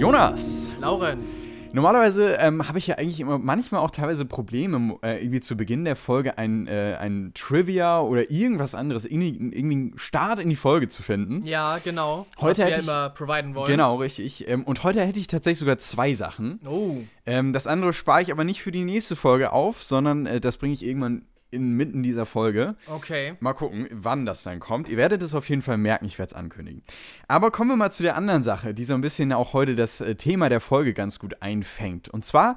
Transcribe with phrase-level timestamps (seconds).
[0.00, 0.66] Jonas.
[0.80, 1.46] Laurenz.
[1.74, 5.84] Normalerweise ähm, habe ich ja eigentlich immer manchmal auch teilweise Probleme, äh, irgendwie zu Beginn
[5.84, 10.56] der Folge ein, äh, ein Trivia oder irgendwas anderes, irgendwie, irgendwie einen Start in die
[10.56, 11.42] Folge zu finden.
[11.46, 12.26] Ja, genau.
[12.40, 13.70] Heute was wir ich- immer providen wollen.
[13.70, 14.48] Genau, richtig.
[14.48, 16.60] Ähm, und heute hätte ich tatsächlich sogar zwei Sachen.
[16.66, 20.40] Oh, Ähm, das andere spare ich aber nicht für die nächste Folge auf, sondern äh,
[20.40, 22.76] das bringe ich irgendwann inmitten dieser Folge.
[22.86, 23.34] okay.
[23.40, 24.88] Mal gucken, wann das dann kommt.
[24.88, 26.82] Ihr werdet es auf jeden Fall merken, ich werde es ankündigen.
[27.28, 30.00] Aber kommen wir mal zu der anderen Sache, die so ein bisschen auch heute das
[30.00, 32.08] äh, Thema der Folge ganz gut einfängt.
[32.08, 32.56] Und zwar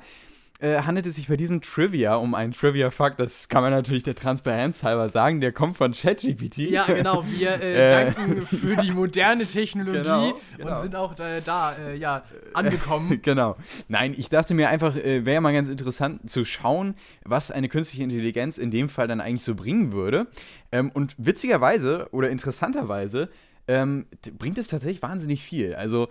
[0.63, 4.16] äh, handelt es sich bei diesem Trivia um einen Trivia-Fakt, das kann man natürlich der
[4.16, 6.59] Transparenz halber sagen, der kommt von ChatGPT.
[6.70, 7.26] Ja, genau.
[7.27, 8.05] Wir äh, Äh.
[8.05, 10.72] danken für die moderne Technologie Genau, genau.
[10.72, 13.20] und sind auch äh, da äh, ja, angekommen.
[13.23, 13.58] Genau.
[13.89, 18.58] Nein, ich dachte mir einfach, wäre mal ganz interessant zu schauen, was eine künstliche Intelligenz
[18.58, 20.27] in dem Fall dann eigentlich so bringen würde.
[20.72, 23.30] Ähm, und witzigerweise oder interessanterweise
[23.67, 24.05] ähm,
[24.38, 25.75] bringt es tatsächlich wahnsinnig viel.
[25.75, 26.08] Also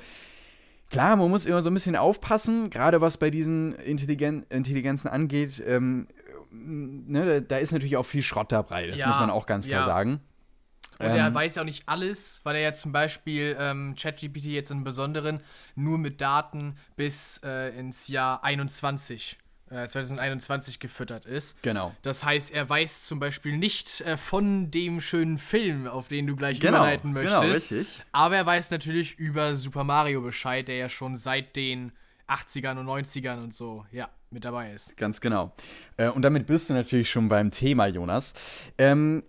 [0.93, 5.61] klar, man muss immer so ein bisschen aufpassen, gerade was bei diesen Intelligen Intelligenzen angeht.
[5.67, 6.07] Ähm,
[6.53, 9.81] ne, da, ist natürlich auch viel Schrott dabei, das Ja, muss man auch ganz klar
[9.81, 9.87] ja.
[9.87, 10.21] sagen.
[10.99, 14.45] Und er Ähm, weiß ja auch nicht alles, weil er ja zum Beispiel ähm, ChatGPT
[14.45, 15.41] jetzt im Besonderen
[15.75, 19.39] nur mit Daten bis äh, ins Jahr 21,
[19.73, 21.61] äh, 2021 gefüttert ist.
[21.63, 21.95] Genau.
[22.03, 26.37] Das heißt, er weiß zum Beispiel nicht äh, von dem schönen Film, auf den du
[26.37, 27.73] gleich Genau, überleiten genau, möchtest.
[27.73, 28.05] richtig.
[28.13, 31.93] Aber er weiß natürlich über Super Mario Bescheid, der ja schon seit den
[32.29, 34.97] 80ern und 90ern und so, ja, mit dabei ist.
[34.97, 35.53] Ganz genau.
[35.97, 38.33] Äh, und damit bist du natürlich schon beim Thema, Jonas.
[38.79, 39.23] Ähm,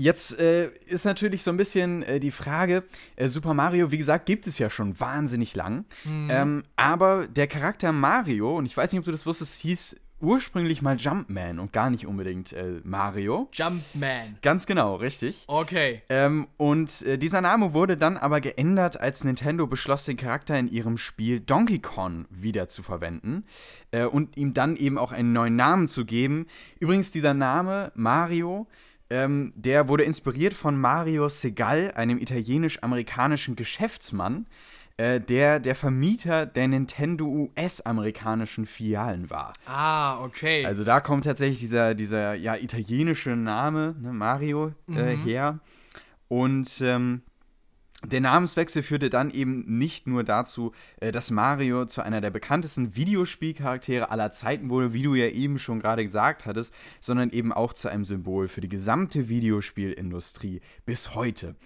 [0.00, 2.84] jetzt äh, ist natürlich so ein bisschen äh, die Frage,
[3.16, 5.84] äh, Super Mario, wie gesagt, gibt es ja schon wahnsinnig lang.
[6.06, 10.82] Ähm, aber der Charakter Mario, und ich weiß nicht, ob du das wusstest, hieß ursprünglich
[10.82, 13.48] mal Jumpman und gar nicht unbedingt äh, Mario.
[13.52, 14.38] Jumpman.
[14.42, 15.44] Ganz genau, richtig.
[15.46, 16.02] Okay.
[16.08, 20.68] Ähm, und äh, dieser Name wurde dann aber geändert, als Nintendo beschloss, den Charakter in
[20.68, 23.44] ihrem Spiel Donkey Kong wieder zu verwenden
[23.90, 26.46] äh, und ihm dann eben auch einen neuen Namen zu geben.
[26.78, 28.66] Übrigens, dieser Name Mario,
[29.10, 34.46] ähm, der wurde inspiriert von Mario Segal, einem italienisch-amerikanischen Geschäftsmann,
[34.96, 39.52] äh, der der Vermieter der Nintendo US-amerikanischen Filialen war.
[39.66, 40.64] Ah, okay.
[40.64, 45.58] Also da kommt tatsächlich dieser, dieser ja, italienische Name, ne, Mario, äh, her.
[46.28, 47.22] Und ähm,
[48.04, 52.96] der Namenswechsel führte dann eben nicht nur dazu, äh, dass Mario zu einer der bekanntesten
[52.96, 57.72] Videospielcharaktere aller Zeiten wurde, wie du ja eben schon gerade gesagt hattest, sondern eben auch
[57.72, 61.56] zu einem Symbol für die gesamte Videospielindustrie bis heute.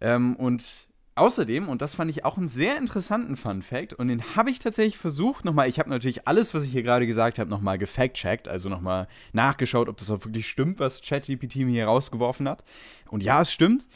[0.00, 4.36] Ähm, und außerdem, und das fand ich auch einen sehr interessanten Fun Fact, und den
[4.36, 7.50] habe ich tatsächlich versucht nochmal, ich habe natürlich alles, was ich hier gerade gesagt habe,
[7.50, 12.48] nochmal gefact-checkt, also nochmal nachgeschaut, ob das auch wirklich stimmt, was ChatGPT mir hier rausgeworfen
[12.48, 12.64] hat.
[13.10, 13.86] Und ja, es stimmt.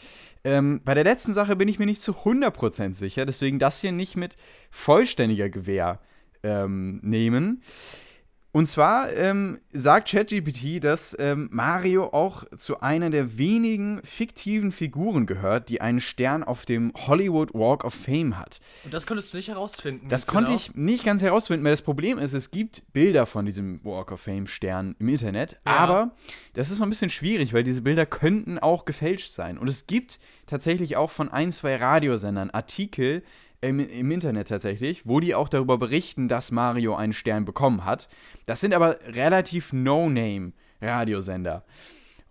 [0.44, 3.92] Ähm, bei der letzten Sache bin ich mir nicht zu 100% sicher, deswegen das hier
[3.92, 4.36] nicht mit
[4.70, 6.00] vollständiger Gewähr
[6.42, 7.62] ähm, nehmen.
[8.54, 15.24] Und zwar ähm, sagt ChatGPT, dass ähm, Mario auch zu einer der wenigen fiktiven Figuren
[15.24, 18.60] gehört, die einen Stern auf dem Hollywood Walk of Fame hat.
[18.84, 20.06] und das konntest du nicht herausfinden.
[20.10, 20.56] Das konnte genau.
[20.56, 24.20] ich nicht ganz herausfinden, weil das Problem ist, es gibt Bilder von diesem Walk of
[24.20, 25.76] Fame Stern im Internet, Ja.
[25.76, 26.10] aber
[26.52, 29.56] das ist noch ein bisschen schwierig, weil diese Bilder könnten auch gefälscht sein.
[29.56, 33.22] Und es gibt tatsächlich auch von ein, zwei Radiosendern Artikel
[33.62, 38.08] im, im Internet tatsächlich, wo die auch darüber berichten, dass Mario einen Stern bekommen hat.
[38.44, 41.64] Das sind aber relativ No-Name-Radiosender.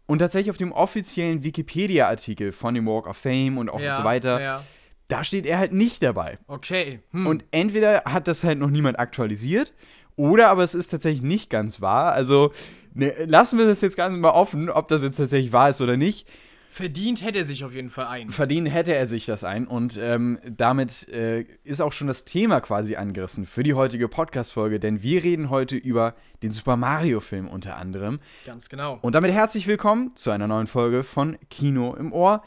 [0.06, 4.04] Und tatsächlich auf dem offiziellen Wikipedia-Artikel von dem Walk of Fame und auch ja, so
[4.04, 4.64] weiter, Ja.
[5.08, 6.38] da steht er halt nicht dabei.
[6.48, 7.00] Okay.
[7.12, 7.28] Hm.
[7.28, 9.74] Und entweder hat das halt noch niemand aktualisiert
[10.18, 12.12] oder aber es ist tatsächlich nicht ganz wahr.
[12.12, 12.52] Also
[12.94, 15.96] ne, lassen wir das jetzt ganz mal offen, ob das jetzt tatsächlich wahr ist oder
[15.96, 16.28] nicht.
[16.74, 18.30] Verdient hätte er sich auf jeden Fall ein.
[18.30, 22.62] Verdienen hätte er sich das ein und ähm, damit äh, ist auch schon das Thema
[22.62, 27.76] quasi angerissen für die heutige Podcast-Folge, denn wir reden heute über den Super Mario-Film unter
[27.76, 28.22] anderem.
[28.46, 29.00] Ganz genau.
[29.02, 32.42] Und damit herzlich willkommen zu einer neuen Folge von Kino im Ohr.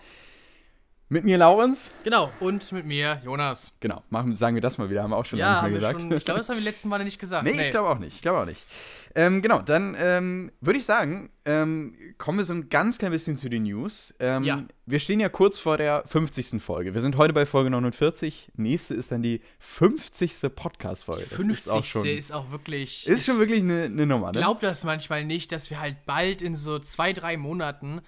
[1.11, 1.91] Mit mir, Laurenz.
[2.03, 2.33] Genau.
[2.41, 3.75] Und mit mir, Jonas.
[3.81, 5.91] Genau, machen, sagen wir das mal wieder, haben wir auch schon Ja, lange nicht mehr
[5.93, 6.01] gesagt.
[6.01, 6.17] schon.
[6.17, 7.45] Ich glaube, das haben wir die letzten Male nicht gesagt.
[7.45, 8.15] Nee, ich glaube auch nicht.
[8.17, 8.65] Ich glaube auch nicht.
[9.17, 13.37] Ähm, genau, dann ähm, würde ich sagen, ähm, kommen wir so ein ganz klein bisschen
[13.37, 14.13] zu den News.
[14.19, 14.65] Ähm, Ja.
[14.87, 16.61] Wir stehen ja kurz vor der 50.
[16.61, 16.95] Folge.
[16.95, 18.51] Wir sind heute bei Folge 49.
[18.57, 20.55] Nächste ist dann die 50.
[20.55, 21.27] Podcast-Folge.
[21.29, 21.51] Das 50.
[21.51, 23.07] ist auch schon, ist auch wirklich.
[23.07, 24.39] ist schon wirklich eine, eine Nummer, ne?
[24.39, 28.01] Ich glaube das manchmal nicht, dass wir halt bald in so zwei, drei Monaten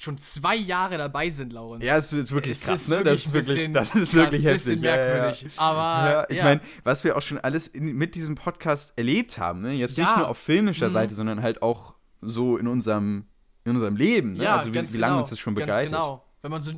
[0.00, 1.82] schon zwei Jahre dabei sind, Laurenz.
[1.84, 2.96] Ja, es ist wirklich Es krass, ist ne?
[3.04, 4.82] wirklich Das ist wirklich, bisschen das ist krass, wirklich bisschen heftig.
[4.82, 5.12] Ja, ja, ja.
[5.22, 5.52] merkwürdig.
[5.56, 6.44] Aber Ja, ich ja.
[6.44, 9.72] meine, was wir auch schon alles in, mit diesem Podcast erlebt haben, ne?
[9.72, 10.18] Jetzt nicht Ja.
[10.18, 10.92] nur auf filmischer Mhm.
[10.92, 13.26] Seite, sondern halt auch so in unserem,
[13.64, 14.44] in unserem Leben, ne?
[14.44, 15.90] ja, also wie, ganz wie lange genau, uns das schon ganz begleitet.
[15.92, 16.24] Genau.
[16.42, 16.72] Wenn man so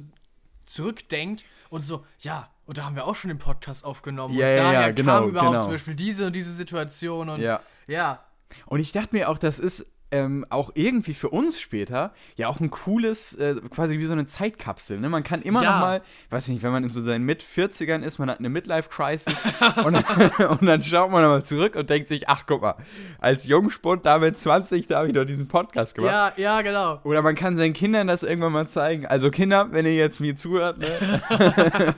[0.67, 4.35] zurückdenkt und so, ja, und da haben wir auch schon den Podcast aufgenommen.
[4.35, 5.63] Ja, und ja, daher ja, genau, kam überhaupt genau.
[5.65, 7.61] zum Beispiel diese und diese Situation und Ja.
[7.87, 8.25] ja.
[8.67, 12.61] Und ich dachte mir auch, das ist ähm, auch irgendwie für uns später ja auch
[12.61, 14.99] ein cooles, äh, quasi wie so eine Zeitkapsel.
[14.99, 15.09] Ne?
[15.09, 15.73] Man kann immer Ja.
[15.75, 18.49] noch mal, weiß ich nicht, wenn man in so seinen Mit-40ern ist, man hat eine
[18.49, 19.35] Midlife-Crisis
[19.85, 22.75] und, dann- und dann schaut man nochmal zurück und denkt sich, ach guck mal,
[23.19, 26.35] als Jungspund da mit 20, da habe ich doch diesen Podcast gemacht.
[26.37, 27.01] Ja, ja, genau.
[27.05, 29.07] Oder man kann seinen Kindern das irgendwann mal zeigen.
[29.07, 30.89] Also Kinder, wenn ihr jetzt mir zuhört, ne?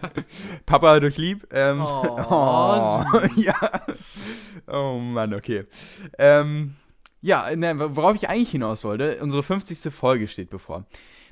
[0.66, 1.46] Papa durch lieb.
[1.52, 3.02] Ähm, Oh,
[3.36, 3.54] ja.
[4.66, 5.64] Oh Mann, okay.
[6.18, 6.74] Ähm,
[7.22, 9.92] ja, ne, worauf ich eigentlich hinaus wollte, unsere 50.
[9.92, 10.84] Folge steht bevor.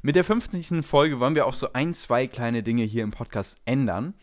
[0.03, 0.87] Mit der 50.
[0.87, 4.15] Folge wollen wir auch so ein, zwei kleine Dinge hier im Podcast ändern.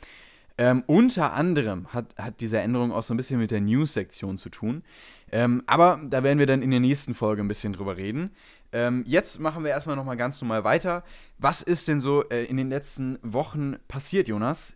[0.58, 4.50] Ähm, unter anderem hat, hat diese Änderung auch so ein bisschen mit der News-Sektion zu
[4.50, 4.82] tun.
[5.32, 8.32] Ähm, aber da werden wir dann in der nächsten Folge ein bisschen drüber reden.
[8.72, 11.04] Ähm, jetzt machen wir erstmal nochmal ganz normal weiter.
[11.38, 14.76] Was ist denn so äh, in den letzten Wochen passiert, Jonas?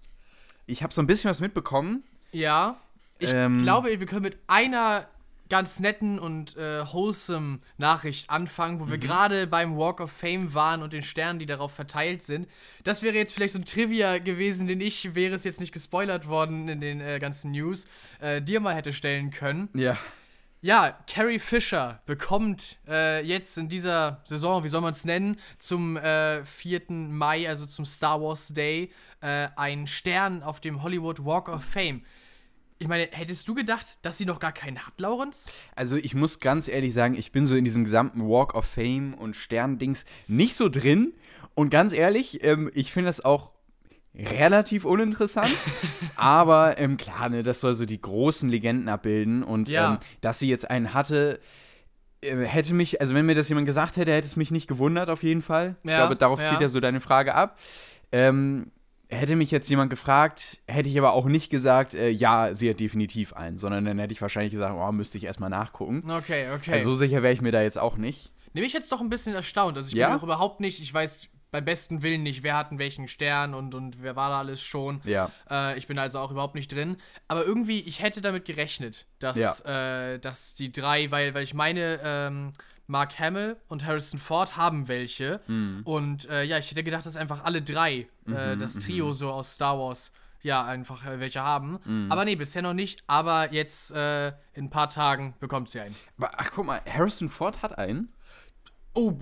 [0.67, 2.03] Ich habe so ein bisschen was mitbekommen.
[2.31, 2.77] Ja.
[3.17, 3.63] Ich Ähm.
[3.63, 5.07] glaube, wir können mit einer
[5.51, 9.01] ganz netten und äh, wholesome Nachricht anfangen, wo wir Mhm.
[9.01, 12.47] gerade beim Walk of Fame waren und den Sternen, die darauf verteilt sind.
[12.83, 16.27] Das wäre jetzt vielleicht so ein Trivia gewesen, den ich, wäre es jetzt nicht gespoilert
[16.27, 17.87] worden in den äh, ganzen News,
[18.21, 19.69] äh, dir mal hätte stellen können.
[19.75, 19.97] Ja.
[20.63, 25.97] Ja, Carrie Fisher bekommt äh, jetzt in dieser Saison, wie soll man es nennen, zum
[25.97, 26.81] äh, 4.
[26.89, 32.03] Mai, also zum Star Wars Day, äh, einen Stern auf dem Hollywood Walk of Fame.
[32.81, 35.51] Ich meine, hättest du gedacht, dass sie noch gar keinen hat, Laurenz?
[35.75, 39.13] Also ich muss ganz ehrlich sagen, ich bin so in diesem gesamten Walk of Fame
[39.13, 41.13] und Sterndings nicht so drin.
[41.53, 43.51] Und ganz ehrlich, ähm, ich finde das auch
[44.15, 45.53] relativ uninteressant.
[46.15, 49.43] aber ähm, klar, ne, das soll so die großen Legenden abbilden.
[49.43, 49.93] Und Ja.
[49.93, 51.39] ähm, dass sie jetzt einen hatte,
[52.21, 55.11] äh, hätte mich, also wenn mir das jemand gesagt hätte, hätte es mich nicht gewundert
[55.11, 55.75] auf jeden Fall.
[55.83, 56.49] ich Ja, glaube, darauf ja.
[56.49, 57.59] zieht ja so deine Frage ab.
[58.11, 58.71] Ähm,
[59.11, 62.79] hätte mich jetzt jemand gefragt, hätte ich aber auch nicht gesagt, äh, ja, sie hat
[62.79, 66.09] definitiv einen, sondern dann hätte ich wahrscheinlich gesagt, oh, müsste ich erstmal nachgucken.
[66.09, 66.73] Okay, okay.
[66.73, 68.31] Also so sicher wäre ich mir da jetzt auch nicht.
[68.53, 69.77] Nehme ich jetzt doch ein bisschen erstaunt.
[69.77, 70.07] Also ich Ja?
[70.09, 73.53] bin auch überhaupt nicht, ich weiß beim besten Willen nicht, wer hat einen welchen Stern
[73.53, 75.01] und, und wer war da alles schon.
[75.03, 75.29] Ja.
[75.49, 76.95] Äh, ich bin also auch überhaupt nicht drin.
[77.27, 81.99] Aber irgendwie, ich hätte damit gerechnet, dass, äh, dass die drei, weil, weil ich meine,
[82.03, 82.53] ähm,
[82.87, 85.41] Mark Hamill und Harrison Ford haben welche.
[85.47, 85.81] Mhm.
[85.83, 89.53] Und äh, ja, ich hätte gedacht, dass einfach alle drei, äh, das Trio so aus
[89.53, 91.79] Star Wars, ja, einfach äh, welche haben.
[91.85, 92.11] Mhm.
[92.11, 93.03] Aber nee, bisher noch nicht.
[93.07, 95.95] Aber jetzt äh, in ein paar Tagen bekommt sie einen.
[96.17, 98.11] Aber, ach, guck mal, Harrison Ford hat einen.
[98.93, 99.17] Oh,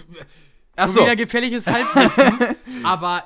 [0.76, 1.02] Ach schon so.
[1.02, 2.56] wieder gefährliches Halbwissen.
[2.84, 3.24] aber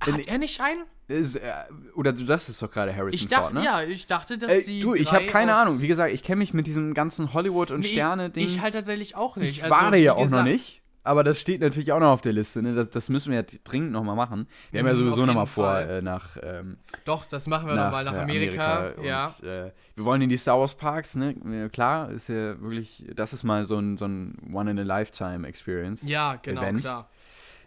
[0.00, 0.84] hat er nicht einen?
[1.06, 1.52] Ist, äh,
[1.94, 3.64] oder du dachtest doch gerade Harrison Ich dachte, Ford, ne?
[3.64, 4.80] ja, ich dachte, dass Äh, sie.
[4.80, 5.80] du, ich habe keine Ahnung.
[5.82, 8.52] Wie gesagt, ich kenne mich mit diesem ganzen Hollywood- und Nee, Sterne-Dings.
[8.56, 9.50] Ich halt tatsächlich auch nicht.
[9.50, 10.80] Ich Also, war da wie ja auch noch gesagt, nicht.
[11.06, 12.62] Aber das steht natürlich auch noch auf der Liste.
[12.62, 12.74] Ne?
[12.74, 14.48] Das, das müssen wir ja dringend nochmal machen.
[14.70, 18.04] Wir haben ja Mhm, sowieso nochmal vor, äh, nach, ähm, Doch, das machen wir nochmal
[18.06, 18.86] nach äh, Amerika.
[18.96, 19.28] Und, ja.
[19.42, 21.14] äh, wir wollen in die Star Wars Parks.
[21.16, 21.68] Ne?
[21.70, 26.02] Klar, ist ja wirklich, das ist mal so ein, so ein One-in-a-Lifetime-Experience.
[26.08, 26.80] ja, genau, Event.
[26.80, 27.10] klar.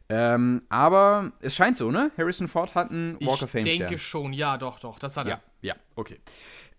[0.10, 2.12] Ähm, aber es scheint so, ne?
[2.18, 3.98] Harrison Ford hat einen Walk ich of Fame denke Stern.
[3.98, 5.32] schon, ja, doch, doch, das hat er.
[5.34, 6.20] Ja, ja, okay.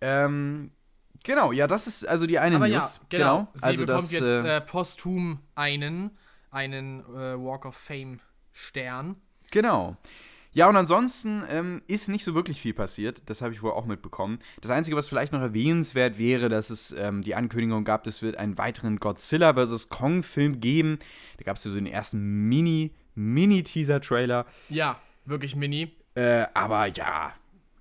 [0.01, 0.71] Ähm,
[1.23, 2.99] genau, ja, das ist also die eine Aber News.
[3.11, 3.47] ja, genau.
[3.53, 6.17] Sie Also bekommt das, jetzt äh, äh, posthum einen,
[6.49, 8.19] einen äh, Walk of Fame
[8.51, 9.15] Stern.
[9.51, 9.95] Genau.
[10.51, 13.21] Ja, und ansonsten ähm, ist nicht so wirklich viel passiert.
[13.27, 14.39] Das habe ich wohl auch mitbekommen.
[14.61, 18.37] Das Einzige, was vielleicht noch erwähnenswert wäre, dass es ähm, die Ankündigung gab, es wird
[18.37, 19.89] einen weiteren Godzilla vs.
[19.89, 20.97] Kong-Film geben.
[21.37, 24.45] Da gab es ja so den ersten Mini, Mini-Teaser-Trailer.
[24.69, 25.91] Ja, wirklich mini.
[26.15, 27.33] Äh, aber ja,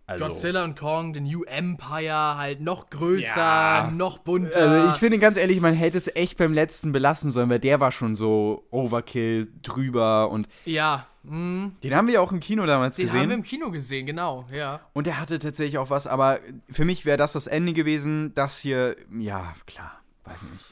[0.06, 0.26] also.
[0.26, 3.90] Godzilla und Kong, The New Empire, halt noch größer, Ja.
[3.94, 4.58] noch bunter.
[4.58, 7.78] Also ich finde ganz ehrlich, man hätte es echt beim letzten belassen sollen, weil der
[7.80, 12.64] war schon so Overkill drüber und ja, mh, den haben wir ja auch im Kino
[12.64, 13.20] damals den gesehen.
[13.20, 14.80] haben wir im Kino gesehen, genau, ja.
[14.94, 16.38] Und der hatte tatsächlich auch was, aber
[16.70, 18.34] für mich wäre das das Ende gewesen.
[18.34, 19.92] Das hier, ja, klar,
[20.24, 20.64] weiß nicht.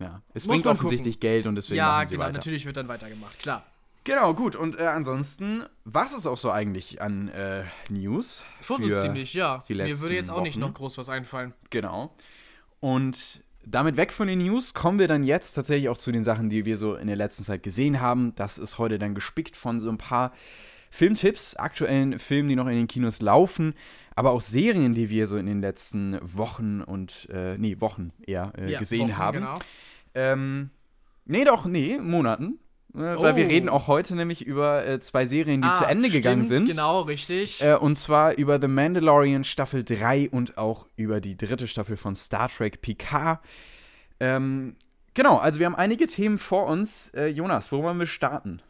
[0.00, 2.34] Ja, es Muss bringt offensichtlich Geld und deswegen ja, machen sie genau, weiter.
[2.38, 3.64] natürlich wird dann weitergemacht, klar.
[4.04, 4.56] Genau, gut.
[4.56, 8.44] Und äh, ansonsten, was ist auch so eigentlich an äh, News?
[8.60, 9.64] Schon so ziemlich, ja.
[9.68, 10.60] Mir würde jetzt auch nicht Wochen?
[10.60, 11.52] noch groß was einfallen.
[11.70, 12.14] Genau.
[12.80, 16.50] Und damit weg von den News kommen wir dann jetzt tatsächlich auch zu den Sachen,
[16.50, 18.34] die wir so in der letzten Zeit gesehen haben.
[18.34, 20.32] Das ist heute dann gespickt von so ein paar
[20.90, 23.74] Filmtipps, aktuellen Filmen, die noch in den Kinos laufen,
[24.14, 28.52] aber auch Serien, die wir so in den letzten Wochen und, äh, nee, Wochen eher
[28.58, 29.38] äh, Ja, gesehen Wochen, haben.
[29.38, 29.58] Genau.
[30.14, 30.70] Ähm,
[31.24, 32.58] nee, doch, nee, Monaten.
[32.94, 33.48] Äh, Weil wir Oh.
[33.48, 36.76] reden auch heute nämlich über äh, zwei Serien, die Ah, zu Ende gegangen stimmt, sind.
[36.76, 37.62] Genau, richtig.
[37.62, 42.14] Äh, und zwar über The Mandalorian Staffel 3 und auch über die dritte Staffel von
[42.14, 43.40] Star Trek Picard.
[44.20, 44.76] Ähm,
[45.14, 47.08] genau, also wir haben einige Themen vor uns.
[47.14, 48.60] Äh, Jonas, wo wollen wir starten?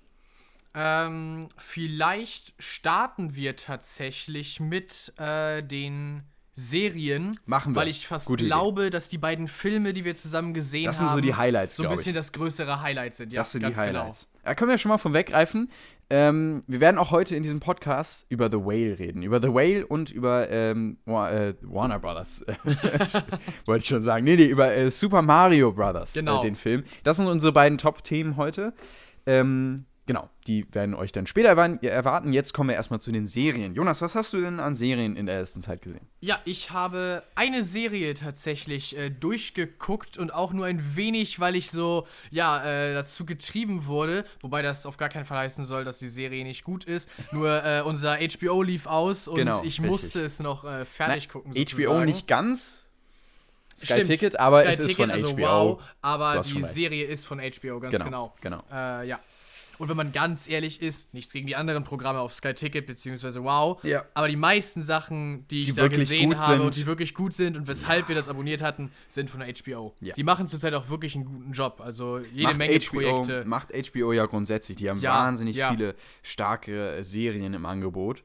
[0.74, 6.22] Ähm, vielleicht starten wir tatsächlich mit äh, den
[6.54, 7.38] Serien.
[7.46, 7.80] Machen wir.
[7.80, 8.48] Weil ich fast Gute Idee.
[8.50, 11.76] glaube, dass die beiden Filme, die wir zusammen gesehen Das haben, sind so die Highlights,
[11.76, 12.16] so ein bisschen ich.
[12.16, 13.32] das größere Highlight sind.
[13.32, 14.28] Ja, das sind die ganz Highlights.
[14.44, 15.70] Da können wir schon mal von weggreifen.
[16.10, 19.22] Ähm, wir werden auch heute in diesem Podcast über The Whale reden.
[19.22, 22.44] Über The Whale und über ähm, äh, Warner Brothers.
[23.64, 24.24] Wollte ich schon sagen.
[24.24, 26.40] Nee, nee, über äh, Super Mario Brothers, Genau.
[26.40, 26.84] äh, den Film.
[27.02, 28.74] Das sind unsere beiden Top-Themen heute.
[29.24, 32.32] Ähm, genau, die werden euch dann später erwarten-.
[32.32, 33.74] Jetzt kommen wir erstmal zu den Serien.
[33.74, 36.06] Jonas, was hast du denn an Serien in der ersten Zeit gesehen?
[36.20, 41.70] Ja, ich habe eine Serie tatsächlich äh, durchgeguckt und auch nur ein wenig, weil ich
[41.70, 44.24] so, ja, äh, dazu getrieben wurde.
[44.40, 47.08] Wobei das auf gar keinen Fall heißen soll, dass die Serie nicht gut ist.
[47.32, 49.86] Nur äh, unser HBO lief aus und Genau, ich richtig.
[49.86, 51.52] musste es noch äh, fertig gucken.
[51.52, 52.04] HBO sozusagen.
[52.04, 52.82] nicht ganz.
[53.74, 55.40] Sky Stimmt, Ticket, aber Sky es ist Ticket, von also HBO.
[55.42, 56.62] Wow, aber die.
[56.62, 58.58] Serie ist von HBO, ganz Genau, genau.
[58.68, 59.00] genau.
[59.00, 59.20] Äh, ja.
[59.78, 63.40] Und wenn man ganz ehrlich ist, nichts gegen die anderen Programme auf Sky Ticket bzw.
[63.42, 64.04] Wow, Ja.
[64.14, 66.60] aber die meisten Sachen, die, Die ich da gesehen habe sind.
[66.66, 69.94] und die wirklich gut sind und weshalb wir das abonniert hatten, sind von HBO.
[70.00, 70.14] Ja.
[70.14, 71.80] Die machen zurzeit auch wirklich einen guten Job.
[71.84, 73.44] Also jede macht Menge HBO, Projekte.
[73.46, 74.76] Macht HBO ja grundsätzlich.
[74.76, 75.70] Die haben Ja, wahnsinnig ja.
[75.70, 78.22] viele starke Serien im Angebot.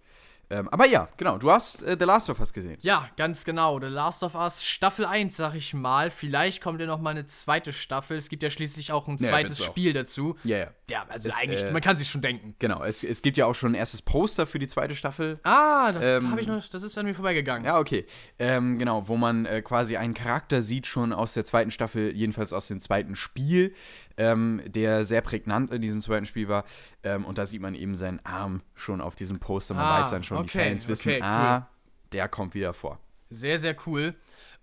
[0.49, 1.37] Ähm, aber ja, genau.
[1.37, 2.77] Du hast äh, The Last of Us gesehen.
[2.81, 3.79] Ja, ganz genau.
[3.79, 6.09] The Last of Us Staffel 1, sag ich mal.
[6.09, 8.17] Vielleicht kommt ja noch mal eine zweite Staffel.
[8.17, 9.65] Es gibt ja schließlich auch ein Ja, zweites auch.
[9.65, 10.35] Spiel dazu.
[10.43, 10.67] Ja, ja.
[10.89, 12.55] Ja, also Das, eigentlich, äh, man kann sich schon denken.
[12.59, 12.81] Genau.
[12.83, 15.39] Es, es gibt ja auch schon ein erstes Poster für die zweite Staffel.
[15.43, 17.65] Ah, das Ähm, habe ich noch, das ist an mir vorbeigegangen.
[17.65, 18.05] Ja, okay.
[18.39, 22.53] Ähm, genau, wo man äh, quasi einen Charakter sieht, schon aus der zweiten Staffel, jedenfalls
[22.53, 23.73] aus dem zweiten Spiel,
[24.17, 26.65] ähm, der sehr prägnant in diesem zweiten Spiel war.
[27.03, 29.73] Ähm, und da sieht man eben seinen Arm schon auf diesem Poster.
[29.75, 31.67] Man Ah, weiß dann schon, die okay, Fans wissen, okay, ah,
[32.11, 32.99] der kommt wieder vor.
[33.29, 34.15] Sehr, sehr cool.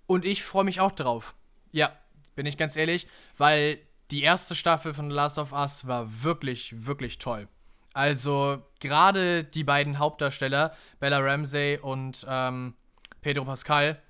[0.07, 1.35] Und ich freue mich auch drauf.
[1.73, 1.93] Ja,
[2.35, 3.07] bin ich ganz ehrlich,
[3.39, 3.79] weil
[4.11, 7.49] die erste Staffel von The Last of Us war wirklich, wirklich toll.
[7.93, 12.75] Also gerade die beiden Hauptdarsteller, Bella Ramsey und ähm,
[13.23, 14.01] Pedro Pascal.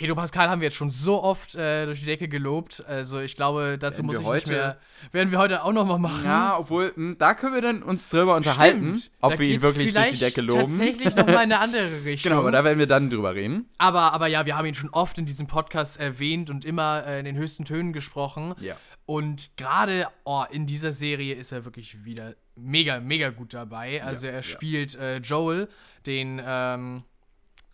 [0.00, 2.82] Pedro Pascal haben wir jetzt schon so oft äh, durch die Decke gelobt.
[2.86, 4.78] Also ich glaube, dazu Werden muss ich nicht heute- mehr.
[5.12, 6.24] Werden wir heute auch noch mal machen.
[6.24, 9.10] Ja, obwohl, mh, da können wir dann uns drüber unterhalten, Stimmt.
[9.20, 10.60] ob wir ihn wirklich durch die Decke loben.
[10.62, 12.30] Tatsächlich noch mal in eine andere Richtung.
[12.30, 13.66] Genau, aber da werden wir dann drüber reden.
[13.76, 17.18] Aber, aber ja, wir haben ihn schon oft in diesem Podcast erwähnt und immer äh,
[17.18, 18.54] in den höchsten Tönen gesprochen.
[18.58, 18.76] Ja.
[19.04, 24.02] Und gerade oh, in dieser Serie ist er wirklich wieder mega, mega gut dabei.
[24.02, 24.42] Also Ja, er ja.
[24.44, 25.68] spielt äh, Joel,
[26.06, 27.02] den ähm,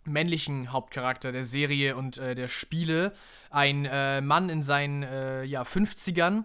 [0.07, 3.13] männlichen Hauptcharakter der Serie und äh, der Spiele.
[3.49, 6.43] Ein äh, Mann in seinen äh, ja, 50ern,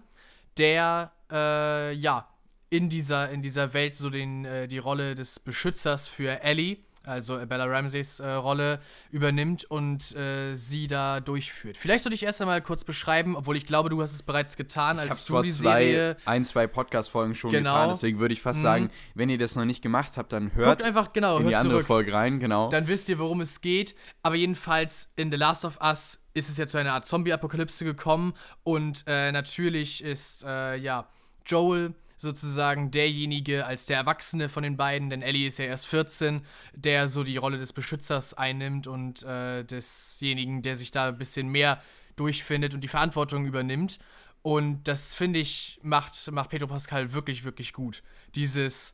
[0.57, 2.29] der äh, ja
[2.69, 7.37] in dieser, in dieser Welt so den, äh, die Rolle des Beschützers für Ellie, also
[7.45, 8.79] Bella Ramseys äh, Rolle,
[9.11, 11.77] übernimmt und äh, sie da durchführt.
[11.77, 14.95] Vielleicht sollte ich erst einmal kurz beschreiben, obwohl ich glaube, du hast es bereits getan,
[14.97, 16.17] Ich habe als du vor die zwei, Serie.
[16.25, 17.71] ein, zwei Podcast-Folgen schon Genau.
[17.73, 18.63] getan, deswegen würde ich fast Mhm.
[18.63, 21.55] sagen, wenn ihr das noch nicht gemacht habt, dann hört Guckt einfach, genau, in die
[21.55, 21.87] andere zurück.
[21.87, 22.69] Folge rein, genau.
[22.69, 23.95] Dann wisst ihr, worum es geht.
[24.21, 28.33] Aber jedenfalls in The Last of Us ist es ja zu einer Art Zombie-Apokalypse gekommen.
[28.63, 31.07] Und äh, natürlich ist, äh, ja,
[31.45, 36.43] Joel sozusagen derjenige als der Erwachsene von den beiden, denn Ellie ist ja erst 14,
[36.73, 41.49] der so die Rolle des Beschützers einnimmt und äh, desjenigen, der sich da ein bisschen
[41.49, 41.83] mehr
[42.15, 43.99] durchfindet und die Verantwortung übernimmt.
[44.41, 48.01] Und das, finde ich, macht, macht Pedro Pascal wirklich, wirklich gut.
[48.35, 48.93] Dieses,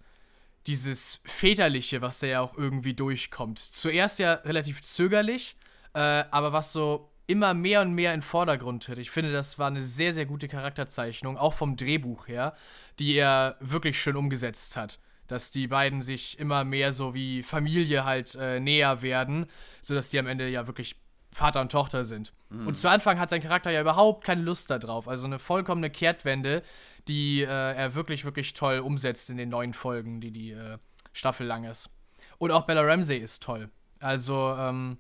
[0.68, 3.60] dieses Väterliche, was da ja auch irgendwie durchkommt.
[3.60, 5.56] Zuerst ja relativ zögerlich,
[5.94, 8.98] äh, aber was so immer mehr und mehr in den Vordergrund tritt.
[8.98, 12.56] Ich finde, das war eine sehr, sehr gute Charakterzeichnung, auch vom Drehbuch her,
[12.98, 15.00] die er wirklich schön umgesetzt hat.
[15.28, 19.46] Dass die beiden sich immer mehr so wie Familie halt äh, näher werden,
[19.84, 20.96] sodass die am Ende ja wirklich
[21.32, 22.34] Vater und Tochter sind.
[22.66, 25.08] Und zu Anfang hat sein Charakter ja überhaupt keine Lust darauf.
[25.08, 26.64] Also eine vollkommene Kehrtwende,
[27.08, 30.80] die äh, er wirklich, wirklich toll umsetzt in den neuen Folgen, die die äh,
[31.14, 31.92] Staffel lang ist.
[32.40, 33.70] Und auch Bella Ramsey ist toll.
[34.00, 34.98] Also, ähm,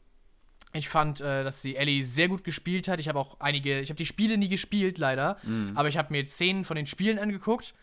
[0.71, 2.99] ich fand, äh, dass sie Ellie sehr gut gespielt hat.
[2.99, 5.37] Ich habe auch einige, ich habe die Spiele nie gespielt, leider.
[5.43, 5.71] Mhm.
[5.75, 7.73] Aber ich habe mir Szenen von den Spielen angeguckt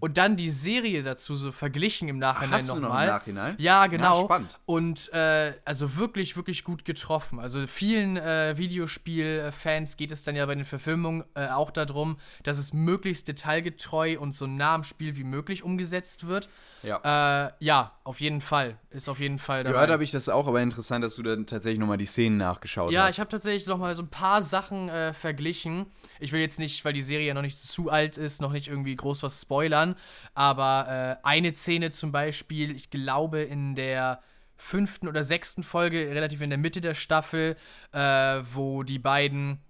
[0.00, 3.06] und dann die Serie dazu so verglichen im Nachhinein hast du noch im nochmal.
[3.08, 3.54] Nachhinein?
[3.58, 4.20] Ja, genau.
[4.20, 4.58] Ja, spannend.
[4.64, 7.40] Und äh, also wirklich, wirklich gut getroffen.
[7.40, 12.58] Also vielen äh, Videospiel-Fans geht es dann ja bei den Verfilmungen äh, auch darum, dass
[12.58, 16.48] es möglichst detailgetreu und so nah am Spiel wie möglich umgesetzt wird.
[16.86, 17.48] Ja.
[17.48, 18.78] Äh, ja, auf jeden Fall.
[18.90, 19.72] Ist auf jeden Fall dabei.
[19.72, 22.92] Gehört habe ich das auch, aber interessant, dass du dann tatsächlich nochmal die Szenen nachgeschaut
[22.92, 23.14] Ja, hast.
[23.14, 25.86] ich habe tatsächlich noch mal so ein paar Sachen äh, verglichen.
[26.20, 28.68] Ich will jetzt nicht, weil die Serie ja noch nicht zu alt ist, noch nicht
[28.68, 29.96] irgendwie groß was spoilern.
[30.34, 34.22] Aber äh, eine Szene zum Beispiel, ich glaube in der
[34.56, 37.56] fünften oder sechsten Folge, relativ in der Mitte der Staffel,
[37.90, 37.98] äh,
[38.54, 39.60] wo die beiden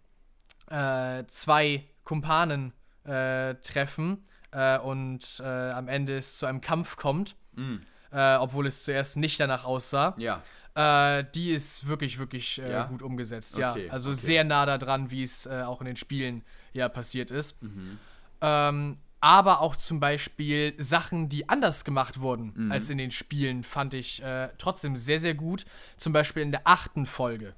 [0.70, 4.22] äh, zwei Kumpanen äh, treffen.
[4.52, 7.80] Äh, und äh, am Ende es zu einem Kampf kommt, Mhm.
[8.12, 10.14] äh, obwohl es zuerst nicht danach aussah.
[10.18, 10.42] Ja.
[10.74, 12.84] Äh, die ist wirklich, wirklich äh, Ja?
[12.84, 13.56] gut umgesetzt.
[13.56, 14.20] Okay, ja, also okay.
[14.20, 16.42] sehr nah daran, wie es äh, auch in den Spielen
[16.74, 17.62] ja passiert ist.
[17.62, 17.98] Mhm.
[18.42, 22.72] Ähm, aber auch zum Beispiel Sachen, die anders gemacht wurden Mhm.
[22.72, 24.22] als in den Spielen, fand ich
[24.58, 25.64] trotzdem sehr, sehr gut.
[25.96, 27.54] Zum Beispiel in der achten Folge,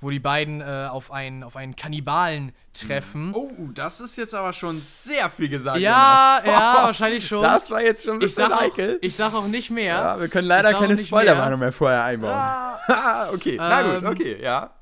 [0.00, 3.32] wo die beiden äh, auf, einen, auf einen Kannibalen treffen.
[3.34, 5.78] Oh, das ist jetzt aber schon sehr viel gesagt.
[5.78, 6.52] Ja, Jonas.
[6.52, 7.42] ja, wahrscheinlich schon.
[7.42, 8.98] Das war jetzt schon ein ich, bisschen sag auch, heikel.
[9.00, 9.94] ich sag auch nicht mehr.
[9.94, 12.34] ja, wir können leider keine Spoilerwarnung mehr vorher einbauen.
[12.34, 13.30] Ah.
[13.34, 14.74] okay, na gut, Ähm, okay, ja.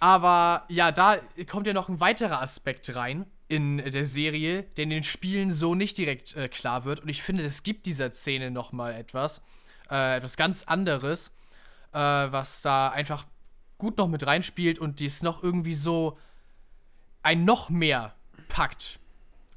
[0.00, 4.90] Aber ja, da kommt ja noch ein weiterer Aspekt rein in der Serie, der in
[4.90, 7.00] den Spielen so nicht direkt äh, klar wird.
[7.00, 9.42] Und ich finde, es gibt dieser Szene noch mal etwas,
[9.90, 11.36] äh, etwas ganz anderes,
[11.92, 13.24] äh, was da einfach
[13.78, 16.18] gut noch mit reinspielt und die es noch irgendwie so
[17.22, 18.14] ein noch mehr
[18.48, 18.98] packt,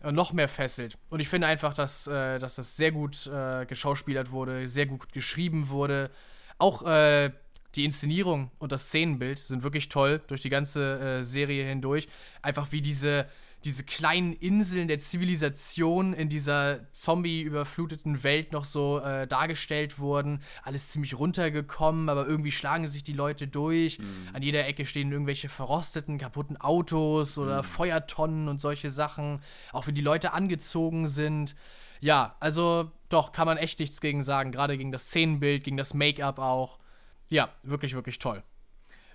[0.02, 0.98] äh, noch mehr fesselt.
[1.10, 5.12] Und ich finde einfach, dass, äh, dass das sehr gut äh, geschauspielert wurde, sehr gut
[5.14, 6.10] geschrieben wurde.
[6.58, 7.32] Auch äh,
[7.76, 12.08] die Inszenierung und das Szenenbild sind wirklich toll durch die ganze äh, Serie hindurch.
[12.42, 13.28] Einfach wie diese,
[13.66, 20.42] diese kleinen Inseln der Zivilisation in dieser zombie-überfluteten Welt noch so äh, dargestellt wurden.
[20.64, 24.00] Alles ziemlich runtergekommen, aber irgendwie schlagen sich die Leute durch.
[24.34, 29.42] An jeder Ecke stehen irgendwelche verrosteten, kaputten Autos oder Feuertonnen und solche Sachen.
[29.74, 31.56] Auch wenn die Leute angezogen sind.
[32.00, 34.52] Ja, also doch, kann man echt nichts gegen sagen.
[34.52, 36.80] Gerade gegen das Szenenbild, gegen das Make-up auch.
[37.28, 38.42] Ja, wirklich, wirklich toll.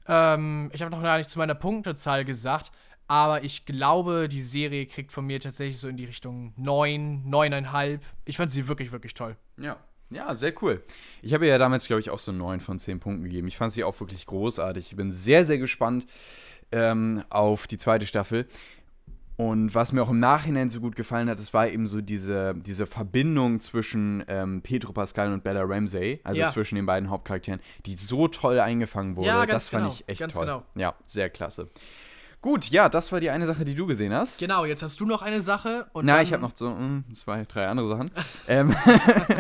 [0.07, 2.73] Ähm, ich habe noch gar nicht zu meiner Punktezahl gesagt,
[3.07, 8.01] aber ich glaube, die Serie kriegt von mir tatsächlich so in die Richtung 9, 9,5.
[8.25, 9.37] Ich fand sie wirklich, wirklich toll.
[9.59, 9.77] Ja.
[10.11, 10.83] Ja, sehr cool.
[11.23, 13.49] Ich habe ihr ja damals, glaube ich, auch so 9 von 10 Punkten gegeben.
[13.49, 14.91] Ich fand sie auch wirklich großartig.
[14.91, 16.07] Ich bin sehr, sehr gespannt
[16.73, 18.47] ähm, auf die zweite Staffel.
[19.37, 22.55] Und was mir auch im Nachhinein so gut gefallen hat, das war eben so diese,
[22.55, 26.49] diese Verbindung zwischen ähm, Pedro Pascal und Bella Ramsey, also Ja.
[26.53, 29.27] zwischen den beiden Hauptcharakteren, die so toll eingefangen wurde.
[29.27, 30.45] Ja, ganz das fand genau, ich echt ganz toll.
[30.47, 30.63] genau.
[30.77, 31.69] Ja, sehr klasse.
[32.45, 34.39] Gut, ja, das war die eine Sache, die du gesehen hast.
[34.39, 35.87] Genau, jetzt hast du noch eine Sache.
[35.95, 38.11] Und Na, ich habe noch so mm, zwei, drei andere Sachen.
[38.49, 38.77] ähm,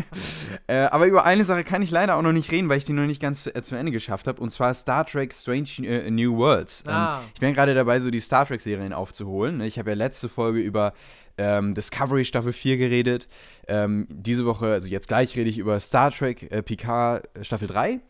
[0.69, 2.95] äh, aber über eine Sache kann ich leider auch noch nicht reden, weil ich die
[2.95, 4.41] noch nicht ganz zu, äh, zu Ende geschafft habe.
[4.41, 6.85] Und zwar Star Trek Strange äh, New Worlds.
[6.87, 7.19] Ah.
[7.19, 9.59] Ähm, ich bin gerade dabei, so die Star Trek-Serien aufzuholen.
[9.59, 9.67] ne?
[9.67, 10.95] Ich habe ja letzte Folge über
[11.37, 13.29] ähm, Discovery Staffel 4 geredet.
[13.69, 17.69] Ähm, diese Woche, also jetzt gleich rede ich über Star Trek äh, Picard äh, Staffel
[17.69, 18.01] 3.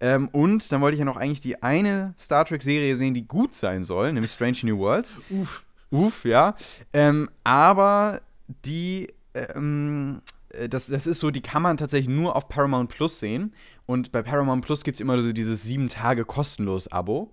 [0.00, 3.54] Ähm, und dann wollte ich ja noch eigentlich die eine Star Trek-Serie sehen, die gut
[3.54, 5.16] sein soll, nämlich Strange New Worlds.
[5.28, 5.64] Uff.
[5.90, 6.54] Uff, ja.
[6.92, 8.22] Ähm, aber
[8.64, 13.20] die, ähm, äh, das, das ist so, die kann man tatsächlich nur auf Paramount Plus
[13.20, 13.52] sehen.
[13.86, 17.32] Und bei Paramount Plus gibt es immer so dieses sieben Tage kostenlos Abo.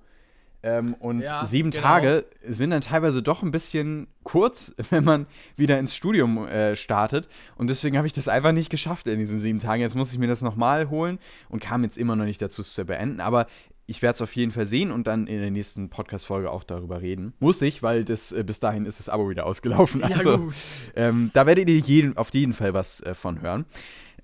[0.64, 1.84] Ähm, und Ja, sieben genau.
[1.84, 7.28] Tage sind dann teilweise doch ein bisschen kurz, wenn man wieder ins Studium äh, startet.
[7.56, 9.82] Und deswegen habe ich das einfach nicht geschafft in diesen sieben Tagen.
[9.82, 12.74] Jetzt muss ich mir das nochmal holen und kam jetzt immer noch nicht dazu, es
[12.74, 13.22] zu beenden.
[13.22, 13.48] Aber
[13.90, 17.02] ich werde es auf jeden Fall sehen und dann in der nächsten Podcast-Folge auch darüber
[17.02, 17.34] reden.
[17.40, 20.02] Muss ich, weil das, äh, bis dahin ist das Abo wieder ausgelaufen.
[20.02, 20.56] Ja, Also, gut.
[20.96, 23.66] ähm, da werdet ihr jeden, auf jeden Fall was äh, von hören.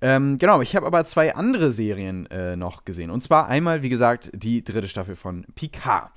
[0.04, 3.10] Ähm, genau, ich habe aber zwei andere Serien äh, noch gesehen.
[3.10, 6.12] Und zwar einmal, wie gesagt, die dritte Staffel von Picard.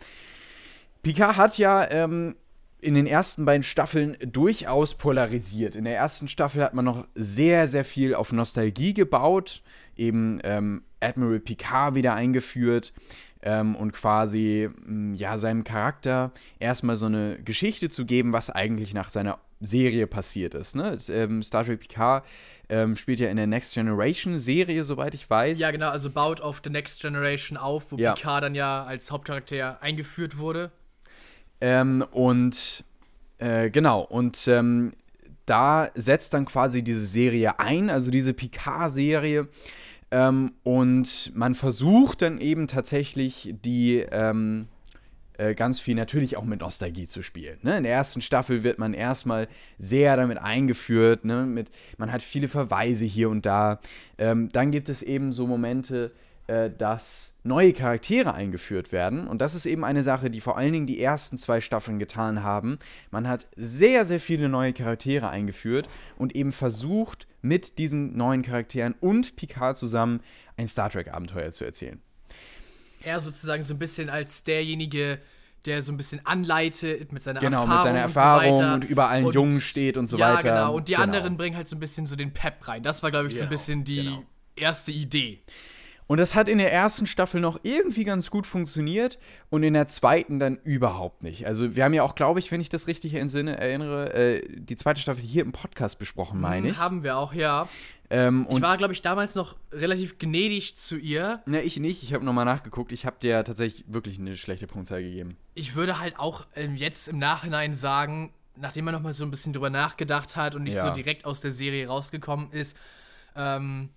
[1.05, 2.35] Picard hat ja ähm,
[2.81, 5.77] in den ersten beiden Staffeln durchaus polarisiert.
[5.77, 9.63] In der ersten Staffel hat man noch sehr, sehr viel auf Nostalgie gebaut,
[9.97, 12.93] eben ähm, Admiral Picard wieder eingeführt
[13.43, 18.95] ähm, und quasi mh, ja seinem Charakter erstmal so eine Geschichte zu geben, was eigentlich
[18.95, 20.75] nach seiner Serie passiert ist.
[20.75, 20.99] Ne?
[21.09, 22.25] Ähm, Star Trek Picard
[22.69, 25.59] ähm, spielt ja in der Next Generation Serie, soweit ich weiß.
[25.59, 28.15] Ja, genau, also baut auf The Next Generation auf, wo Ja.
[28.15, 30.71] Picard dann ja als Hauptcharakter eingeführt wurde.
[31.61, 32.85] Ähm, und
[33.39, 34.93] äh, genau, und ähm,
[35.47, 39.49] da setzt dann quasi diese Serie ein, also diese Picard-Serie.
[40.11, 44.69] Ähm, und man versucht dann eben tatsächlich die ähm,
[45.39, 47.59] äh, ganz viel natürlich auch mit Nostalgie zu spielen.
[47.63, 47.79] Ne?
[47.79, 51.45] In der ersten Staffel wird man erstmal sehr damit eingeführt, ne?
[51.47, 53.81] mit, man hat viele Verweise hier und da.
[54.19, 56.13] Ähm, dann gibt es eben so Momente,
[56.49, 59.27] äh, dass neue Charaktere eingeführt werden.
[59.27, 62.45] Und das ist eben eine Sache, die vor allen Dingen die ersten zwei Staffeln getan
[62.45, 62.79] haben.
[63.11, 68.95] Man hat sehr, sehr viele neue Charaktere eingeführt und eben versucht, mit diesen neuen Charakteren
[69.01, 70.21] und Picard zusammen
[70.57, 72.01] ein Star Trek-Abenteuer zu erzählen.
[73.07, 75.19] Er sozusagen so ein bisschen als derjenige,
[75.65, 77.77] der so ein bisschen anleitet mit seiner Genau, Erfahrung.
[77.77, 78.75] mit seiner und Erfahrung so weiter.
[78.75, 80.43] und über allen Jungen steht und so ja, weiter.
[80.51, 80.75] genau.
[80.75, 81.05] Und die Genau.
[81.05, 82.83] anderen bringen halt so ein bisschen so den Pep rein.
[82.83, 84.23] Das war, glaube ich, so ein Genau, bisschen die genau.
[84.57, 85.41] erste Idee.
[86.09, 89.19] Und das hat in der ersten Staffel noch irgendwie ganz gut funktioniert
[89.51, 91.47] und in der zweiten dann überhaupt nicht.
[91.47, 94.77] Also wir haben ja auch, glaube ich, wenn ich das richtig entsinne, erinnere, äh, die
[94.77, 96.79] zweite Staffel hier im Podcast besprochen, meine ich.
[96.79, 97.69] Haben wir auch, ja.
[98.09, 101.43] Ähm, ich war, glaube ich, damals noch relativ gnädig zu ihr.
[101.45, 102.05] Ne, ich nicht.
[102.05, 102.93] Ich habe nochmal nachgeguckt.
[102.93, 105.37] Ich habe dir tatsächlich wirklich eine schlechte Punktzahl gegeben.
[105.55, 109.53] Ich würde halt auch ähm, jetzt im Nachhinein sagen, nachdem man nochmal so ein bisschen
[109.53, 110.87] drüber nachgedacht hat und nicht Ja.
[110.87, 112.77] so direkt aus der Serie rausgekommen ist,
[113.35, 113.89] ähm,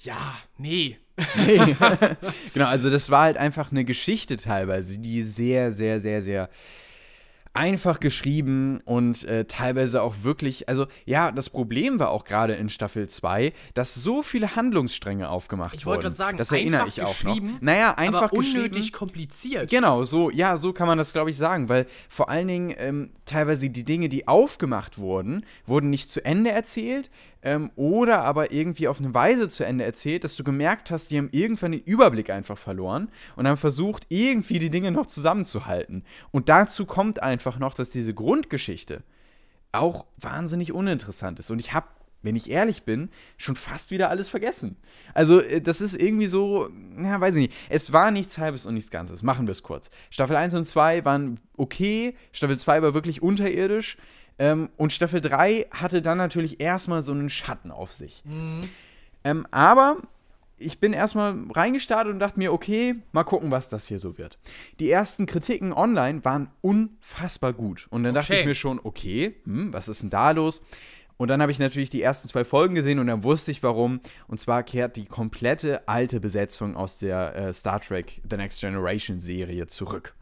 [0.00, 0.98] ja, nee.
[1.36, 1.76] Nee.
[2.54, 6.48] genau, also das war halt einfach eine Geschichte teilweise, die sehr, sehr, sehr, sehr
[7.52, 12.68] einfach geschrieben und äh, teilweise auch wirklich, also ja, das Problem war auch gerade in
[12.68, 15.96] Staffel 2, dass so viele Handlungsstränge aufgemacht Ich wurden.
[15.96, 17.40] wollte gerade sagen, das erinnere ich auch noch.
[17.60, 19.68] Naja, einfach aber unnötig kompliziert.
[19.68, 23.10] Genau, so, ja, so kann man das, glaube ich, sagen, weil vor allen Dingen ähm,
[23.24, 27.10] teilweise die Dinge, die aufgemacht wurden, wurden nicht zu Ende erzählt
[27.42, 31.18] ähm, oder aber irgendwie auf eine Weise zu Ende erzählt, dass du gemerkt hast, die
[31.18, 36.04] haben irgendwann den Überblick einfach verloren und haben versucht, irgendwie die Dinge noch zusammenzuhalten.
[36.30, 39.02] Und dazu kommt einfach noch, dass diese Grundgeschichte
[39.72, 41.50] auch wahnsinnig uninteressant ist.
[41.50, 41.86] Und ich habe,
[42.22, 44.76] wenn ich ehrlich bin, schon fast wieder alles vergessen.
[45.14, 46.68] Also, äh, das ist irgendwie so,
[47.02, 47.54] ja, weiß ich nicht.
[47.68, 49.22] Es war nichts Halbes und nichts Ganzes.
[49.22, 49.90] Machen wir es kurz.
[50.10, 52.14] Staffel 1 und 2 waren okay.
[52.32, 53.96] Staffel 2 war wirklich unterirdisch.
[54.40, 58.24] Ähm, und Staffel 3 hatte dann natürlich erstmal so einen Schatten auf sich.
[59.22, 59.98] Ähm, aber
[60.56, 64.38] ich bin erstmal reingestartet und dachte mir, okay, mal gucken, was das hier so wird.
[64.78, 67.86] Die ersten Kritiken online waren unfassbar gut.
[67.90, 68.40] Und dann dachte Okay.
[68.40, 70.62] ich mir schon, okay, hm, was ist denn da los?
[71.18, 74.00] Und dann habe ich natürlich die ersten zwei Folgen gesehen und dann wusste ich warum.
[74.26, 79.18] Und zwar kehrt die komplette alte Besetzung aus der äh, Star Trek The Next Generation
[79.18, 80.14] Serie zurück.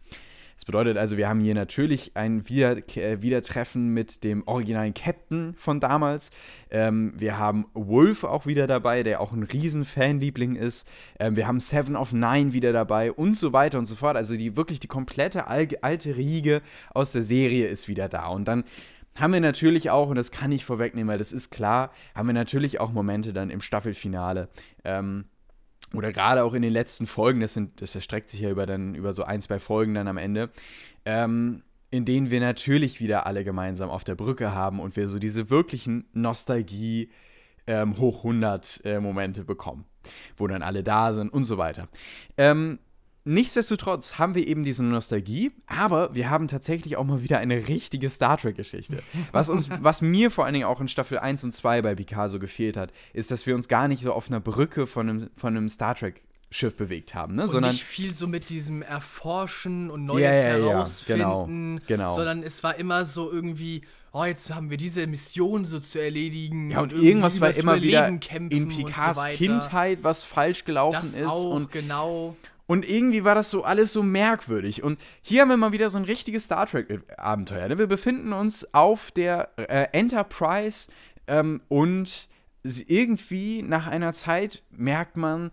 [0.59, 5.55] Das bedeutet also, wir haben hier natürlich ein Wieder äh, Wiedertreffen mit dem originalen Captain
[5.55, 6.33] von damals.
[6.69, 10.85] Ähm, wir haben Wolf auch wieder dabei, der auch ein riesen Fanliebling ist.
[11.21, 14.17] Ähm, wir haben Seven of Nine wieder dabei und so weiter und so fort.
[14.17, 16.61] Also die wirklich die komplette al alte Riege
[16.93, 18.27] aus der Serie ist wieder da.
[18.27, 18.65] Und dann
[19.15, 22.35] haben wir natürlich auch, und das kann ich vorwegnehmen, weil das ist klar, haben wir
[22.35, 24.49] natürlich auch Momente dann im Staffelfinale.
[24.85, 25.27] Ähm,
[25.95, 28.95] oder gerade auch in den letzten Folgen, das, sind, das erstreckt sich ja über, dann,
[28.95, 30.51] über so ein, zwei Folgen dann am Ende,
[31.05, 35.19] ähm, in denen wir natürlich wieder alle gemeinsam auf der Brücke haben und wir so
[35.19, 37.11] diese wirklichen Nostalgie
[37.67, 39.85] ähm, hoch 100 äh, Momente bekommen,
[40.37, 41.89] wo dann alle da sind und so weiter.
[42.37, 42.79] Ähm,
[43.29, 48.09] Nichtsdestotrotz haben wir eben diese Nostalgie, aber wir haben tatsächlich auch mal wieder eine richtige
[48.09, 49.03] Star Trek-Geschichte.
[49.33, 52.39] Was, uns- was mir vor allen Dingen auch in Staffel 1 und 2 bei Picasso
[52.39, 55.55] gefehlt hat, ist, dass wir uns gar nicht so auf einer Brücke von einem, von
[55.55, 57.43] einem Star Trek-Schiff bewegt haben, ne?
[57.43, 62.07] Und sondern nicht viel so mit diesem Erforschen und Neues Ja, ja, ja, herausfinden, genau,
[62.07, 62.15] genau.
[62.15, 66.71] sondern es war immer so irgendwie, oh, jetzt haben wir diese Mission so zu erledigen
[66.71, 68.15] ja, und irgendwie irgendwas war immer wieder in
[68.65, 69.37] und so Picards weiter.
[69.37, 72.35] Kindheit, was falsch gelaufen Das ist auch, und genau.
[72.69, 74.83] Und irgendwie war das so alles so merkwürdig.
[74.83, 77.67] Und hier haben wir mal wieder so ein richtiges Star Trek-Abenteuer.
[77.67, 77.79] Ne?
[77.79, 80.89] Wir befinden uns auf der äh, Enterprise
[81.27, 82.29] ähm, und
[82.63, 85.51] irgendwie nach einer Zeit merkt man,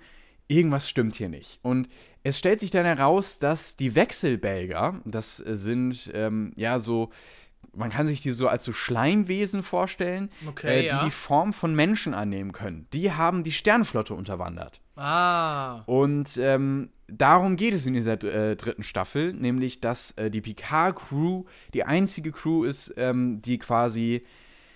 [0.49, 1.59] irgendwas stimmt hier nicht.
[1.61, 1.87] Und
[2.23, 7.11] es stellt sich dann heraus, dass die Wechselbelger, das äh, sind ähm, ja so,
[7.75, 11.03] man kann sich die so als so Schleimwesen vorstellen, Okay, äh, die ja.
[11.03, 12.87] die Form von Menschen annehmen können.
[12.93, 14.81] Die haben die Sternflotte unterwandert.
[14.95, 20.41] Ah, Und ähm, darum geht es in dieser äh, dritten Staffel, nämlich dass äh, die
[20.41, 24.23] Picard-Crew die einzige Crew ist, ähm, die quasi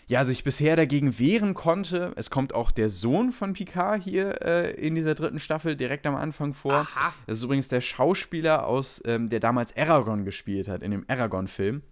[0.07, 2.11] ja, sich bisher dagegen wehren konnte.
[2.15, 6.15] Es kommt auch der Sohn von Picard hier äh, in dieser dritten Staffel direkt am
[6.15, 6.73] Anfang vor.
[6.73, 7.13] Aha.
[7.27, 11.83] Das ist übrigens der Schauspieler aus, ähm, der damals Aragorn gespielt hat, in dem Aragorn-Film.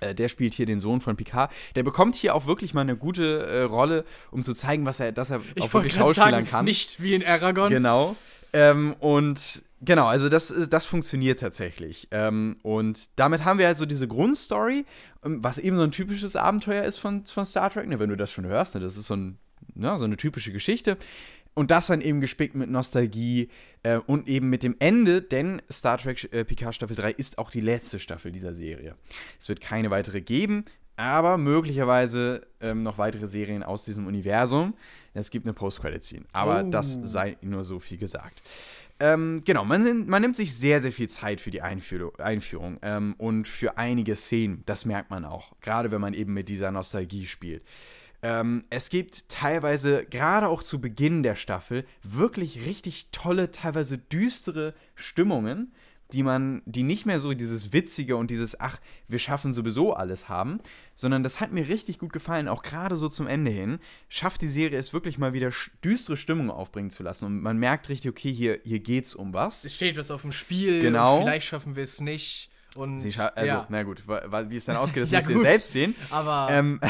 [0.00, 1.50] Äh, der spielt hier den Sohn von Picard.
[1.74, 5.12] Der bekommt hier auch wirklich mal eine gute äh, Rolle, um zu zeigen, was er,
[5.12, 6.64] dass er ich auch wirklich Schauspielern sagen, kann.
[6.66, 7.70] nicht wie in Aragon.
[7.70, 8.14] Genau.
[8.52, 12.08] Ähm, und genau, also das, ist- das funktioniert tatsächlich.
[12.10, 14.84] Ähm, und damit haben wir also diese Grundstory,
[15.24, 18.16] ähm, was eben so ein typisches Abenteuer ist von, von Star Trek, ne, wenn du
[18.16, 18.74] das schon hörst.
[18.74, 19.38] Ne, das ist so, ein,
[19.74, 20.96] ja, so eine typische Geschichte.
[21.58, 23.48] Und das dann eben gespickt mit Nostalgie
[23.82, 27.50] äh, und eben mit dem Ende, denn Star Trek äh, Picard Staffel 3 ist auch
[27.50, 28.94] die letzte Staffel dieser Serie.
[29.40, 30.66] Es wird keine weitere geben,
[30.96, 34.74] aber möglicherweise ähm, noch weitere Serien aus diesem Universum.
[35.14, 36.70] Es gibt eine Post-Credit-Scene, aber Oh.
[36.70, 38.42] das sei nur so viel gesagt.
[39.00, 42.78] Ähm, genau, man, nimmt- man nimmt sich sehr, sehr viel Zeit für die Einführung, Einführung
[42.82, 44.62] ähm, und für einige Szenen.
[44.66, 47.62] Das merkt man auch, gerade wenn man eben mit dieser Nostalgie spielt.
[48.28, 54.74] Ähm, es gibt teilweise, gerade auch zu Beginn der Staffel, wirklich richtig tolle, teilweise düstere
[54.96, 55.72] Stimmungen,
[56.12, 60.28] die man, die nicht mehr so dieses Witzige und dieses, ach, wir schaffen sowieso alles
[60.28, 60.58] haben,
[60.94, 64.48] sondern das hat mir richtig gut gefallen, auch gerade so zum Ende hin, schafft die
[64.48, 65.50] Serie es wirklich mal wieder
[65.84, 69.64] düstere Stimmung aufbringen zu lassen und man merkt richtig, okay, hier, hier geht's um was.
[69.64, 71.20] Es steht was auf dem Spiel, Genau.
[71.22, 72.50] vielleicht schaffen wir es nicht.
[72.76, 73.66] Und, also, ja.
[73.68, 75.44] na gut, wie es dann ausgeht, das Ja, müsst ihr gut.
[75.44, 75.94] selbst sehen.
[76.10, 76.80] Aber Ähm,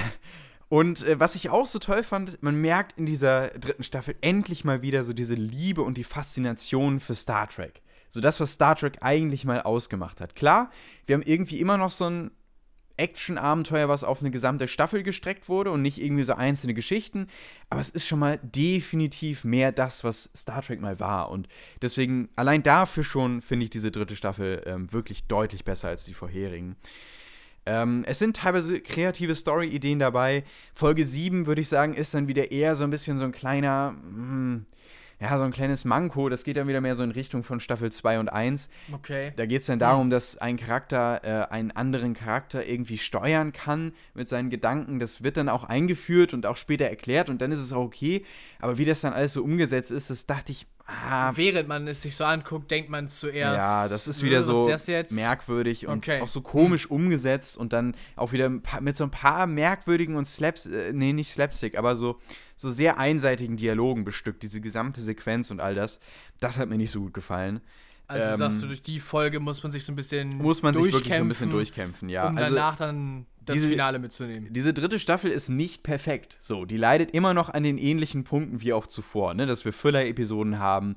[0.68, 4.64] und äh, was ich auch so toll fand, man merkt in dieser dritten Staffel endlich
[4.64, 7.82] mal wieder so diese Liebe und die Faszination für Star Trek.
[8.08, 10.34] So das, was Star Trek eigentlich mal ausgemacht hat.
[10.34, 10.70] Klar,
[11.06, 12.30] wir haben irgendwie immer noch so ein
[12.96, 17.26] Action-Abenteuer, was auf eine gesamte Staffel gestreckt wurde und nicht irgendwie so einzelne Geschichten.
[17.68, 21.30] Aber es ist schon mal definitiv mehr das, was Star Trek mal war.
[21.30, 21.46] Und
[21.82, 26.14] deswegen, allein dafür schon, finde ich diese dritte Staffel ähm, wirklich deutlich besser als die
[26.14, 26.76] vorherigen.
[27.66, 30.44] Ähm, es sind teilweise kreative Story-Ideen dabei.
[30.72, 33.94] Folge 7, würde ich sagen, ist dann wieder eher so ein bisschen so ein kleiner,
[34.00, 34.66] hm,
[35.20, 36.28] ja, so ein kleines Manko.
[36.28, 38.68] Das geht dann wieder mehr so in Richtung von Staffel 2 und 1.
[38.92, 39.32] okay.
[39.34, 43.92] Da geht es dann darum, dass ein Charakter äh, einen anderen Charakter irgendwie steuern kann
[44.14, 45.00] mit seinen Gedanken.
[45.00, 48.24] Das wird dann auch eingeführt und auch später erklärt und dann ist es auch okay.
[48.60, 52.02] Aber wie das dann alles so umgesetzt ist, das dachte ich, ah, Während man es
[52.02, 53.58] sich so anguckt, denkt man zuerst.
[53.58, 56.16] ja, das ist wieder was so ist merkwürdig und Okay.
[56.18, 56.24] Hm.
[56.24, 60.66] auch so komisch umgesetzt und dann auch wieder mit so ein paar merkwürdigen und Slaps,
[60.66, 62.18] äh, nee, nicht Slapstick, aber so,
[62.54, 66.00] so sehr einseitigen Dialogen bestückt, diese gesamte Sequenz und all das.
[66.40, 67.60] Das hat mir nicht so gut gefallen.
[68.08, 70.74] Also ähm, sagst du, durch die Folge muss man sich so ein bisschen Muss man
[70.74, 72.28] sich wirklich so ein durchkämpfen, bisschen durchkämpfen, ja.
[72.28, 74.52] um also, danach dann das diese- Finale mitzunehmen.
[74.52, 76.36] diese dritte Staffel ist nicht perfekt.
[76.40, 79.46] So, die leidet immer noch an den ähnlichen Punkten wie auch zuvor, ne?
[79.46, 80.96] Dass wir Füller-Episoden haben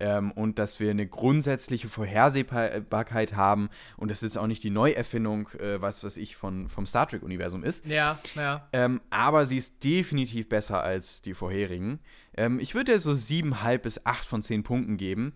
[0.00, 4.70] ähm, und dass wir eine grundsätzliche Vorhersehbarkeit haben und das ist jetzt auch nicht die
[4.70, 7.84] Neuerfindung, äh, was was ich von vom Star Trek-Universum ist.
[7.86, 8.68] Ja, ja.
[8.72, 11.98] Ähm, aber sie ist definitiv besser als die vorherigen.
[12.36, 15.32] Ähm, ich würde so 7,5 bis 8 von 10 Punkten geben.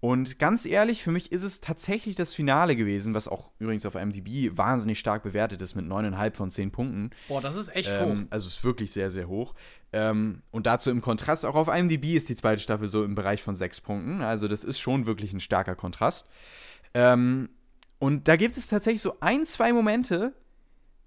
[0.00, 3.94] Und ganz ehrlich, für mich ist es tatsächlich das Finale gewesen, was auch übrigens auf
[3.96, 7.10] IMDb wahnsinnig stark bewertet ist mit 9,5 von 10 Punkten.
[7.28, 8.26] Boah, das ist echt Ähm, hoch.
[8.30, 9.54] also ist wirklich sehr, sehr hoch.
[9.92, 13.42] Ähm, und dazu im Kontrast, auch auf IMDb ist die zweite Staffel so im Bereich
[13.42, 14.22] von 6 Punkten.
[14.22, 16.26] Also das ist schon wirklich ein starker Kontrast.
[16.94, 17.50] Ähm,
[17.98, 20.32] und da gibt es tatsächlich so ein, zwei Momente,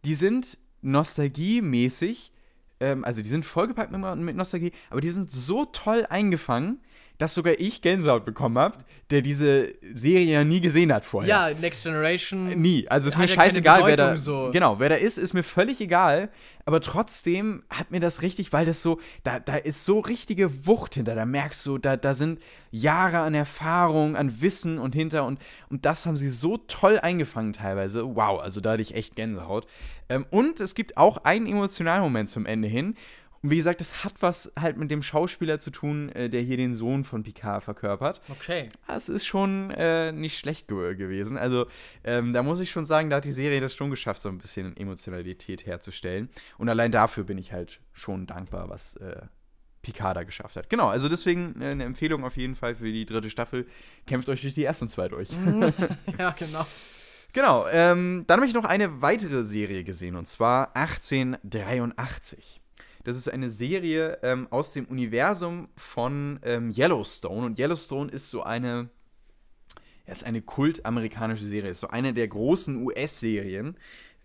[0.05, 2.31] die sind nostalgiemäßig,
[2.79, 6.79] ähm, also die sind vollgepackt mit Nostalgie, aber die sind so toll eingefangen,
[7.23, 11.29] dass sogar ich Gänsehaut bekommen habe, der diese Serie ja nie gesehen hat vorher.
[11.51, 12.49] Ja, Next Generation.
[12.61, 12.85] Nie.
[12.89, 14.17] Also ist mir ja scheißegal, wer da.
[14.17, 14.49] So.
[14.51, 16.29] Genau, wer da ist, ist mir völlig egal.
[16.65, 20.95] Aber trotzdem hat mir das richtig, weil das so, da, da ist so richtige Wucht
[20.95, 21.15] hinter.
[21.15, 25.85] Da merkst du, da, da sind Jahre an Erfahrung, an Wissen und hinter und, und
[25.85, 28.03] das haben sie so toll eingefangen teilweise.
[28.15, 29.65] Wow, also da hatte ich echt Gänsehaut.
[30.09, 32.95] Ähm, und es gibt auch einen emotionalen Moment zum Ende hin.
[33.43, 36.55] Und wie gesagt, das hat was halt mit dem Schauspieler zu tun, äh, der hier
[36.55, 38.21] den Sohn von Picard verkörpert.
[38.29, 38.69] Okay.
[38.87, 41.37] Das ist schon äh, nicht schlecht ge gewesen.
[41.37, 41.67] Also,
[42.05, 44.37] ähm, da muss ich schon sagen, da hat die Serie das schon geschafft, so ein
[44.37, 46.29] bisschen Emotionalität herzustellen.
[46.57, 49.23] Und allein dafür bin ich halt schon dankbar, was äh,
[49.81, 50.69] Picard da geschafft hat.
[50.69, 53.67] Genau, also deswegen äh, eine Empfehlung auf jeden Fall für die dritte Staffel.
[54.07, 55.29] Kämpft euch durch die ersten zwei durch.
[56.17, 56.65] ja, genau.
[57.33, 62.62] Genau, ähm, dann habe ich noch eine weitere Serie gesehen und zwar 1883.
[63.03, 68.43] Das ist eine Serie ähm, aus dem Universum von ähm, Yellowstone und Yellowstone ist so
[68.43, 68.89] eine,
[70.07, 73.77] ja, ist eine kultamerikanische Serie, ist so eine der großen US-Serien.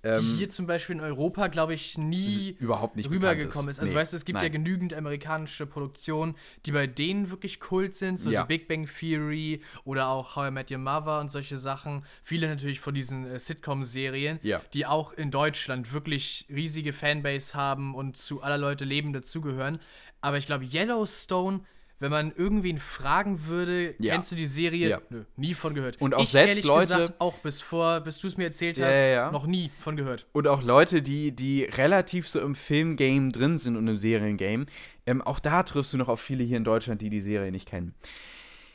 [0.04, 3.80] Die Ähm, hier zum Beispiel in Europa, glaube ich, nie überhaupt nicht rübergekommen bekannt ist.
[3.80, 4.52] Also Nee, weißt du, es gibt ja nein.
[4.52, 8.42] genügend amerikanische Produktionen, die bei denen wirklich Kult sind, so Ja.
[8.42, 12.04] The Big Bang Theory oder auch How I Met Your Mother und solche Sachen.
[12.22, 14.60] Viele natürlich von diesen äh, Sitcom-Serien, Ja.
[14.72, 19.80] die auch in Deutschland wirklich riesige Fanbase haben und zu aller Leute Leben dazugehören.
[20.20, 21.60] Aber ich glaube, Yellowstone,
[22.00, 24.12] wenn man irgendwen fragen würde, Ja.
[24.14, 24.88] kennst du die Serie?
[24.88, 25.00] Ja.
[25.10, 26.00] Nö, nie von gehört.
[26.00, 28.80] Und auch ich, selbst ehrlich Leute- gesagt, auch bis vor, bis du es mir erzählt
[28.80, 30.26] hast, ja, noch nie von gehört.
[30.32, 34.66] Und auch Leute, die, die relativ so im Filmgame drin sind und im Seriengame.
[35.06, 37.68] Ähm, auch da triffst du noch auf viele hier in Deutschland, die die Serie nicht
[37.68, 37.94] kennen.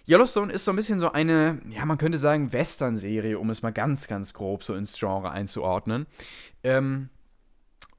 [0.05, 3.71] Yellowstone ist so ein bisschen so eine, ja, man könnte sagen, Western-Serie, um es mal
[3.71, 6.07] ganz, ganz grob so ins Genre einzuordnen.
[6.63, 7.07] Ähm,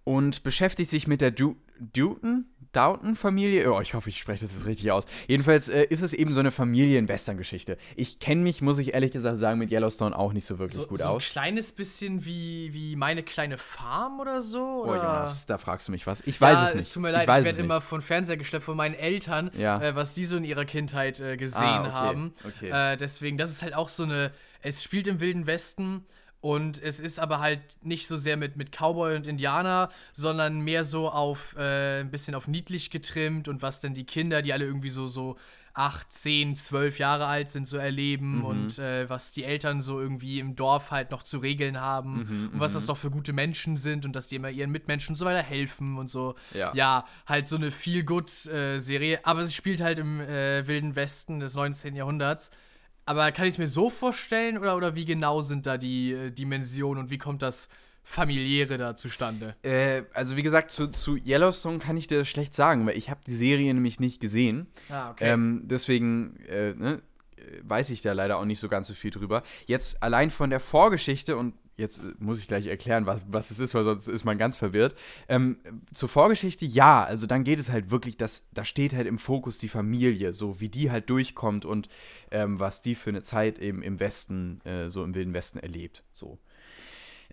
[0.04, 2.44] und beschäftigt sich mit der du Dutton?
[2.74, 3.72] Downton-Familie?
[3.72, 5.04] Oh, ich hoffe, ich spreche das jetzt richtig aus.
[5.28, 7.76] Jedenfalls äh, ist es eben so eine Familien-Western-Geschichte.
[7.96, 10.86] Ich kenne mich, muss ich ehrlich gesagt sagen, mit Yellowstone auch nicht so wirklich So,
[10.86, 11.24] gut so ein aus.
[11.30, 14.84] kleines bisschen wie, wie meine kleine Farm oder so?
[14.84, 14.96] Oh, Oder?
[14.96, 16.20] Jonas, da fragst du mich was.
[16.26, 16.82] Ich weiß ja, es nicht.
[16.86, 19.80] Es tut mir leid, ich, es werde immer von Fernseher geschleppt von meinen Eltern, Ja.
[19.80, 22.34] äh, was die so in ihrer Kindheit äh, gesehen Ah, okay, haben.
[22.44, 22.70] okay.
[22.92, 24.30] Äh, deswegen, das ist halt auch so eine.
[24.62, 26.04] Es spielt im Wilden Westen
[26.44, 30.84] und es ist aber halt nicht so sehr mit, mit Cowboy und Indianer, sondern mehr
[30.84, 34.66] so auf äh, ein bisschen auf niedlich getrimmt und was denn die Kinder, die alle
[34.66, 35.38] irgendwie so, so
[35.72, 38.44] acht, zehn, zwölf Jahre alt sind, so erleben Mhm.
[38.44, 42.50] und äh, was die Eltern so irgendwie im Dorf halt noch zu regeln haben Mhm,
[42.52, 45.16] und was das doch für gute Menschen sind und dass die immer ihren Mitmenschen und
[45.16, 46.34] so weiter helfen und so.
[46.52, 46.72] Ja.
[46.74, 51.94] ja halt so eine Feel-Good-Serie, aber sie spielt halt im äh, Wilden Westen des 19.
[51.96, 52.50] Jahrhunderts.
[53.06, 56.30] Aber kann ich es mir so vorstellen oder, oder wie genau sind da die äh,
[56.30, 57.68] Dimensionen und wie kommt das
[58.02, 59.56] familiäre da zustande?
[59.62, 63.10] Äh, also wie gesagt, zu, zu Yellowstone kann ich dir das schlecht sagen, weil ich
[63.10, 64.66] habe die Serie nämlich nicht gesehen.
[64.88, 65.32] Ah, okay.
[65.32, 67.02] Ähm, deswegen äh, ne,
[67.36, 69.42] äh, weiß ich da leider auch nicht so ganz so viel drüber.
[69.66, 73.58] Jetzt allein von der Vorgeschichte und jetzt äh, muss ich gleich erklären, was, was es
[73.58, 74.94] ist, weil sonst ist man ganz verwirrt.
[75.28, 75.58] Ähm,
[75.92, 79.58] zur Vorgeschichte, ja, also dann geht es halt wirklich, dass, da steht halt im Fokus
[79.58, 81.88] die Familie, so wie die halt durchkommt und
[82.30, 86.04] ähm, was die für eine Zeit eben im Westen, äh, so im Wilden Westen erlebt.
[86.12, 86.38] So.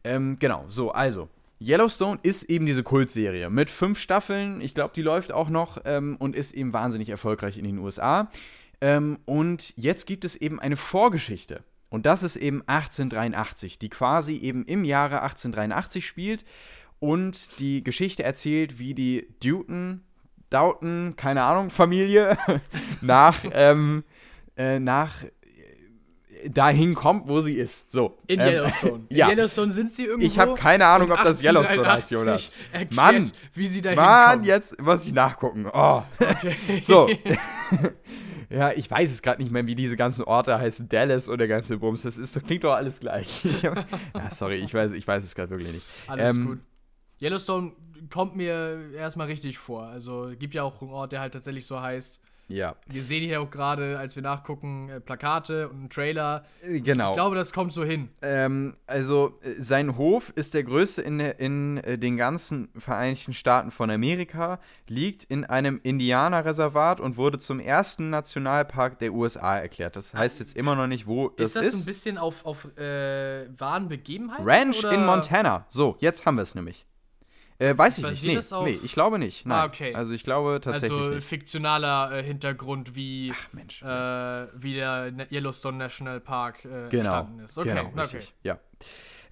[0.03, 1.29] Ähm, genau, so, also.
[1.63, 4.61] Yellowstone ist eben diese Kultserie mit fünf Staffeln.
[4.61, 8.31] Ich glaube, die läuft auch noch ähm, und ist eben wahnsinnig erfolgreich in den USA.
[8.81, 11.63] Ähm, und jetzt gibt es eben eine Vorgeschichte.
[11.91, 16.45] Und das ist eben 1883, die quasi eben im Jahre 1883 spielt
[16.99, 20.01] und die Geschichte erzählt, wie die Dutton,
[20.49, 22.37] Doughton, keine Ahnung, Familie
[23.01, 24.05] nach, ähm,
[24.55, 27.91] äh, nach äh, dahin kommt, wo sie ist.
[27.91, 28.17] So.
[28.25, 29.05] In ähm, Yellowstone.
[29.09, 29.25] ja.
[29.25, 30.25] In Yellowstone sind sie irgendwo.
[30.25, 32.53] Ich habe keine Ahnung, ob das Yellowstone heißt, 1883 Jonas.
[32.71, 34.45] Erklärt, Mann, wie sie da Mann, hinkommen.
[34.45, 35.65] jetzt muss ich nachgucken.
[35.73, 36.03] Oh.
[36.19, 36.79] Okay.
[36.81, 37.09] So.
[38.51, 40.89] ja, ich weiß es gerade nicht mehr, wie diese ganzen Orte heißen.
[40.89, 42.01] Dallas und der ganze Bums.
[42.03, 43.43] Das ist, das klingt doch alles gleich.
[43.63, 45.85] Ja, sorry, ich weiß, ich weiß es gerade wirklich nicht.
[46.07, 46.59] Alles Ähm, gut.
[47.21, 47.73] Yellowstone
[48.09, 49.83] kommt mir erstmal richtig vor.
[49.83, 52.21] Also gibt ja auch einen Ort, der halt tatsächlich so heißt.
[52.51, 56.43] Ja, Wir sehen hier auch gerade, als wir nachgucken, äh, Plakate und einen Trailer.
[56.63, 57.11] äh, genau.
[57.11, 58.09] Ich glaube, das kommt so hin.
[58.21, 63.89] Ähm, also, äh, sein Hof ist der größte in, in den ganzen Vereinigten Staaten von
[63.89, 69.95] Amerika, liegt in einem Indianerreservat und wurde zum ersten Nationalpark der USA erklärt.
[69.95, 71.75] Das heißt jetzt immer noch nicht, wo das ist das ist.
[71.75, 74.47] ein bisschen auf, auf äh, wahren Begebenheiten?
[74.47, 74.91] Ranch oder?
[74.91, 75.65] in Montana.
[75.69, 76.85] So, jetzt haben wir es nämlich.
[77.61, 78.23] Äh, weiß ich nicht.
[78.23, 79.45] Nee, nee, ich glaube nicht.
[79.45, 79.57] Nein.
[79.59, 79.93] Ah, okay.
[79.93, 81.27] Also ich glaube tatsächlich Also nicht.
[81.27, 83.83] fiktionaler äh, Hintergrund, wie, Ach Mensch.
[83.83, 87.19] äh, wie der Ne- Yellowstone National Park äh, genau.
[87.19, 87.57] entstanden ist.
[87.59, 87.99] Okay, genau, okay.
[88.01, 88.33] richtig.
[88.41, 88.57] Ja.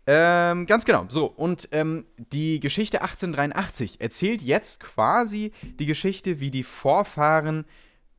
[0.05, 1.05] Ähm, ganz genau.
[1.09, 7.65] So, und ähm, die Geschichte 1883 erzählt jetzt quasi die Geschichte, wie die Vorfahren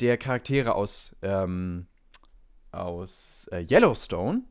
[0.00, 1.86] der Charaktere aus, ähm,
[2.72, 4.42] aus äh, Yellowstone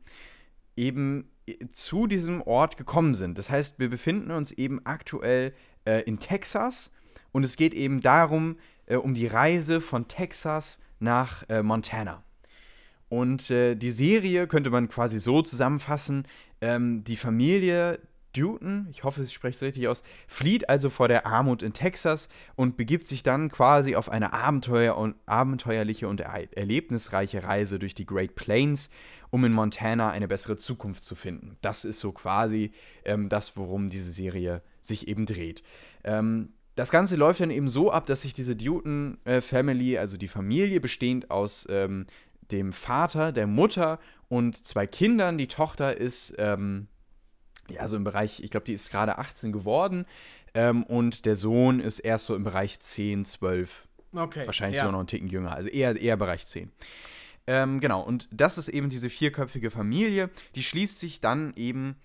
[0.76, 1.30] eben
[1.72, 3.38] zu diesem Ort gekommen sind.
[3.38, 5.54] Das heißt, wir befinden uns eben aktuell
[5.86, 6.92] äh, in Texas
[7.32, 12.24] und es geht eben darum, äh, um die Reise von Texas nach äh, Montana.
[13.08, 16.26] Und äh, die Serie könnte man quasi so zusammenfassen:
[16.62, 18.00] ähm, Die Familie
[18.34, 22.30] Dutton, ich hoffe, ich spreche es richtig aus, flieht also vor der Armut in Texas
[22.56, 27.96] und begibt sich dann quasi auf eine Abenteuer und, abenteuerliche und er erlebnisreiche Reise durch
[27.96, 28.89] die Great Plains,
[29.32, 31.58] um in Montana eine bessere Zukunft zu finden.
[31.62, 32.72] Das ist so quasi
[33.06, 35.63] ähm, das, worum diese Serie sich eben dreht.
[36.04, 40.80] Ähm, das Ganze läuft dann eben so ab, dass sich diese Dutton-Family, also die Familie
[40.80, 42.06] bestehend aus ähm,
[42.52, 45.38] dem Vater, der Mutter und zwei Kindern.
[45.38, 46.88] Die Tochter ist, ähm,
[47.72, 50.06] ja, so im Bereich, ich glaube, die ist gerade 18 geworden.
[50.54, 54.46] Ähm, und der Sohn ist erst so im Bereich 10, 12, Okay.
[54.48, 54.84] wahrscheinlich ja.
[54.84, 56.72] sogar noch einen Ticken jünger, also eher, eher Bereich 10.
[57.48, 61.96] Ähm, genau, und das ist eben diese vierköpfige Familie, die schließt sich dann eben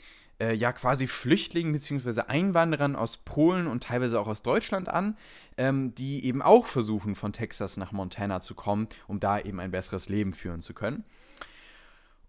[0.41, 2.23] äh, ja quasi Flüchtlingen bzw.
[2.23, 5.17] Einwanderern aus Polen und teilweise auch aus Deutschland an,
[5.57, 9.71] ähm, die eben auch versuchen, von Texas nach Montana zu kommen, um da eben ein
[9.71, 11.05] besseres Leben führen zu können.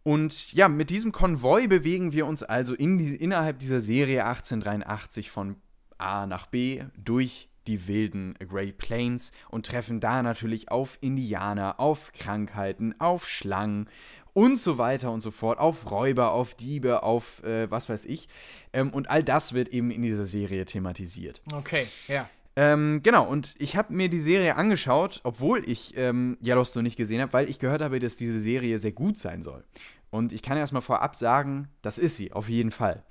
[0.06, 5.32] Und ja, mit diesem Konvoi bewegen wir uns also in die, innerhalb dieser Serie 1883
[5.32, 5.56] von
[5.98, 12.12] A nach B durch die wilden Great Plains und treffen da natürlich auf Indianer, auf
[12.14, 13.90] Krankheiten, auf Schlangen
[14.34, 18.28] und so weiter und so fort, auf Räuber, auf Diebe, auf äh, was weiß ich.
[18.74, 21.42] Ähm, und all das wird eben in dieser Serie thematisiert.
[21.52, 22.30] Okay, ja.
[22.58, 27.22] Ähm, genau, und ich habe mir die Serie angeschaut, obwohl ich ähm, Yellowstone nicht gesehen
[27.22, 29.66] habe, weil ich gehört habe, dass diese Serie sehr gut sein soll.
[30.10, 33.04] Und ich kann erstmal vorab sagen, das ist sie, auf jeden Fall.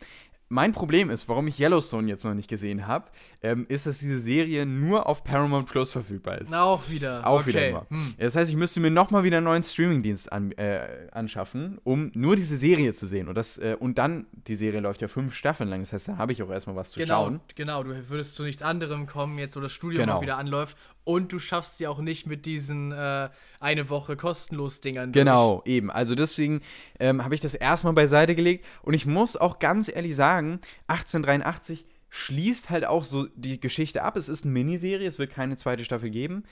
[0.50, 3.06] Mein Problem ist, warum ich Yellowstone jetzt noch nicht gesehen habe,
[3.42, 6.54] ähm, ist, dass diese Serie nur auf Paramount Plus verfügbar ist.
[6.54, 7.26] Auch wieder.
[7.26, 7.46] Auch okay.
[7.48, 7.86] wieder nur.
[7.88, 8.14] Hm.
[8.18, 12.36] Das heißt, ich müsste mir nochmal wieder einen neuen Streamingdienst an, äh, anschaffen, um nur
[12.36, 13.28] diese Serie zu sehen.
[13.28, 16.18] Und, das, äh, und dann, die Serie läuft ja fünf Staffeln lang, das heißt, dann
[16.18, 17.40] habe ich auch erstmal was zu Genau, schauen.
[17.54, 17.82] genau.
[17.82, 20.20] Du würdest zu nichts anderem kommen, jetzt wo das Studium Genau.
[20.20, 20.76] wieder anläuft.
[21.04, 23.28] Und du schaffst sie auch nicht mit diesen äh,
[23.64, 25.10] eine Woche kostenlos Dingern.
[25.12, 25.90] Genau, eben.
[25.90, 26.60] Also deswegen
[27.00, 28.64] ähm, habe ich das erstmal beiseite gelegt.
[28.82, 34.16] Und ich muss auch ganz ehrlich sagen, 1883 schließt halt auch so die Geschichte ab.
[34.16, 36.44] Es ist eine Miniserie, es wird keine zweite Staffel geben.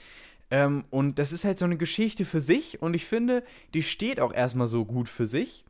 [0.51, 3.43] Ähm, und das ist halt so eine Geschichte für sich und ich finde,
[3.73, 5.63] die steht auch erstmal so gut für sich.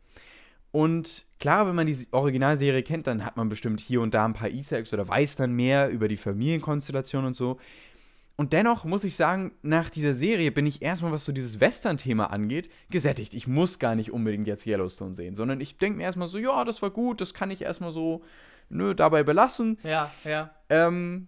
[0.71, 4.33] Und klar, wenn man die Originalserie kennt, dann hat man bestimmt hier und da ein
[4.33, 7.59] paar Easter Eggs oder weiß dann mehr über die Familienkonstellation und so.
[8.35, 12.31] Und dennoch muss ich sagen, nach dieser Serie bin ich erstmal, was so dieses Western-Thema
[12.31, 13.35] angeht, gesättigt.
[13.35, 16.65] Ich muss gar nicht unbedingt jetzt Yellowstone sehen, sondern ich denke mir erstmal so, ja,
[16.65, 18.23] das war gut, das kann ich erstmal so,
[18.69, 19.77] nö, dabei belassen.
[19.83, 20.49] Ja, ja.
[20.69, 21.27] Ähm,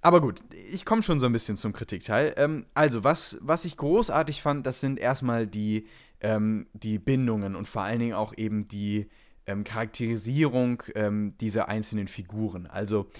[0.00, 0.40] aber gut,
[0.72, 2.32] ich komme schon so ein bisschen zum Kritikteil.
[2.36, 5.86] Ähm, also, was, was ich großartig fand, das sind erstmal die,
[6.20, 9.08] ähm, die Bindungen und vor allen Dingen auch eben die
[9.46, 12.66] ähm, Charakterisierung ähm, dieser einzelnen Figuren.
[12.66, 13.10] Also,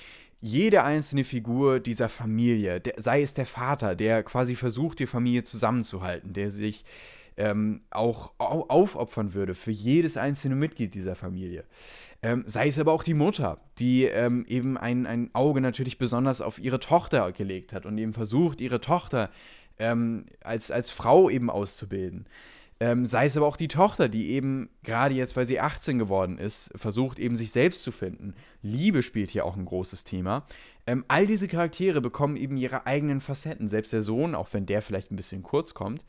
[0.47, 5.45] jede einzelne Figur dieser Familie, der, sei es der Vater, der quasi versucht, die Familie
[5.45, 6.85] zusammenzuhalten, der sich
[7.37, 11.65] ähm, auch au aufopfern würde für jedes einzelne Mitglied dieser Familie.
[12.23, 16.41] Ähm, sei es aber auch die Mutter, die ähm, eben ein, ein Auge natürlich besonders
[16.41, 19.31] auf ihre Tochter gelegt hat und eben versucht, ihre Tochter
[19.79, 22.27] ähm, als, als Frau eben auszubilden.
[22.79, 26.37] Ähm, sei es aber auch die Tochter, die eben gerade jetzt, weil sie 18 geworden
[26.37, 28.35] ist, versucht eben sich selbst zu finden.
[28.61, 30.47] Liebe spielt hier auch ein großes Thema.
[30.87, 33.69] Ähm, all diese Charaktere bekommen eben ihre eigenen Facetten.
[33.69, 36.05] Selbst der Sohn, auch wenn der vielleicht ein bisschen kurz kommt,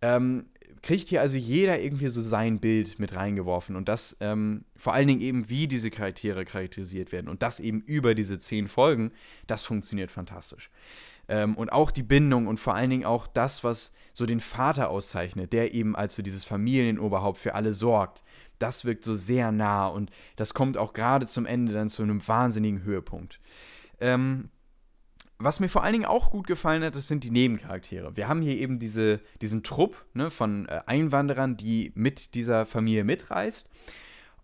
[0.00, 0.46] ähm,
[0.82, 3.76] kriegt hier also jeder irgendwie so sein Bild mit reingeworfen.
[3.76, 7.28] Und das ähm, vor allen Dingen eben, wie diese Charaktere charakterisiert werden.
[7.28, 9.12] Und das eben über diese zehn Folgen,
[9.46, 10.70] das funktioniert fantastisch.
[11.28, 14.90] Ähm, und auch die Bindung und vor allen Dingen auch das, was so den Vater
[14.90, 18.22] auszeichnet, der eben als so dieses Familienoberhaupt für alle sorgt.
[18.58, 22.26] Das wirkt so sehr nah und das kommt auch gerade zum Ende dann zu einem
[22.26, 23.40] wahnsinnigen Höhepunkt.
[24.00, 24.50] Ähm,
[25.38, 28.16] was mir vor allen Dingen auch gut gefallen hat, das sind die Nebencharaktere.
[28.16, 33.04] Wir haben hier eben diese, diesen Trupp ne, von äh, Einwanderern, die mit dieser Familie
[33.04, 33.70] mitreist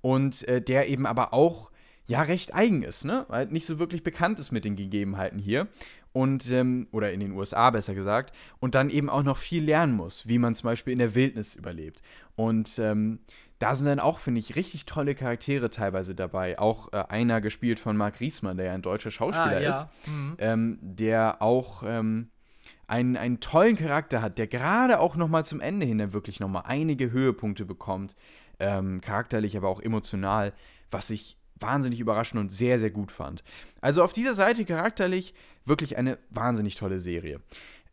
[0.03, 1.72] und äh, der eben aber auch
[2.07, 3.24] ja recht eigen ist, ne?
[3.28, 5.68] Weil nicht so wirklich bekannt ist mit den Gegebenheiten hier
[6.14, 9.94] und ähm, oder in den USA besser gesagt und dann eben auch noch viel lernen
[9.94, 12.02] muss, wie man zum Beispiel in der Wildnis überlebt.
[12.36, 13.18] Und ähm,
[13.58, 16.58] da sind dann auch, finde ich, richtig tolle Charaktere teilweise dabei.
[16.58, 19.70] Auch äh, einer gespielt von Marc Riesmann, der ja ein deutscher Schauspieler ah, ja.
[19.70, 20.36] ist, mhm.
[20.38, 22.30] ähm, der auch ähm,
[22.86, 26.38] einen, einen tollen Charakter hat, der gerade auch noch mal zum Ende hin dann wirklich
[26.38, 28.14] noch mal einige Höhepunkte bekommt,
[28.60, 30.52] ähm, charakterlich, aber auch emotional,
[30.92, 33.42] was ich wahnsinnig überraschend und sehr, sehr gut fand.
[33.80, 35.34] Also auf dieser Seite charakterlich
[35.64, 37.40] wirklich eine wahnsinnig tolle Serie.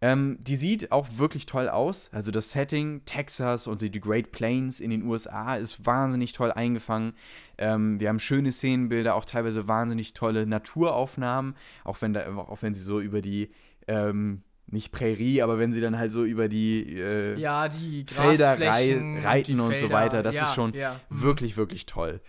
[0.04, 2.10] Ähm, die sieht auch wirklich toll aus.
[2.12, 7.14] Also das Setting, Texas und die Great Plains in den USA ist wahnsinnig toll eingefangen.
[7.60, 12.74] Ähm, wir haben schöne Szenenbilder, auch teilweise wahnsinnig tolle Naturaufnahmen, auch wenn, da, auch wenn
[12.74, 13.52] sie so über die
[13.88, 18.60] ähm, nicht Prärie, aber wenn sie dann halt so über die, äh, ja, die Felder
[18.60, 21.00] rei reiten und, und so weiter, das ja, ist schon ja.
[21.10, 21.22] Mhm.
[21.22, 22.22] wirklich, wirklich toll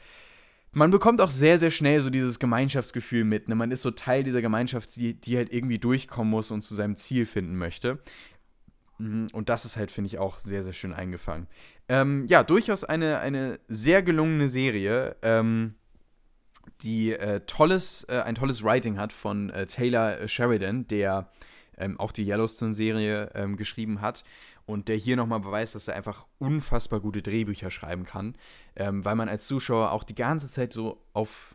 [0.73, 3.49] man bekommt auch sehr, sehr schnell so dieses Gemeinschaftsgefühl mit.
[3.49, 3.55] Ne?
[3.55, 6.97] Man ist so Teil dieser Gemeinschaft, die, die halt irgendwie durchkommen muss und zu seinem
[6.97, 7.99] Ziel finden möchte.
[8.99, 11.47] Mhm, und das ist halt, finde ich, auch sehr, sehr schön eingefangen.
[11.89, 15.75] Ähm, ja, durchaus eine, eine sehr gelungene Serie, ähm,
[16.81, 21.29] die äh, tolles, äh, ein tolles Writing hat von äh, Taylor Sheridan, der
[21.77, 24.25] ähm, auch die Yellowstone-Serie ähm, geschrieben hat
[24.67, 28.37] und der hier nochmal beweist, dass er einfach unfassbar gute Drehbücher schreiben kann,
[28.77, 31.55] ähm, weil man als Zuschauer auch die ganze Zeit so auf,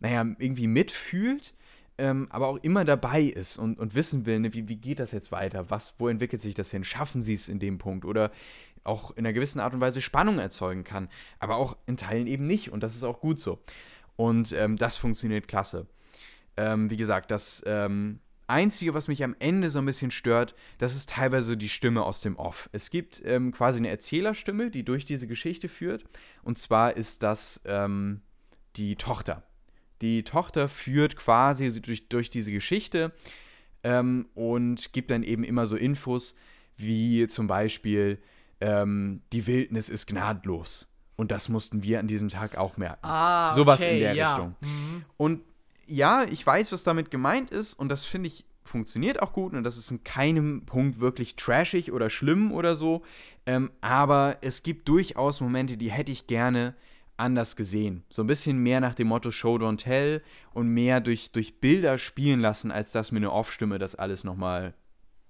[0.00, 1.54] naja, irgendwie mitfühlt,
[1.98, 5.12] ähm, aber auch immer dabei ist und, und wissen will, ne, wie, wie geht das
[5.12, 8.30] jetzt weiter, was, wo entwickelt sich das hin, schaffen sie es in dem Punkt oder
[8.84, 11.08] auch in einer gewissen Art und Weise Spannung erzeugen kann,
[11.40, 13.58] aber auch in Teilen eben nicht und das ist auch gut so.
[14.16, 15.86] Und ähm, das funktioniert klasse.
[16.56, 20.96] Ähm, wie gesagt, das ähm, Einzige, was mich am Ende so ein bisschen stört, das
[20.96, 22.68] ist teilweise die Stimme aus dem Off.
[22.72, 26.04] Es gibt ähm, quasi eine Erzählerstimme, die durch diese Geschichte führt.
[26.42, 28.22] Und zwar ist das ähm,
[28.76, 29.42] die Tochter.
[30.00, 33.12] Die Tochter führt quasi durch, durch diese Geschichte
[33.82, 36.34] ähm, und gibt dann eben immer so Infos,
[36.76, 38.18] wie zum Beispiel,
[38.60, 40.88] ähm, die Wildnis ist gnadlos.
[41.16, 43.00] Und das mussten wir an diesem Tag auch merken.
[43.02, 44.30] Ah, Sowas okay, in der ja.
[44.30, 44.54] Richtung.
[44.60, 45.04] Mhm.
[45.16, 45.40] Und
[45.88, 49.64] ja, ich weiß, was damit gemeint ist und das finde ich funktioniert auch gut und
[49.64, 53.02] das ist in keinem Punkt wirklich trashig oder schlimm oder so.
[53.46, 56.74] Ähm, aber es gibt durchaus Momente, die hätte ich gerne
[57.16, 58.04] anders gesehen.
[58.10, 60.22] So ein bisschen mehr nach dem Motto Show Don't Tell
[60.52, 64.74] und mehr durch, durch Bilder spielen lassen, als dass mir eine Off-Stimme das alles nochmal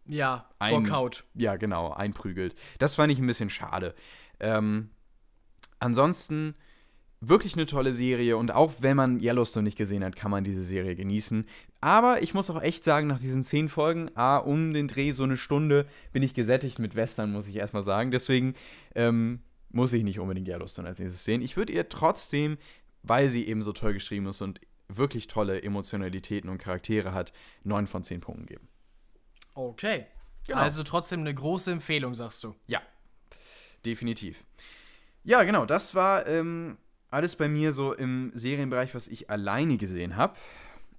[0.05, 1.25] ja, ein, vorkaut.
[1.35, 2.55] Ja, genau, einprügelt.
[2.79, 3.95] Das fand ich ein bisschen schade.
[4.41, 4.91] Ähm,
[5.79, 6.55] ansonsten
[7.21, 10.63] wirklich eine tolle Serie und auch wenn man Yellowstone nicht gesehen hat, kann man diese
[10.63, 11.47] Serie genießen.
[11.81, 15.25] Aber ich muss auch echt sagen, nach diesen zehn Folgen, ah, um den Dreh so
[15.25, 18.11] eine Stunde, bin ich gesättigt mit Western, muss ich erstmal sagen.
[18.11, 18.55] Deswegen
[18.95, 19.41] ähm,
[19.71, 21.43] muss ich nicht unbedingt Yellowstone als nächstes sehen.
[21.43, 22.57] Ich würde ihr trotzdem,
[23.03, 27.33] weil sie eben so toll geschrieben ist und wirklich tolle Emotionalitäten und Charaktere hat,
[27.65, 28.69] neun von zehn Punkten geben.
[29.55, 30.07] Okay.
[30.47, 30.61] Genau.
[30.61, 32.55] Also trotzdem eine große Empfehlung, sagst du.
[32.69, 32.81] Ja,
[33.85, 34.45] definitiv.
[35.25, 36.79] Ja, genau, das war ähm,
[37.11, 40.35] alles bei mir so im Serienbereich, was ich alleine gesehen habe.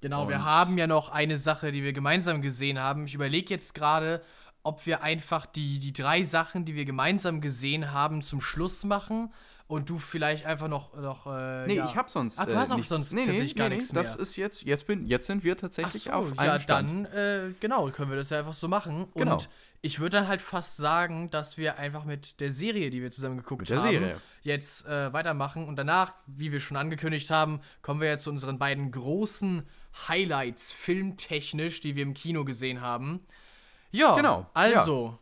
[0.02, 3.06] Genau, wir Und- haben ja noch eine Sache, die wir gemeinsam gesehen haben.
[3.06, 4.22] Ich überlege jetzt gerade,
[4.64, 9.34] ob wir einfach die, die drei Sachen, die wir gemeinsam gesehen haben, zum Schluss machen
[9.68, 10.96] und du vielleicht einfach noch.
[10.96, 11.86] noch äh, Nee, ja.
[11.86, 12.40] ich habe sonst.
[12.40, 12.90] Ach, du äh, hast auch nichts.
[12.90, 14.22] sonst nee, nee, tatsächlich gar nee, nichts Das mehr.
[14.22, 16.90] ist jetzt, jetzt bin, jetzt sind wir Ach tatsächlich so, auf ja, einem Stand.
[16.92, 19.08] dann, äh, genau, können wir das ja einfach so machen.
[19.16, 19.34] Genau.
[19.34, 19.50] Und
[19.82, 23.38] ich würde dann halt fast sagen, dass wir einfach mit der Serie, die wir zusammen
[23.38, 24.22] geguckt Mit der haben, Serie.
[24.42, 25.68] jetzt äh, weitermachen.
[25.68, 29.68] Und danach, wie wir schon angekündigt haben, kommen wir jetzt zu unseren beiden großen
[30.08, 33.26] Highlights, filmtechnisch, die wir im Kino gesehen haben.
[33.92, 35.18] Ja, Genau, also,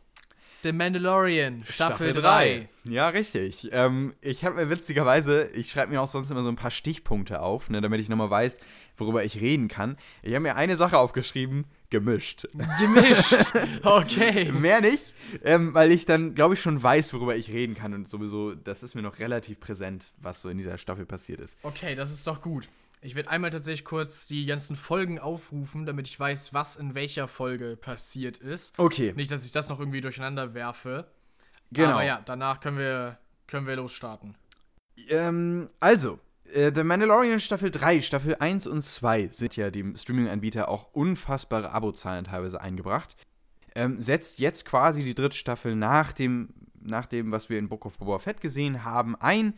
[0.64, 2.68] The Mandalorian, Staffel 3.
[2.84, 3.68] Ja, richtig.
[3.70, 7.40] Ähm, ich habe mir witzigerweise, ich schreibe mir auch sonst immer so ein paar Stichpunkte
[7.40, 8.58] auf, ne, damit ich nochmal weiß,
[8.96, 9.96] worüber ich reden kann.
[10.22, 12.48] Ich habe mir eine Sache aufgeschrieben, gemischt.
[12.80, 13.34] Gemischt.
[13.84, 14.50] Okay.
[14.50, 17.94] Mehr nicht, ähm, weil ich dann, glaube ich, schon weiß, worüber ich reden kann.
[17.94, 21.56] Und sowieso, das ist mir noch relativ präsent, was so in dieser Staffel passiert ist.
[21.62, 22.68] Okay, das ist doch gut.
[23.00, 27.28] Ich werde einmal tatsächlich kurz die ganzen Folgen aufrufen, damit ich weiß, was in welcher
[27.28, 28.78] Folge passiert ist.
[28.78, 31.06] Okay, Nicht, dass ich das noch irgendwie durcheinander werfe.
[31.70, 31.90] genau.
[31.92, 34.34] Aber ja, danach können wir, können wir losstarten.
[35.08, 36.18] Ähm, also,
[36.52, 41.70] äh, The Mandalorian Staffel 3, Staffel 1 und 2 sind ja dem Streaming-Anbieter auch unfassbare
[41.70, 43.16] Abozahlen teilweise eingebracht.
[43.74, 46.48] Ähm, setzt jetzt quasi die dritte Staffel nach dem,
[46.80, 49.54] nach dem, was wir in Book of Boba Fett gesehen haben, ein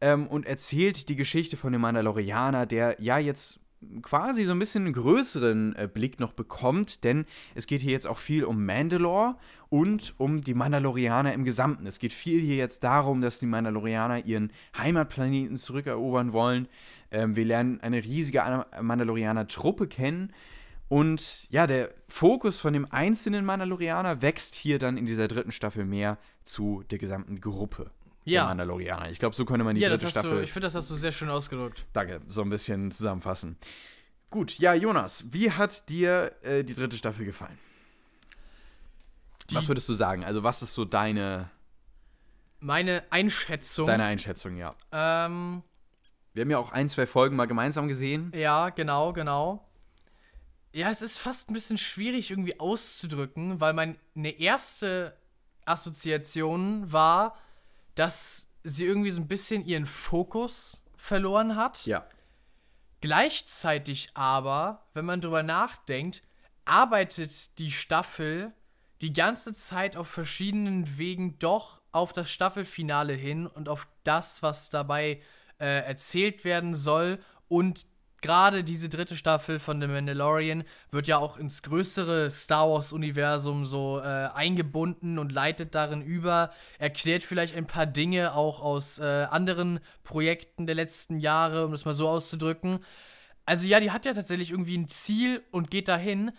[0.00, 3.60] ähm, und erzählt die Geschichte von dem Mandalorianer, der ja jetzt
[4.02, 7.24] quasi so ein bisschen einen größeren äh, Blick noch bekommt, denn
[7.54, 9.36] es geht hier jetzt auch viel um Mandalore
[9.70, 11.86] und um die Mandalorianer im Gesamten.
[11.86, 16.68] Es geht viel hier jetzt darum, dass die Mandalorianer ihren Heimatplaneten zurückerobern wollen.
[17.10, 20.32] Ähm, wir lernen eine riesige Mandalorianer-Truppe kennen.
[20.88, 25.84] Und ja, der Fokus von dem einzelnen Mandalorianer wächst hier dann in dieser dritten Staffel
[25.84, 27.92] mehr zu der gesamten Gruppe
[28.24, 28.44] Ja.
[28.46, 29.10] Mandalorianer.
[29.10, 30.94] Ich glaube, so könnte man die Ja, dritte Staffel du, ich finde, das hast du
[30.94, 31.84] sehr schön ausgedrückt.
[31.92, 33.56] Danke, so ein bisschen zusammenfassen.
[34.28, 37.58] Gut, ja, Jonas, wie hat dir äh, die dritte Staffel gefallen?
[39.48, 40.24] Die- was würdest du sagen?
[40.24, 41.50] Also, was ist so deine,
[42.60, 43.86] Meine Einschätzung.
[43.86, 44.70] deine Einschätzung, ja?
[44.92, 45.62] Ähm,
[46.34, 48.30] Wir haben ja auch ein, zwei Folgen mal gemeinsam gesehen.
[48.34, 49.66] ja, genau, genau.
[50.72, 53.96] Ja, es ist fast ein bisschen schwierig irgendwie auszudrücken, weil meine
[54.38, 55.16] erste
[55.64, 57.36] Assoziation war,
[58.00, 61.84] dass sie irgendwie so ein bisschen ihren Fokus verloren hat.
[61.84, 62.06] Ja.
[63.02, 66.22] Gleichzeitig aber, wenn man drüber nachdenkt,
[66.64, 68.54] arbeitet die Staffel
[69.02, 74.70] die ganze Zeit auf verschiedenen Wegen doch auf das Staffelfinale hin und auf das, was
[74.70, 75.20] dabei
[75.58, 77.18] äh, erzählt werden soll.
[77.48, 77.84] Und
[78.22, 84.00] gerade diese dritte Staffel von The Mandalorian wird ja auch ins größere Star Wars-Universum so
[84.00, 89.80] äh, eingebunden und leitet darin über, erklärt vielleicht ein paar Dinge auch aus äh, anderen
[90.04, 92.84] Projekten der letzten Jahre, um das mal so auszudrücken.
[93.46, 96.32] Also ja, die hat ja tatsächlich irgendwie ein Ziel und geht dahin,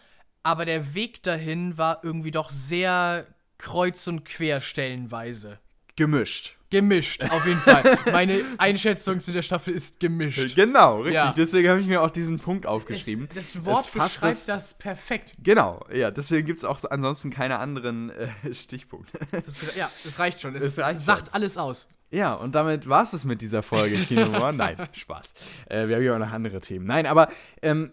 [0.44, 3.28] aber der Weg dahin war irgendwie doch sehr
[3.58, 5.60] kreuz und quer stellenweise.
[5.96, 6.58] Gemischt.
[6.72, 8.00] Gemischt, auf jeden Fall.
[8.12, 10.56] Meine Einschätzung zu der Staffel ist gemischt.
[10.56, 11.14] Genau, richtig.
[11.16, 11.34] Ja.
[11.36, 13.28] Deswegen habe ich mir auch diesen Punkt aufgeschrieben.
[13.36, 15.36] Das, das Wort Es beschreibt das- das, perfekt.
[15.44, 19.20] Genau, ja, deswegen gibt es auch ansonsten keine anderen äh, Stichpunkte.
[19.32, 20.56] Das, ja, das reicht schon.
[20.56, 21.90] Es Es reicht sagt alles aus.
[22.10, 24.52] Ja, und damit war es mit dieser Folge Kino Noir.
[24.54, 25.34] Nein, Spaß.
[25.70, 26.86] Äh, wir haben ja auch noch andere Themen.
[26.86, 27.30] Nein, aber
[27.62, 27.92] ähm,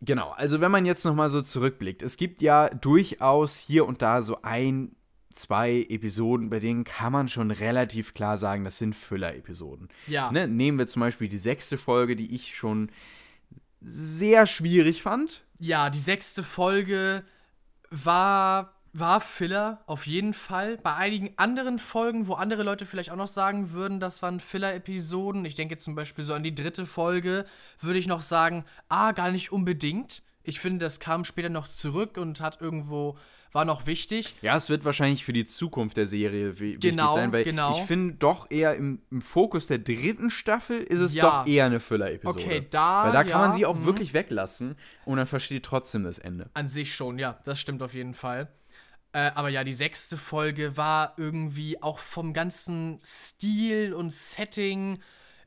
[0.00, 4.22] genau, also wenn man jetzt nochmal so zurückblickt, es gibt ja durchaus hier und da
[4.22, 4.96] so ein,
[5.40, 9.88] zwei Episoden, bei denen kann man schon relativ klar sagen, das sind Füller-Episoden.
[10.06, 10.30] Ja.
[10.30, 10.46] Ne?
[10.46, 12.90] Nehmen wir zum Beispiel die sechste Folge, die ich schon
[13.80, 15.44] sehr schwierig fand.
[15.58, 17.24] Ja, die sechste Folge
[17.90, 20.78] war, war Filler, auf jeden Fall.
[20.78, 25.44] Bei einigen anderen Folgen, wo andere Leute vielleicht auch noch sagen würden, das waren Filler-Episoden,
[25.44, 27.46] ich denke jetzt zum Beispiel so an die dritte Folge,
[27.80, 30.22] würde ich noch sagen, ah, gar nicht unbedingt.
[30.42, 33.18] Ich finde, das kam später noch zurück und hat irgendwo,
[33.52, 34.34] war noch wichtig.
[34.42, 37.76] Ja, es wird wahrscheinlich für die Zukunft der Serie wi- wichtig Genau, sein, weil genau.
[37.76, 41.42] ich finde doch eher im, im Fokus der dritten Staffel ist es Ja.
[41.42, 42.44] doch eher eine Füller-Episode.
[42.44, 43.86] Okay, da, Weil da kann man ja, sie auch mhm.
[43.86, 46.48] wirklich weglassen und dann versteht trotzdem das Ende.
[46.54, 48.48] An sich schon, ja, das stimmt auf jeden Fall.
[49.12, 55.00] Äh, aber ja, die sechste Folge war irgendwie auch vom ganzen Stil und Setting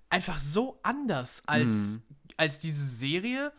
[0.09, 1.99] einfach so anders als,
[2.35, 3.53] als diese Serie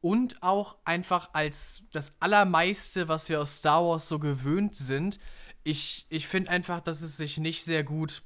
[0.00, 5.18] und auch einfach als das Allermeiste, was wir aus Star Wars so gewöhnt sind.
[5.62, 8.22] Ich, ich finde einfach, dass es sich nicht sehr gut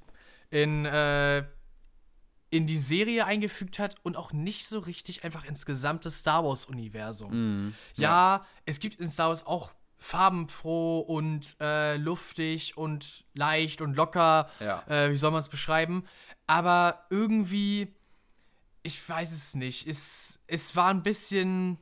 [0.50, 1.44] in, äh,
[2.50, 7.32] in die Serie eingefügt hat und auch nicht so richtig einfach ins gesamte Star Wars-Universum.
[7.96, 14.50] Ja, es gibt in Star Wars auch farbenfroh und äh, luftig und leicht und locker.
[14.60, 14.84] Ja.
[14.86, 16.04] Äh, wie soll man es beschreiben?
[16.46, 17.94] Aber irgendwie,
[18.85, 19.87] ich weiß es nicht.
[19.89, 21.78] Es, es war ein bisschen,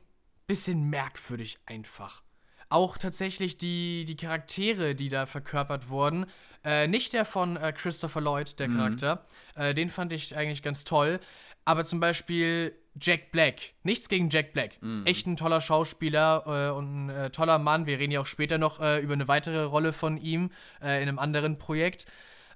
[0.47, 2.23] bisschen merkwürdig einfach.
[2.69, 6.25] Auch tatsächlich die, die Charaktere, die da verkörpert wurden.
[6.63, 9.27] Äh, nicht der von äh, Christopher Lloyd, der Charakter.
[9.55, 11.19] Äh, den fand ich eigentlich ganz toll.
[11.65, 13.73] Aber zum Beispiel Jack Black.
[13.83, 14.79] Nichts gegen Jack Black.
[15.05, 17.85] Echt ein toller Schauspieler äh, und ein äh, toller Mann.
[17.85, 21.19] Wir reden ja auch später noch äh, über eine weitere Rolle von ihm in einem
[21.19, 22.05] anderen Projekt.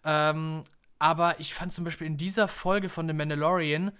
[0.05, 0.63] Ähm,
[0.99, 3.91] aber ich fand zum Beispiel in dieser Folge von The Mandalorian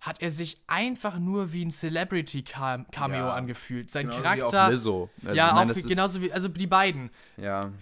[0.00, 3.32] hat er sich einfach nur wie ein Celebrity-Cameo Ja.
[3.32, 3.90] angefühlt.
[3.90, 4.66] Sein Genauso wie Charakter.
[4.66, 5.10] auch Lizzo.
[5.24, 7.10] Also, ja, meine, auch wie, genauso wie, also die beiden.
[7.36, 7.72] Ja,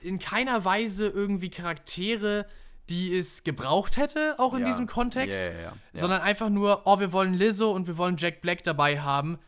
[0.00, 2.46] In keiner Weise irgendwie Charaktere,
[2.90, 4.66] die es gebraucht hätte, auch in Ja.
[4.66, 5.48] diesem Kontext.
[5.62, 5.72] Ja.
[5.92, 9.38] Sondern einfach nur, oh, wir wollen Lizzo und wir wollen Jack Black dabei haben.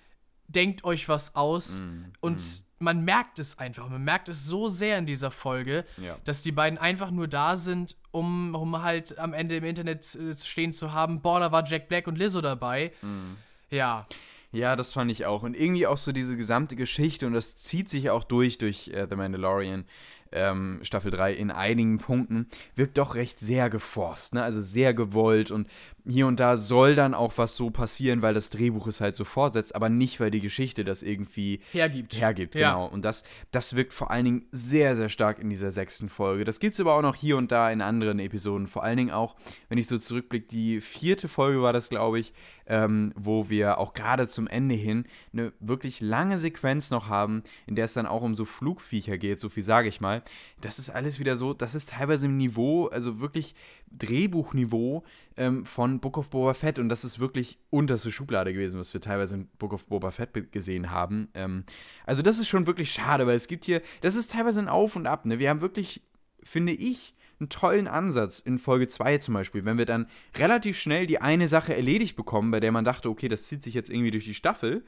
[0.46, 1.80] Denkt euch was aus.
[1.80, 2.40] Mm, und
[2.84, 3.88] man merkt es einfach.
[3.88, 6.16] Man merkt es so sehr in dieser Folge, Ja.
[6.24, 10.36] dass die beiden einfach nur da sind, um, um halt am Ende im Internet äh,
[10.36, 12.92] stehen zu haben, boah, da war Jack Black und Lizzo dabei.
[13.02, 13.32] Mm.
[13.70, 14.06] Ja.
[14.52, 15.42] Ja, das fand ich auch.
[15.42, 19.08] Und irgendwie auch so diese gesamte Geschichte, und das zieht sich auch durch, durch äh,
[19.10, 19.84] The Mandalorian
[20.30, 24.42] ähm, Staffel 3 in einigen Punkten, wirkt doch recht sehr geforst, ne?
[24.44, 25.50] also sehr gewollt.
[25.50, 25.68] Und
[26.06, 29.24] hier und da soll dann auch was so passieren, weil das Drehbuch es halt so
[29.24, 32.14] fortsetzt, aber nicht, weil die Geschichte das irgendwie Hergibt.
[32.20, 32.72] hergibt, Ja.
[32.72, 32.86] genau.
[32.86, 36.44] Und das, das wirkt vor allen Dingen sehr, sehr stark in dieser sechsten Folge.
[36.44, 38.66] Das gibt es aber auch noch hier und da in anderen Episoden.
[38.66, 39.34] Vor allen Dingen auch,
[39.68, 42.34] wenn ich so zurückblicke, die vierte Folge war das, glaube ich,
[42.66, 47.76] ähm, wo wir auch gerade zum Ende hin eine wirklich lange Sequenz noch haben, in
[47.76, 50.22] der es dann auch um so Flugviecher geht, so viel sage ich mal.
[50.60, 53.54] Das ist alles wieder so, das ist teilweise im Niveau, also wirklich
[53.98, 55.04] Drehbuchniveau
[55.36, 59.00] ähm, von Book of Boba Fett und das ist wirklich unterste Schublade gewesen, was wir
[59.00, 61.28] teilweise in Book of Boba Fett gesehen haben.
[61.34, 61.64] Ähm,
[62.06, 64.96] also das ist schon wirklich schade, weil es gibt hier, das ist teilweise ein Auf
[64.96, 65.24] und Ab.
[65.26, 65.38] Ne?
[65.38, 66.02] Wir haben wirklich,
[66.42, 71.06] finde ich, einen tollen Ansatz in Folge 2 zum Beispiel, wenn wir dann relativ schnell
[71.06, 74.10] die eine Sache erledigt bekommen, bei der man dachte, okay, das zieht sich jetzt irgendwie
[74.10, 74.84] durch die Staffel.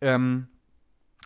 [0.00, 0.48] Ähm,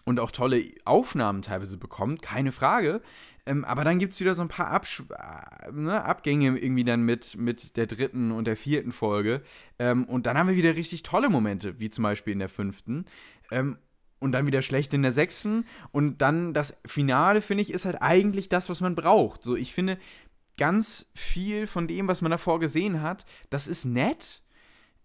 [0.06, 3.02] und auch tolle Aufnahmen teilweise bekommt, keine Frage.
[3.44, 7.02] Ähm, aber dann gibt es wieder so ein paar Absch äh, ne, Abgänge irgendwie dann
[7.02, 9.42] mit, mit der dritten und der vierten Folge.
[9.78, 13.04] Ähm, und dann haben wir wieder richtig tolle Momente, wie zum Beispiel in der fünften.
[13.50, 13.78] Ähm,
[14.18, 15.66] und dann wieder schlecht in der sechsten.
[15.90, 19.42] Und dann das Finale, finde ich, ist halt eigentlich das, was man braucht.
[19.42, 19.98] So, ich finde,
[20.56, 24.42] ganz viel von dem, was man davor gesehen hat, das ist nett.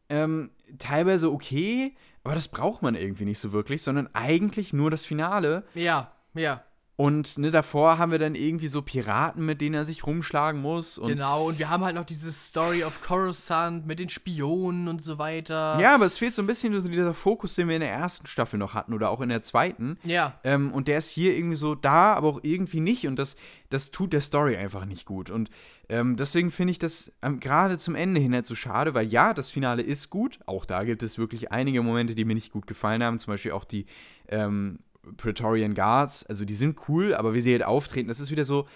[0.09, 5.05] Ähm, teilweise okay, aber das braucht man irgendwie nicht so wirklich, sondern eigentlich nur das
[5.05, 5.63] Finale.
[5.73, 6.63] Ja, ja.
[6.97, 10.99] Und ne, davor haben wir dann irgendwie so Piraten, mit denen er sich rumschlagen muss.
[10.99, 11.47] Und genau.
[11.47, 15.79] Und wir haben halt noch diese Story of Coruscant mit den Spionen und so weiter.
[15.79, 18.27] Ja, aber es fehlt so ein bisschen so dieser Fokus, den wir in der ersten
[18.27, 19.97] Staffel noch hatten oder auch in der zweiten.
[20.03, 20.39] Ja.
[20.43, 23.07] Ähm, und der ist hier irgendwie so da, aber auch irgendwie nicht.
[23.07, 23.35] Und das,
[23.69, 25.31] das tut der Story einfach nicht gut.
[25.31, 25.49] Und
[25.89, 29.33] ähm, deswegen finde ich das ähm, gerade zum Ende hin halt so schade, weil ja,
[29.33, 30.39] das Finale ist gut.
[30.45, 33.17] Auch da gibt es wirklich einige Momente, die mir nicht gut gefallen haben.
[33.17, 33.87] Zum Beispiel auch die
[34.27, 34.79] ähm,
[35.17, 36.25] Praetorian Guards.
[36.25, 38.67] Also die sind cool, aber wie sie halt auftreten, das ist wieder so.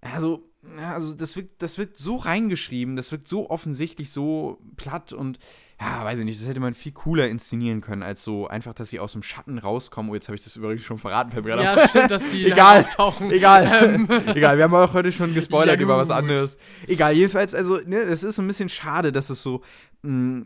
[0.00, 0.44] Also,
[0.78, 5.38] also das wirkt, das wirkt so reingeschrieben, das wirkt so offensichtlich so platt und
[5.80, 8.88] ja, weiß ich nicht, das hätte man viel cooler inszenieren können, als so einfach, dass
[8.88, 10.10] sie aus dem Schatten rauskommen.
[10.10, 11.60] Oh, jetzt habe ich das übrigens schon verraten, fällt mir.
[11.60, 13.30] Ja, stimmt, dass die Egal, auftauchen.
[13.30, 13.66] Egal,
[14.34, 16.56] egal, wir haben auch heute schon gespoilert Ja, über was anderes.
[16.86, 19.62] Egal, jedenfalls, also, ne, es ist so ein bisschen schade, dass es so
[20.02, 20.44] mh,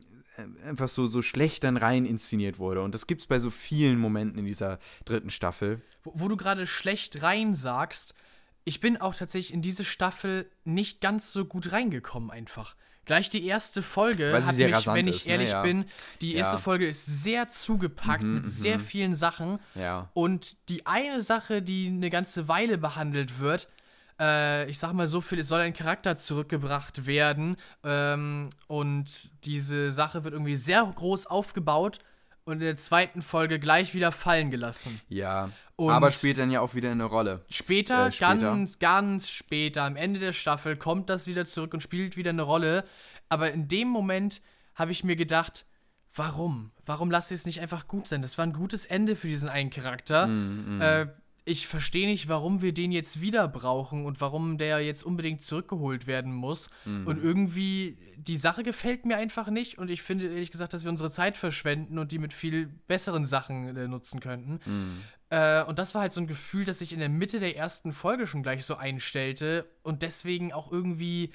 [0.65, 2.83] einfach so, so schlecht dann rein inszeniert wurde.
[2.83, 5.81] Und das gibt es bei so vielen Momenten in dieser dritten Staffel.
[6.05, 8.15] Wo, wo du gerade schlecht rein sagst,
[8.65, 12.77] ich bin auch tatsächlich in diese Staffel nicht ganz so gut reingekommen einfach.
[13.07, 15.33] Gleich die erste Folge hat mich, wenn ich ist, ne?
[15.33, 15.63] ehrlich Ja.
[15.63, 15.85] bin,
[16.21, 16.59] die erste Ja.
[16.59, 19.59] Mhm, Folge ist sehr zugepackt mit sehr vielen Sachen.
[19.75, 20.11] Ja.
[20.15, 23.69] Und die eine Sache, die eine ganze Weile behandelt wird,
[24.21, 27.57] äh, ich sag mal so viel, es soll ein Charakter zurückgebracht werden.
[27.83, 29.07] Ähm, und
[29.45, 31.99] diese Sache wird irgendwie sehr groß aufgebaut
[32.45, 35.01] und in der zweiten Folge gleich wieder fallen gelassen.
[35.09, 35.51] Ja.
[35.77, 37.43] Und- aber spielt dann ja auch wieder eine Rolle.
[37.51, 38.37] Später, Äh, später.
[38.37, 42.43] ganz, ganz später, am Ende der Staffel, kommt das wieder zurück und spielt wieder eine
[42.43, 42.85] Rolle.
[43.31, 44.43] Aber in dem Moment
[44.75, 45.65] habe ich mir gedacht,
[46.15, 46.73] warum?
[46.85, 48.21] Warum lasst ihr es nicht einfach gut sein?
[48.21, 50.27] Das war ein gutes Ende für diesen einen Charakter.
[50.27, 51.07] Mm, Äh,
[51.45, 56.07] ich verstehe nicht, warum wir den jetzt wieder brauchen und warum der jetzt unbedingt zurückgeholt
[56.07, 56.71] werden muss.
[56.85, 57.07] Mm.
[57.07, 60.91] Und irgendwie, die Sache gefällt mir einfach nicht und ich finde ehrlich gesagt, dass wir
[60.91, 64.61] unsere Zeit verschwenden und die mit viel besseren Sachen äh, nutzen könnten.
[64.65, 65.01] mm.
[65.31, 67.93] Äh, und das war halt so ein Gefühl, das sich in der Mitte der ersten
[67.93, 71.31] Folge schon gleich so einstellte und deswegen auch irgendwie,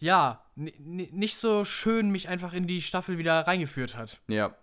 [0.00, 4.20] ja, nicht so schön mich einfach in die Staffel wieder reingeführt hat.
[4.28, 4.54] Ja.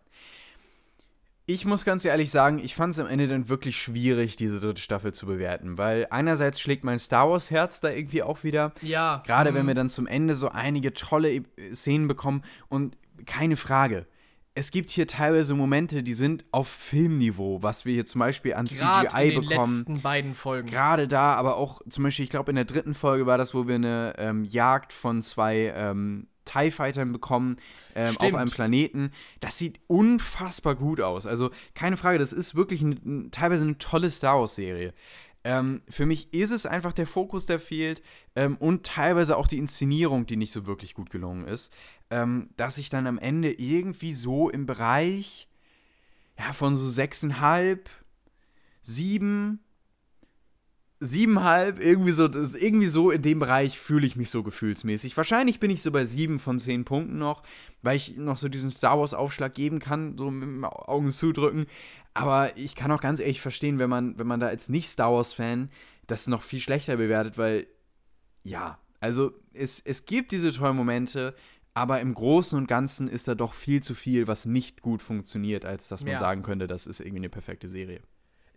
[1.47, 4.81] Ich muss ganz ehrlich sagen, ich fand es am Ende dann wirklich schwierig, diese dritte
[4.81, 8.73] Staffel zu bewerten, weil einerseits schlägt mein Star Wars Herz da irgendwie auch wieder.
[8.81, 9.21] Ja.
[9.27, 9.67] Gerade wenn mhm.
[9.67, 11.43] wir dann zum Ende so einige tolle äh,
[11.73, 14.07] Szenen bekommen und keine Frage.
[14.55, 18.65] Es gibt hier teilweise Momente, die sind auf Filmniveau, was wir hier zum Beispiel an
[18.65, 19.77] Grad CGI in den bekommen.
[19.77, 20.69] letzten beiden Folgen.
[20.69, 23.67] Gerade da, aber auch zum Beispiel, ich glaube, in der dritten Folge war das, wo
[23.67, 27.57] wir eine ähm, Jagd von zwei ähm, TIE Fightern bekommen
[27.95, 29.11] ähm, auf einem Planeten.
[29.39, 31.25] Das sieht unfassbar gut aus.
[31.25, 34.93] Also keine Frage, das ist wirklich ein, teilweise eine tolle Star Wars-Serie.
[35.43, 38.01] Ähm, für mich ist es einfach der Fokus, der fehlt
[38.35, 41.71] ähm, und teilweise auch die Inszenierung, die nicht so wirklich gut gelungen ist,
[42.09, 45.47] ähm, dass ich dann am Ende irgendwie so im Bereich
[46.39, 47.89] ja, von so sechseinhalb,
[48.81, 49.59] sieben,
[50.99, 55.15] siebenhalb, irgendwie so, das irgendwie so in dem Bereich fühle ich mich so gefühlsmäßig.
[55.17, 57.43] Wahrscheinlich bin ich so bei sieben von zehn Punkten noch,
[57.81, 61.65] weil ich noch so diesen Star Wars-Aufschlag geben kann, so mit dem Augen zudrücken.
[62.13, 65.69] Aber ich kann auch ganz ehrlich verstehen, wenn man, wenn man da als Nicht-Star Wars-Fan
[66.07, 67.67] das noch viel schlechter bewertet, weil,
[68.43, 71.35] ja, also es, es gibt diese tollen Momente,
[71.73, 75.65] aber im Großen und Ganzen ist da doch viel zu viel, was nicht gut funktioniert,
[75.65, 76.19] als dass man Ja.
[76.19, 77.99] sagen könnte, das ist irgendwie eine perfekte Serie.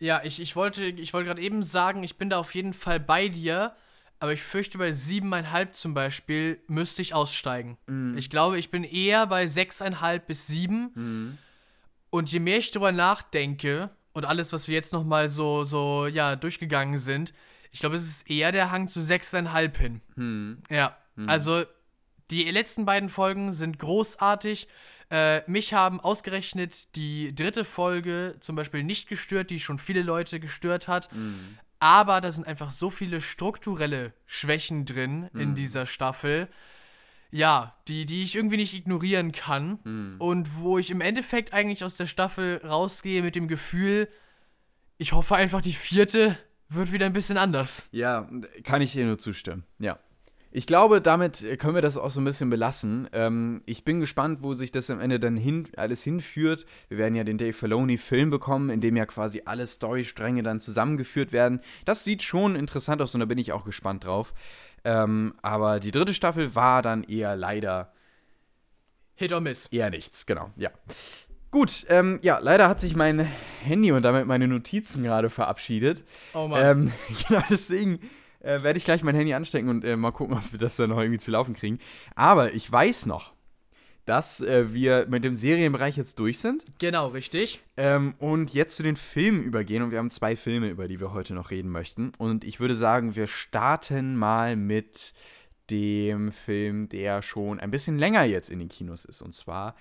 [0.01, 3.01] Ja, ich, ich wollte, ich wollte gerade eben sagen, ich bin da auf jeden Fall
[3.01, 3.75] bei dir,
[4.21, 7.79] aber ich fürchte, bei siebeneinhalb zum Beispiel müsste ich aussteigen.
[8.17, 11.39] Ich glaube, ich bin eher bei sechseinhalb bis sieben.
[12.11, 16.07] Und je mehr ich drüber nachdenke und alles, was wir jetzt noch mal so, so,
[16.07, 17.33] ja, durchgegangen sind,
[17.71, 20.01] ich glaube, es ist eher der Hang zu sechseinhalb hin.
[20.17, 20.59] Hm.
[20.71, 20.97] Ja,
[21.27, 21.65] also
[22.31, 24.69] die letzten beiden Folgen sind großartig.
[25.11, 30.41] Äh, mich haben ausgerechnet die dritte Folge zum Beispiel nicht gestört, die schon viele Leute
[30.41, 31.09] gestört hat.
[31.81, 36.49] Aber da sind einfach so viele strukturelle Schwächen drin in dieser Staffel.
[37.31, 39.79] Ja, die, die ich irgendwie nicht ignorieren kann.
[40.19, 44.09] Und wo ich im Endeffekt eigentlich aus der Staffel rausgehe mit dem Gefühl,
[44.99, 46.37] ich hoffe einfach, die vierte
[46.69, 47.89] wird wieder ein bisschen anders.
[47.93, 48.29] Ja,
[48.65, 49.65] kann ich dir nur zustimmen.
[49.79, 49.99] Ja.
[50.51, 53.09] Ich glaube, damit können wir das auch so ein bisschen belassen.
[53.13, 56.65] Ähm, ich bin gespannt, wo sich das am Ende dann hin, alles hinführt.
[56.89, 61.33] Wir werden ja den Dave Filoni-Film bekommen, in dem ja quasi alle Storystränge dann zusammengeführt
[61.33, 61.61] werden.
[61.85, 64.33] Das sieht schon interessant aus und da bin ich auch gespannt drauf.
[64.85, 67.93] Ähm, aber die dritte Staffel war dann eher leider
[69.15, 69.67] Hit or miss.
[69.67, 70.71] eher nichts, genau, ja.
[71.51, 73.27] Gut, ähm, ja, leider hat sich mein
[73.63, 76.05] Handy und damit meine Notizen gerade verabschiedet.
[76.35, 76.63] Oh Mann.
[76.63, 76.93] Ähm,
[77.29, 78.01] genau, deswegen
[78.49, 80.91] äh, werde ich gleich mein Handy anstecken und äh, mal gucken, ob wir das dann
[80.91, 81.79] noch irgendwie zu laufen kriegen.
[82.15, 83.35] Aber ich weiß noch,
[84.05, 87.61] dass äh, wir mit dem Serienbereich jetzt durch sind Genau, richtig.
[87.77, 89.83] ähm, und jetzt zu den Filmen übergehen.
[89.83, 92.13] Und wir haben zwei Filme, über die wir heute noch reden möchten.
[92.17, 95.13] Und ich würde sagen, wir starten mal mit
[95.71, 99.21] dem Film, der schon ein bisschen länger jetzt in den Kinos ist.
[99.21, 99.75] Und zwar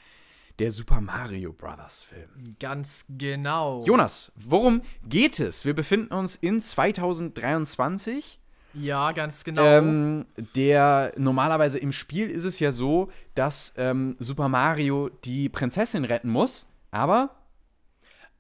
[0.60, 2.58] der Super Mario Brothers Film.
[2.60, 3.82] Ganz genau.
[3.86, 5.64] Jonas, worum geht es?
[5.64, 8.42] Wir befinden uns in 2023.
[8.80, 9.64] Ja, ganz genau.
[9.64, 10.26] Ähm,
[10.56, 16.30] der normalerweise im Spiel ist es ja so, dass ähm, Super Mario die Prinzessin retten
[16.30, 17.32] muss, aber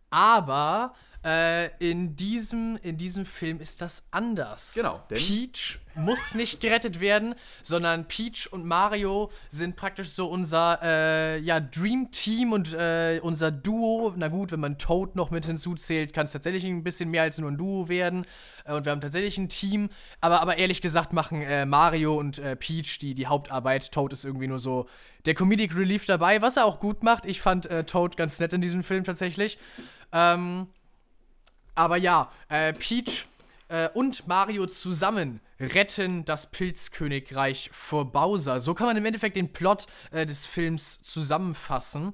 [0.09, 4.73] Aber äh, in, diesem, in diesem Film ist das anders.
[4.75, 11.39] Genau, Peach muss nicht gerettet werden, sondern Peach und Mario sind praktisch so unser äh,
[11.39, 14.13] ja, Dream Team und äh, unser Duo.
[14.15, 17.39] Na gut, wenn man Toad noch mit hinzuzählt, kann es tatsächlich ein bisschen mehr als
[17.39, 18.25] nur ein Duo werden.
[18.65, 19.89] Äh, und wir haben tatsächlich ein Team.
[20.21, 23.91] Aber, aber ehrlich gesagt machen äh, Mario und äh, Peach die, die Hauptarbeit.
[23.91, 24.87] Toad ist irgendwie nur so
[25.25, 27.25] der Comedic Relief dabei, was er auch gut macht.
[27.25, 29.57] Ich fand Toad ganz nett in diesem Film tatsächlich.
[30.13, 30.67] Ähm,
[31.77, 33.27] aber ja, äh, Peach
[33.69, 38.59] äh, und Mario zusammen retten das Pilzkönigreich vor Bowser.
[38.59, 42.13] So kann man im Endeffekt den Plot äh, des Films zusammenfassen.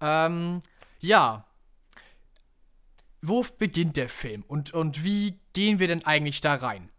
[0.00, 0.62] Ähm,
[1.00, 1.46] ja.
[3.20, 6.90] Wo beginnt der Film und, und wie gehen wir denn eigentlich da rein?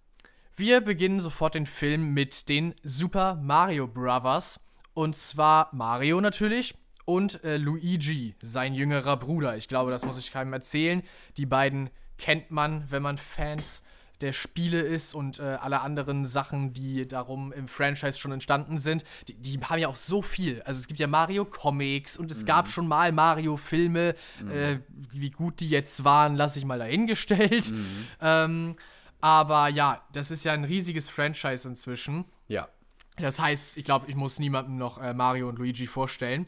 [0.55, 4.65] Wir beginnen sofort den Film mit den Super Mario Brothers.
[4.93, 6.73] Und zwar Mario natürlich
[7.05, 9.55] und äh, Luigi, sein jüngerer Bruder.
[9.57, 11.03] Ich glaube, das muss ich keinem erzählen.
[11.37, 13.81] Die beiden kennt man, wenn man Fans
[14.21, 19.03] der Spiele ist und äh, alle anderen Sachen, die darum im Franchise schon entstanden sind.
[19.27, 20.61] Die, die haben ja auch so viel.
[20.63, 24.15] Also es gibt ja Mario Comics und es gab schon mal Mario Filme.
[24.49, 24.77] Äh,
[25.11, 27.71] wie gut die jetzt waren, lasse ich mal dahingestellt.
[28.21, 28.75] Ähm,
[29.19, 32.25] aber ja, das ist ja ein riesiges Franchise inzwischen.
[32.47, 32.69] ja.
[33.17, 36.47] Das heißt, ich glaube, ich muss niemandem noch äh, Mario und Luigi vorstellen.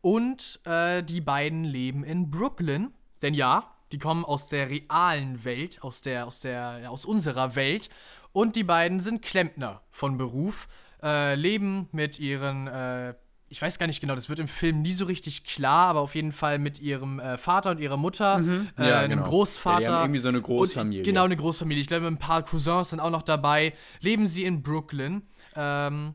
[0.00, 2.92] Und äh, die beiden leben in Brooklyn.
[3.22, 7.90] Denn ja, die kommen aus der realen Welt, aus der, aus der, aus unserer Welt.
[8.32, 10.68] Und die beiden sind Klempner von Beruf,
[11.02, 13.14] äh, leben mit ihren äh,
[13.50, 16.14] ich weiß gar nicht genau, das wird im Film nie so richtig klar, aber auf
[16.14, 18.68] jeden Fall mit ihrem äh, Vater und ihrer Mutter, mhm.
[18.78, 19.28] äh, ja, einem genau.
[19.28, 19.82] Großvater.
[19.82, 21.00] Ja, die haben irgendwie so eine Großfamilie.
[21.00, 21.80] Und, genau, eine Großfamilie.
[21.80, 23.74] Ich glaube, ein paar Cousins sind auch noch dabei.
[23.98, 25.22] Leben sie in Brooklyn.
[25.56, 26.14] Ähm,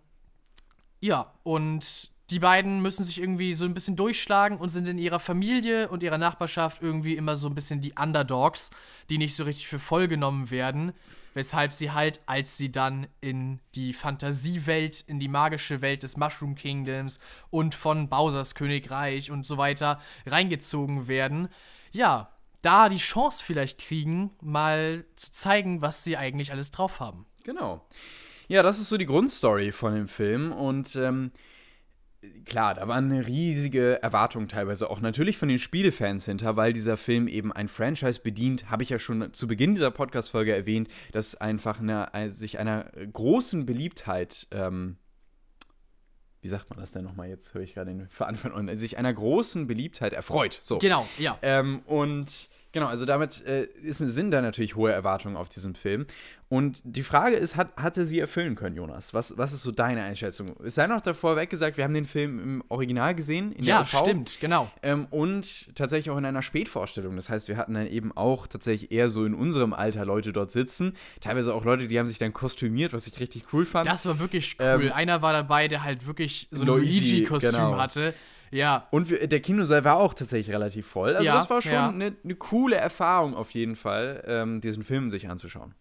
[1.02, 5.19] ja, und die beiden müssen sich irgendwie so ein bisschen durchschlagen und sind in ihrer
[5.19, 8.71] Familie und ihrer Nachbarschaft irgendwie immer so ein bisschen die Underdogs,
[9.09, 10.93] die nicht so richtig für voll genommen werden
[11.36, 16.55] weshalb sie halt, als sie dann in die Fantasiewelt, in die magische Welt des Mushroom
[16.55, 17.19] Kingdoms
[17.51, 21.49] und von Bowsers Königreich und so weiter reingezogen werden,
[21.91, 27.28] ja, da die Chance vielleicht kriegen, mal zu zeigen, was sie eigentlich alles drauf haben.
[27.43, 27.86] Genau.
[28.47, 31.32] Ja, das ist so die Grundstory von dem Film und ähm,
[32.45, 36.97] klar, da war eine riesige Erwartung teilweise auch natürlich von den Spielefans hinter, weil dieser
[36.97, 41.36] Film eben ein Franchise bedient, habe ich ja schon zu Beginn dieser Podcast-Folge erwähnt, dass
[41.36, 44.97] einfach eine, sich einer großen Beliebtheit, ähm,
[46.41, 47.30] wie sagt man das denn nochmal?
[47.30, 50.59] Jetzt höre ich gerade den Veranfang und sich einer großen Beliebtheit erfreut.
[50.61, 50.78] So.
[50.78, 51.38] Genau, ja.
[51.41, 56.05] Ähm, und Genau, also damit äh, ist, sind da natürlich hohe Erwartungen auf diesen Film.
[56.49, 59.13] Und die Frage ist, hat, hat er sie erfüllen können, Jonas?
[59.13, 60.57] Was, was ist so deine Einschätzung?
[60.61, 63.88] Es sei noch davor weggesagt, wir haben den Film im Original gesehen, in ja, der
[63.93, 64.69] Ja, stimmt, genau.
[64.84, 67.15] Ähm, und tatsächlich auch in einer Spätvorstellung.
[67.15, 70.51] Das heißt, wir hatten dann eben auch tatsächlich eher so in unserem Alter Leute dort
[70.51, 70.97] sitzen.
[71.21, 73.88] Teilweise auch Leute, die haben sich dann kostümiert, was ich richtig cool fand.
[73.88, 74.88] Das war wirklich cool.
[74.88, 77.78] Ähm, Einer war dabei, der halt wirklich so ein Luigi-Kostüm genau.
[77.78, 78.13] hatte.
[78.52, 78.88] Ja.
[78.91, 81.16] Und wir, der Kinosaal war auch tatsächlich relativ voll.
[81.16, 82.12] Also ja, das war schon eine ja.
[82.24, 85.74] ne coole Erfahrung auf jeden Fall, ähm, diesen Film sich anzuschauen.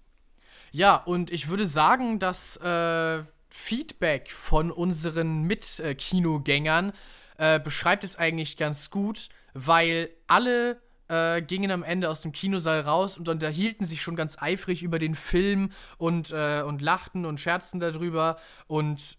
[0.73, 6.93] Ja, und ich würde sagen, dass äh, Feedback von unseren Mit-Kinogängern
[7.39, 12.81] äh, beschreibt es eigentlich ganz gut, weil alle äh, gingen am Ende aus dem Kinosaal
[12.81, 17.41] raus und unterhielten sich schon ganz eifrig über den Film und, äh, und lachten und
[17.41, 18.39] scherzten darüber.
[18.67, 19.19] Und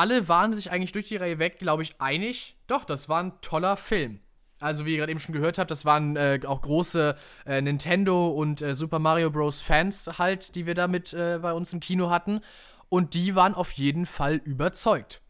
[0.00, 2.56] alle waren sich eigentlich durch die Reihe weg, glaube ich, einig.
[2.66, 4.20] Doch, das war ein toller Film.
[4.58, 8.28] Also, wie ihr gerade eben schon gehört habt, das waren äh, auch große äh, Nintendo
[8.28, 9.60] und äh, Super Mario Bros.
[9.60, 12.40] Fans halt, die wir da mit äh, bei uns im Kino hatten.
[12.88, 15.20] Und die waren auf jeden Fall überzeugt.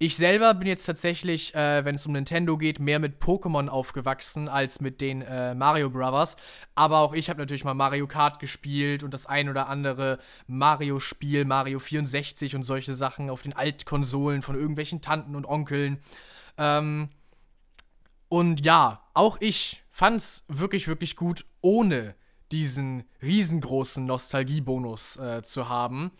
[0.00, 4.48] Ich selber bin jetzt tatsächlich, äh, wenn es um Nintendo geht, mehr mit Pokémon aufgewachsen
[4.48, 6.36] als mit den äh, Mario Brothers.
[6.76, 11.44] Aber auch ich habe natürlich mal Mario Kart gespielt und das ein oder andere Mario-Spiel,
[11.44, 15.98] Mario 64 und solche Sachen auf den Altkonsolen von irgendwelchen Tanten und Onkeln.
[16.58, 17.08] Ähm,
[18.28, 22.14] und ja, auch ich fand's wirklich, wirklich gut, ohne
[22.52, 26.12] diesen riesengroßen Nostalgiebonus äh, zu haben.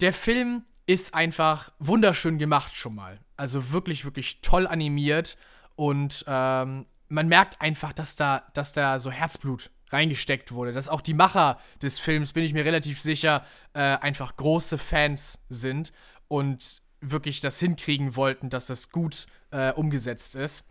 [0.00, 3.18] Der Film ist einfach wunderschön gemacht schon mal.
[3.36, 5.36] Also wirklich, wirklich toll animiert
[5.76, 10.72] und ähm, man merkt einfach, dass da, dass da so Herzblut reingesteckt wurde.
[10.72, 15.44] Dass auch die Macher des Films, bin ich mir relativ sicher, äh, einfach große Fans
[15.48, 15.92] sind
[16.28, 20.64] und wirklich das hinkriegen wollten, dass das gut äh, umgesetzt ist.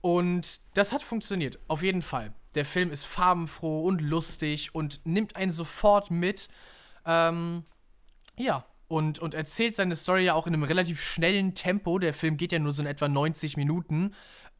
[0.00, 2.34] Und das hat funktioniert, auf jeden Fall.
[2.54, 6.48] Der Film ist farbenfroh und lustig und nimmt einen sofort mit.
[7.06, 7.64] Ähm,
[8.36, 8.64] ja,
[8.94, 11.98] und, und erzählt seine Story ja auch in einem relativ schnellen Tempo.
[11.98, 14.14] Der Film geht ja nur so in etwa 90 Minuten.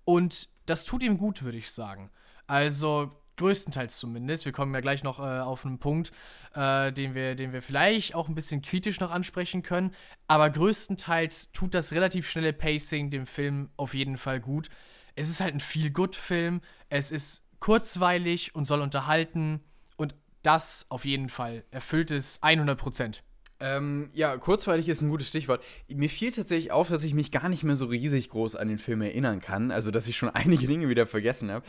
[0.05, 2.11] Und das tut ihm gut, würde ich sagen.
[2.49, 4.45] Also größtenteils zumindest.
[4.45, 6.11] Wir kommen ja gleich noch äh, auf einen Punkt,
[6.53, 9.95] äh, den, wir, den wir vielleicht auch ein bisschen kritisch noch ansprechen können.
[10.27, 14.69] Aber größtenteils tut das relativ schnelle Pacing dem Film auf jeden Fall gut.
[15.15, 16.61] Es ist halt ein Feel-Good-Film.
[16.89, 19.63] Es ist kurzweilig und soll unterhalten.
[19.97, 23.23] Und das auf jeden Fall erfüllt es 100 Prozent.
[23.61, 25.63] Ähm, ja, kurzweilig ist ein gutes Stichwort.
[25.89, 28.79] Mir fiel tatsächlich auf, dass ich mich gar nicht mehr so riesig groß an den
[28.79, 29.71] Film erinnern kann.
[29.71, 31.65] Also, dass ich schon einige Dinge wieder vergessen habe.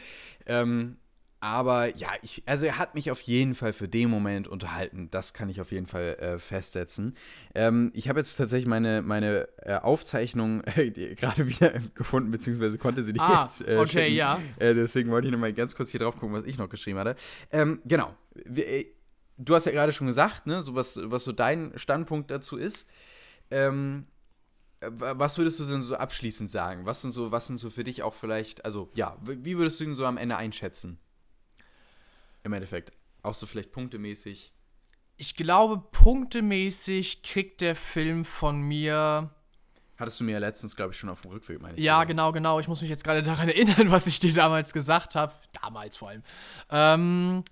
[0.45, 0.97] Ähm,
[1.45, 5.09] aber ja, ich, also er hat mich auf jeden Fall für den Moment unterhalten.
[5.11, 7.15] Das kann ich auf jeden Fall äh, festsetzen.
[7.53, 13.03] Ähm, ich habe jetzt tatsächlich meine, meine äh, Aufzeichnung äh, gerade wieder gefunden, beziehungsweise konnte
[13.03, 14.15] sie nicht ah, jetzt äh, okay, schicken.
[14.15, 14.41] ja.
[14.57, 17.15] Äh, deswegen wollte ich nochmal ganz kurz hier drauf gucken, was ich noch geschrieben hatte.
[17.51, 18.15] Ähm, genau.
[19.37, 22.57] Äh, du hast ja gerade schon gesagt, ne, so was, was so dein Standpunkt dazu
[22.57, 22.87] ist.
[23.51, 24.07] Ähm,
[24.81, 26.85] was würdest du denn so abschließend sagen?
[26.85, 29.85] Was sind so, was sind so für dich auch vielleicht, also ja, wie würdest du
[29.85, 30.99] ihn so am Ende einschätzen?
[32.43, 32.91] Im Endeffekt.
[33.23, 34.53] Auch so vielleicht punktemäßig.
[35.17, 39.31] Ich glaube, punktemäßig kriegt der Film von mir.
[39.97, 41.83] Hattest du mir ja letztens, glaube ich, schon auf dem Rückweg, meine ich.
[41.83, 42.05] Ja, oder?
[42.05, 42.59] genau, genau.
[42.59, 45.33] Ich muss mich jetzt gerade daran erinnern, was ich dir damals gesagt habe.
[45.61, 46.23] Damals vor allem.
[46.69, 47.43] Ähm,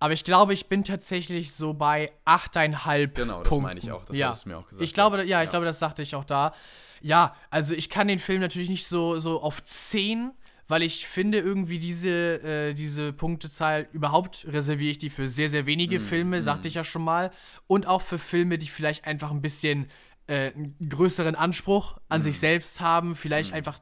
[0.00, 3.62] aber ich glaube, ich bin tatsächlich so bei 8,5 Genau, das Punkten.
[3.62, 4.04] meine ich auch.
[4.04, 4.28] Das ja.
[4.28, 4.82] hast du mir auch gesagt.
[4.82, 6.54] Ich glaube, ja, ja, ich glaube, das sagte ich auch da.
[7.00, 10.32] Ja, also ich kann den Film natürlich nicht so, so auf 10
[10.70, 15.64] weil ich finde irgendwie diese, äh, diese Punktezahl, überhaupt reserviere ich die für sehr, sehr
[15.64, 16.42] wenige mm, Filme, mm.
[16.42, 17.32] sagte ich ja schon mal.
[17.66, 19.88] Und auch für Filme, die vielleicht einfach ein bisschen
[20.26, 22.24] äh, einen größeren Anspruch an Mhm.
[22.24, 23.80] sich selbst haben, vielleicht einfach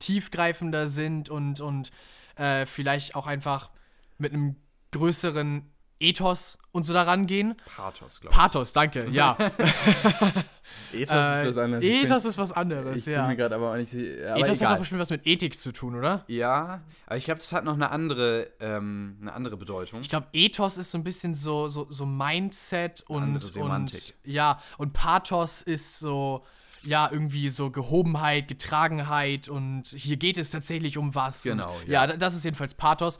[0.00, 1.92] tiefgreifender sind und, und
[2.34, 3.70] äh, vielleicht auch einfach
[4.18, 4.56] mit einem
[4.92, 5.70] größeren
[6.00, 7.56] Ethos und so daran gehen.
[7.76, 9.36] Pathos, glaube Pathos, danke, ja.
[10.92, 11.00] ich.
[11.00, 13.26] Ethos äh, Ethos ist was anderes, Ich bin ja.
[13.26, 13.92] mir gerade aber auch nicht.
[13.92, 14.72] Aber Ethos hat egal.
[14.74, 16.24] doch bestimmt was mit Ethik zu tun, oder?
[16.28, 20.00] Ja, aber ich glaube, das hat noch eine andere, ähm, eine andere Bedeutung.
[20.00, 24.14] Ich glaube, Ethos ist so ein bisschen so, so, so Mindset und, andere Semantik.
[24.24, 26.44] und ja, und Pathos ist so,
[26.84, 31.42] ja, irgendwie so Gehobenheit, Getragenheit und hier geht es tatsächlich um was.
[31.42, 32.06] Genau, ja.
[32.06, 32.16] ja.
[32.16, 33.18] das ist jedenfalls Pathos.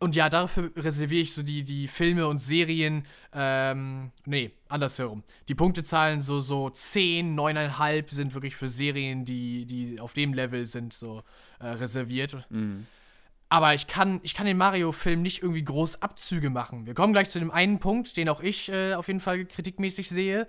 [0.00, 5.24] Und ja, dafür reserviere ich so die, die Filme und Serien, ähm, nee, andersherum.
[5.48, 10.66] Die Punktezahlen so, so 10, 9,5 sind wirklich für Serien, die, die auf dem Level
[10.66, 11.24] sind, so
[11.58, 12.46] äh, reserviert.
[12.48, 12.86] Mhm.
[13.48, 16.86] Aber ich kann, ich kann den Mario-Film nicht irgendwie groß Abzüge machen.
[16.86, 20.08] Wir kommen gleich zu dem einen Punkt, den auch ich äh, auf jeden Fall kritikmäßig
[20.08, 20.46] sehe.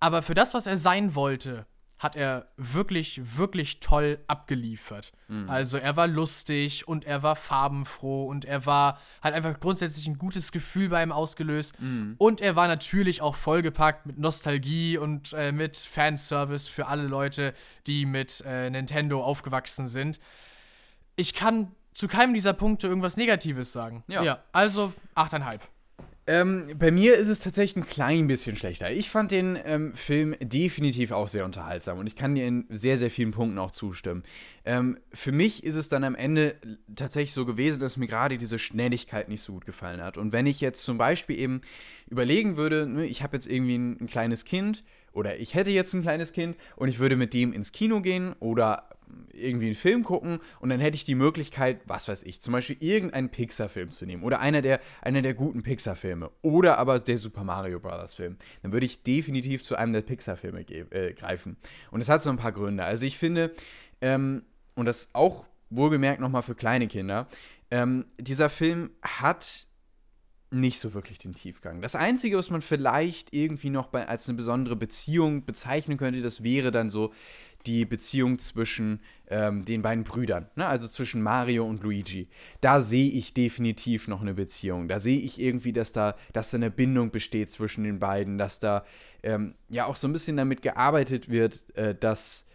[0.00, 1.66] Aber für das, was er sein wollte,
[2.00, 5.12] hat er wirklich, wirklich toll abgeliefert.
[5.48, 10.18] Also er war lustig und er war farbenfroh und er war, hat einfach grundsätzlich ein
[10.18, 11.76] gutes Gefühl bei ihm ausgelöst.
[12.18, 17.54] Und er war natürlich auch vollgepackt mit Nostalgie und äh, mit Fanservice für alle Leute,
[17.86, 20.18] die mit äh, Nintendo aufgewachsen sind
[21.20, 24.04] ich kann zu keinem dieser Punkte irgendwas Negatives sagen.
[24.08, 24.22] Ja.
[24.52, 25.60] also 8,5.
[26.30, 28.88] Ähm, bei mir ist es tatsächlich ein klein bisschen schlechter.
[28.88, 32.96] Ich fand den ähm, Film definitiv auch sehr unterhaltsam und ich kann dir in sehr,
[32.98, 34.22] sehr vielen Punkten auch zustimmen.
[34.64, 36.54] Ähm, für mich ist es dann am Ende
[36.94, 40.18] tatsächlich so gewesen, dass mir gerade diese Schnelligkeit nicht so gut gefallen hat.
[40.18, 41.62] Und wenn ich jetzt zum Beispiel eben
[42.08, 45.92] überlegen würde, ne, ich habe jetzt irgendwie ein, ein kleines Kind oder ich hätte jetzt
[45.94, 48.88] ein kleines Kind und ich würde mit dem ins Kino gehen oder
[49.32, 52.76] irgendwie einen Film gucken und dann hätte ich die Möglichkeit, was weiß ich, zum Beispiel
[52.80, 57.44] irgendeinen Pixar-Film zu nehmen oder einer der, einer der guten Pixar-Filme oder aber der Super
[57.44, 58.14] Mario Bros.
[58.14, 61.56] Film, dann würde ich definitiv zu einem der Pixar-Filme äh, greifen.
[61.90, 62.84] Und es hat so ein paar Gründe.
[62.84, 63.52] Also ich finde,
[64.00, 64.42] ähm,
[64.74, 67.28] und das auch wohlgemerkt nochmal für kleine Kinder,
[67.70, 69.66] ähm, dieser Film hat
[70.50, 71.80] nicht so wirklich den Tiefgang.
[71.80, 76.42] Das Einzige, was man vielleicht irgendwie noch bei, als eine besondere Beziehung bezeichnen könnte, das
[76.42, 77.12] wäre dann so
[77.66, 80.66] die Beziehung zwischen ähm, den beiden Brüdern, ne?
[80.66, 82.28] also zwischen Mario und Luigi.
[82.60, 84.88] Da sehe ich definitiv noch eine Beziehung.
[84.88, 88.58] Da sehe ich irgendwie, dass da, dass da eine Bindung besteht zwischen den beiden, dass
[88.60, 88.84] da
[89.22, 92.46] ähm, ja auch so ein bisschen damit gearbeitet wird, äh, dass,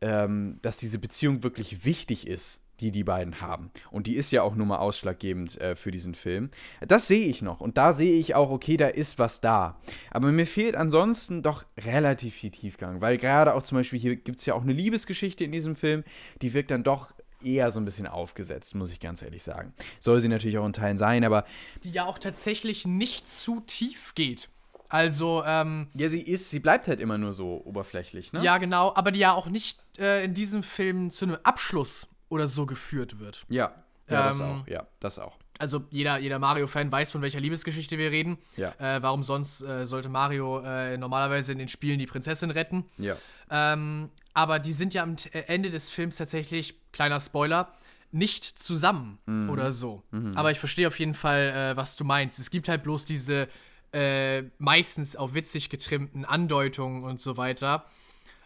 [0.00, 3.70] ähm, dass diese Beziehung wirklich wichtig ist die die beiden haben.
[3.90, 6.50] Und die ist ja auch nur mal ausschlaggebend äh, für diesen Film.
[6.86, 7.60] Das sehe ich noch.
[7.60, 9.78] Und da sehe ich auch, okay, da ist was da.
[10.10, 13.00] Aber mir fehlt ansonsten doch relativ viel Tiefgang.
[13.00, 16.04] Weil gerade auch zum Beispiel hier gibt es ja auch eine Liebesgeschichte in diesem Film,
[16.42, 17.12] die wirkt dann doch
[17.42, 19.74] eher so ein bisschen aufgesetzt, muss ich ganz ehrlich sagen.
[20.00, 21.44] Soll sie natürlich auch in Teilen sein, aber
[21.84, 24.48] Die ja auch tatsächlich nicht zu tief geht.
[24.88, 28.42] Also, ähm, ja, sie ist, sie bleibt halt immer nur so oberflächlich, ne?
[28.44, 32.48] ja, genau, aber die ja auch nicht äh, in diesem Film zu einem Abschluss oder
[32.48, 33.44] so geführt wird.
[33.48, 33.72] Ja,
[34.08, 34.68] ja das Ähm, auch.
[34.68, 35.38] Ja, das auch.
[35.58, 38.38] Also jeder, jeder Mario-Fan weiß, von welcher Liebesgeschichte wir reden.
[38.56, 38.74] Ja.
[38.78, 42.84] Äh, warum sonst äh, sollte Mario äh, normalerweise in den Spielen die Prinzessin retten?
[42.98, 43.16] Ja.
[43.50, 47.72] Ähm, aber die sind ja am äh, Ende des Films tatsächlich, kleiner Spoiler,
[48.10, 49.18] nicht zusammen
[49.50, 50.04] oder so.
[50.36, 52.38] Aber ich verstehe auf jeden Fall, äh, was du meinst.
[52.38, 53.48] Es gibt halt bloß diese
[53.92, 57.86] äh, meistens auf witzig getrimmten Andeutungen und so weiter.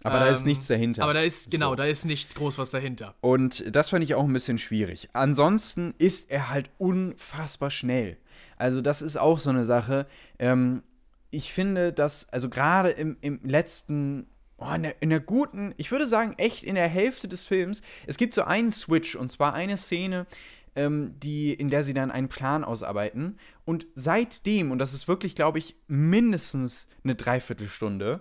[0.03, 1.03] Aber da ist Ähm, nichts dahinter.
[1.03, 1.75] Aber da ist, genau, So.
[1.77, 3.15] da ist nichts groß was dahinter.
[3.21, 5.09] Und das fand ich auch ein bisschen schwierig.
[5.13, 8.17] Ansonsten ist er halt unfassbar schnell.
[8.57, 10.07] Also das ist auch so eine Sache.
[10.39, 10.83] Ähm,
[11.31, 14.27] ich finde, dass, also gerade im, im letzten,
[14.57, 17.83] oh, in, der, in der guten, ich würde sagen, echt in der Hälfte des Films,
[18.07, 20.27] es gibt so einen Switch und zwar eine Szene,
[20.77, 23.37] ähm, die, in der sie dann einen Plan ausarbeiten.
[23.65, 28.21] Und seitdem, und das ist wirklich, glaube ich, mindestens eine Dreiviertelstunde,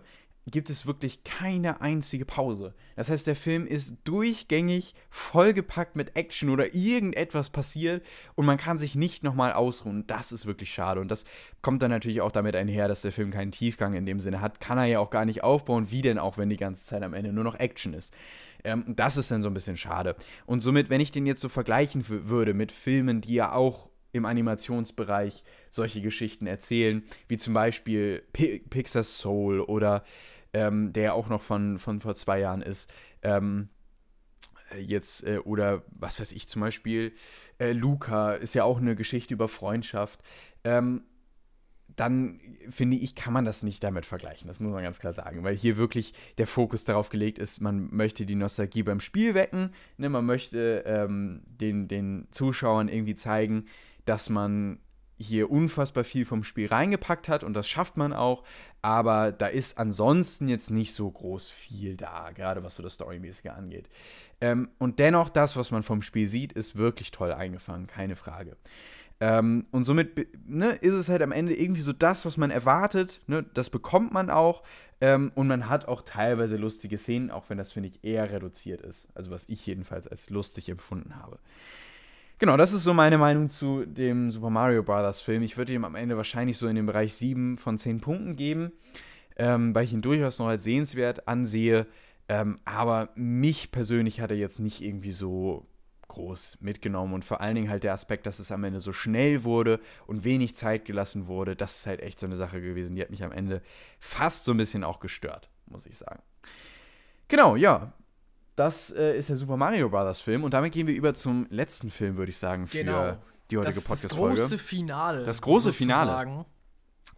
[0.50, 2.74] gibt es wirklich keine einzige Pause.
[2.96, 8.78] Das heißt, der Film ist durchgängig vollgepackt mit Action oder irgendetwas passiert und man kann
[8.78, 10.08] sich nicht nochmal ausruhen.
[10.08, 11.02] Das ist wirklich schade.
[11.02, 11.26] Und das
[11.62, 14.62] kommt dann natürlich auch damit einher, dass der Film keinen Tiefgang in dem Sinne hat.
[14.62, 15.92] Kann er ja auch gar nicht aufbauen.
[15.92, 18.14] Wie denn auch, wenn die ganze Zeit am Ende nur noch Action ist?
[18.64, 20.16] Ähm, das ist dann so ein bisschen schade.
[20.46, 24.26] Und somit, wenn ich den jetzt so vergleichen würde mit Filmen, die ja auch im
[24.26, 30.04] Animationsbereich solche Geschichten erzählen, wie zum Beispiel Pi Pixar Soul oder
[30.54, 32.92] ähm, der auch noch von, von vor zwei Jahren ist.
[33.22, 33.70] Ähm,
[34.72, 37.14] äh, jetzt, äh, oder was weiß ich, zum Beispiel
[37.60, 40.22] äh, Luca ist ja auch eine Geschichte über Freundschaft.
[40.64, 41.04] Ähm,
[41.96, 42.40] dann
[42.70, 44.48] finde ich, kann man das nicht damit vergleichen.
[44.48, 47.90] Das muss man ganz klar sagen, weil hier wirklich der Fokus darauf gelegt ist, man
[47.92, 53.66] möchte die Nostalgie beim Spiel wecken, ne, man möchte ähm, den, den Zuschauern irgendwie zeigen,
[54.06, 54.80] dass man
[55.18, 58.44] hier unfassbar viel vom Spiel reingepackt hat und das schafft man auch,
[58.82, 63.52] aber da ist ansonsten jetzt nicht so groß viel da, gerade was so das Storymäßige
[63.52, 63.90] angeht.
[64.40, 68.56] Ähm, und dennoch, das, was man vom Spiel sieht, ist wirklich toll eingefangen, keine Frage.
[69.20, 73.20] Ähm, und somit ne, ist es halt am Ende irgendwie so das, was man erwartet.
[73.28, 74.62] Ne, das bekommt man auch.
[75.02, 78.82] Ähm, und man hat auch teilweise lustige Szenen, auch wenn das, finde ich, eher reduziert
[78.82, 79.08] ist.
[79.16, 81.40] Also was ich jedenfalls als lustig empfunden habe.
[82.40, 85.22] Genau, das ist so meine Meinung zu dem Super Mario Bros.
[85.22, 85.42] Film.
[85.42, 88.72] Ich würde ihm am Ende wahrscheinlich so in dem Bereich 7 von 10 Punkten geben,
[89.38, 91.88] ähm, weil ich ihn durchaus noch als sehenswert ansehe.
[92.30, 95.66] Ähm, aber mich persönlich hat er jetzt nicht irgendwie so
[96.10, 99.44] groß mitgenommen und vor allen Dingen halt der Aspekt, dass es am Ende so schnell
[99.44, 103.02] wurde und wenig Zeit gelassen wurde, das ist halt echt so eine Sache gewesen, die
[103.02, 103.62] hat mich am Ende
[104.00, 106.22] fast so ein bisschen auch gestört, muss ich sagen.
[107.28, 107.94] Genau, ja,
[108.58, 110.20] das äh, ist der Super Mario Bros.
[110.20, 113.18] Film und damit gehen wir über zum letzten Film, würde ich sagen, für genau.
[113.52, 114.36] die heutige Podcast-Folge.
[114.36, 115.26] Das große Finale.
[115.26, 116.32] Das große sozusagen.
[116.32, 116.46] Finale.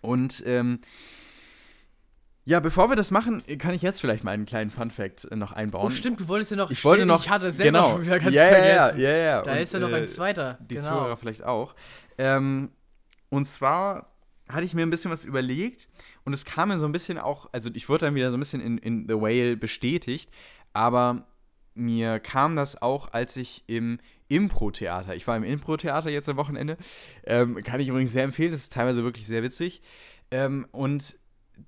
[0.02, 0.80] Und ähm,
[2.44, 5.54] ja, bevor wir das machen, kann ich jetzt vielleicht mal einen kleinen Fun-Fact äh, noch
[5.54, 5.88] einbauen.
[5.88, 6.72] Oh, stimmt, du wolltest ja noch.
[6.72, 7.22] Ich wollte noch.
[7.22, 7.92] Ich hatte es selber genau.
[7.92, 9.00] schon wieder ganz ja, vergessen.
[9.00, 9.42] Ja, ja, ja.
[9.42, 10.58] Da und, ist ja noch ein äh, zweiter.
[10.70, 10.90] Die genau.
[10.90, 11.74] Zuhörer vielleicht auch.
[12.18, 12.72] Ähm,
[13.30, 14.12] und zwar
[14.50, 15.88] hatte ich mir ein bisschen was überlegt
[16.26, 18.40] und es kam mir so ein bisschen auch, also ich wurde dann wieder so ein
[18.40, 20.32] bisschen in, in The Whale bestätigt,
[20.74, 21.28] aber
[21.80, 26.77] mir kam das auch, als ich im Impro-Theater, ich war im Impro-Theater jetzt am Wochenende,
[27.25, 29.82] ähm, kann ich übrigens sehr empfehlen, das ist teilweise wirklich sehr witzig.
[30.32, 31.17] Ähm, und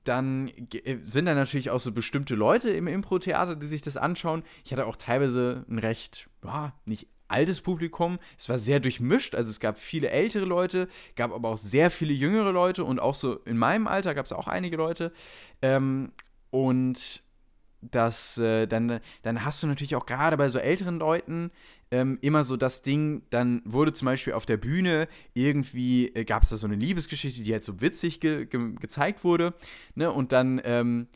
[0.04, 4.44] dann äh, sind da natürlich auch so bestimmte Leute im Impro-Theater, die sich das anschauen.
[4.64, 8.20] Ich hatte auch teilweise ein recht, ja, nicht altes Publikum.
[8.38, 12.14] Es war sehr durchmischt, also es gab viele ältere Leute, gab aber auch sehr viele
[12.14, 15.12] jüngere Leute und auch so in meinem Alter gab es auch einige Leute.
[15.62, 16.12] Ähm,
[16.50, 17.24] und
[17.82, 21.52] das, äh, dann, dann hast du natürlich auch gerade bei so älteren Leuten
[21.92, 26.44] ähm, immer so das Ding, dann wurde zum Beispiel auf der Bühne irgendwie, äh, gab
[26.44, 29.54] es da so eine Liebesgeschichte, die halt so witzig ge ge gezeigt wurde,
[29.96, 30.12] ne?
[30.12, 31.08] Und dann ähm,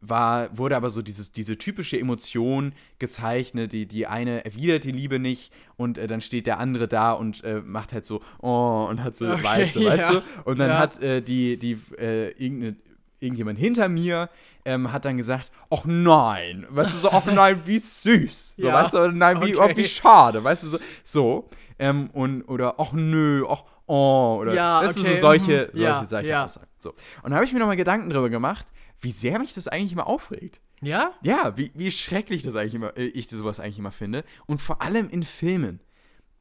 [0.00, 5.18] war, wurde aber so dieses, diese typische Emotion gezeichnet, die, die eine erwidert die Liebe
[5.18, 9.02] nicht und äh, dann steht der andere da und äh, macht halt so, oh, und
[9.02, 9.92] hat so okay, Weize, ja.
[9.92, 10.22] weißt du?
[10.44, 10.78] Und dann ja.
[10.78, 12.76] hat äh, die, die, äh, irgendeine
[13.20, 14.28] irgendjemand hinter mir
[14.64, 18.74] ähm, hat dann gesagt, ach nein, weißt du, so, ach nein, wie süß, so, ja,
[18.74, 19.72] weißt du, nein, wie, okay.
[19.72, 21.48] oh, wie schade, weißt du, so, so
[21.78, 25.08] ähm, und, oder, ach nö, ach, oh, oder, ja, weißt okay.
[25.08, 25.80] du, so solche, mhm.
[25.80, 26.44] ja, solche ja.
[26.44, 26.94] Aussagen, so.
[27.22, 28.66] Und da habe ich mir nochmal Gedanken drüber gemacht,
[29.00, 30.60] wie sehr mich das eigentlich immer aufregt.
[30.80, 31.12] Ja?
[31.22, 34.82] Ja, wie, wie schrecklich das eigentlich immer, äh, ich sowas eigentlich immer finde und vor
[34.82, 35.80] allem in Filmen.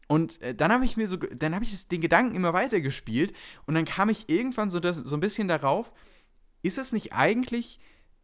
[0.08, 3.34] Und äh, dann habe ich mir so, dann habe ich den Gedanken immer weitergespielt
[3.66, 5.92] und dann kam ich irgendwann so, das, so ein bisschen darauf,
[6.64, 7.80] ist es nicht eigentlich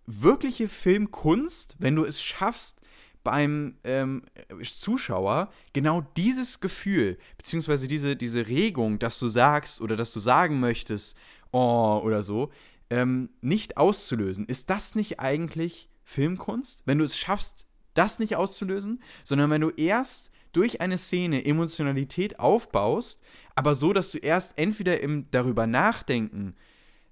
[0.07, 2.81] wirkliche Filmkunst, wenn du es schaffst,
[3.23, 4.23] beim ähm,
[4.63, 10.59] Zuschauer genau dieses Gefühl, beziehungsweise diese, diese Regung, dass du sagst oder dass du sagen
[10.59, 11.17] möchtest,
[11.51, 12.49] oh oder so,
[12.89, 14.45] ähm, nicht auszulösen.
[14.45, 16.83] Ist das nicht eigentlich Filmkunst?
[16.85, 22.39] Wenn du es schaffst, das nicht auszulösen, sondern wenn du erst durch eine Szene Emotionalität
[22.39, 23.19] aufbaust,
[23.53, 26.55] aber so, dass du erst entweder im darüber nachdenken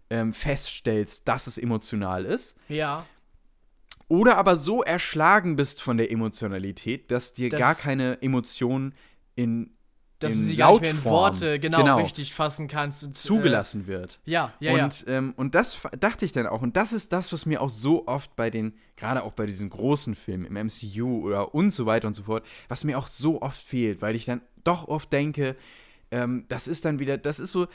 [0.09, 2.55] ähm, feststellst, dass es emotional ist.
[2.69, 3.05] Ja.
[4.07, 8.93] Oder aber so erschlagen bist von der Emotionalität, dass dir das, gar keine Emotion
[9.35, 9.71] in
[10.19, 13.15] dass in du sie gar nicht mehr in Worte genau, genau, richtig fassen kannst und
[13.15, 14.19] zugelassen äh, wird.
[14.25, 15.13] Ja, ja, und, ja.
[15.13, 16.61] Ähm, und das dachte ich dann auch.
[16.61, 19.69] Und das ist das, was mir auch so oft bei den, gerade auch bei diesen
[19.69, 23.41] großen Filmen im MCU oder und so weiter und so fort, was mir auch so
[23.41, 25.55] oft fehlt, weil ich dann doch oft denke,
[26.09, 27.67] ähm, das ist dann wieder, das ist so,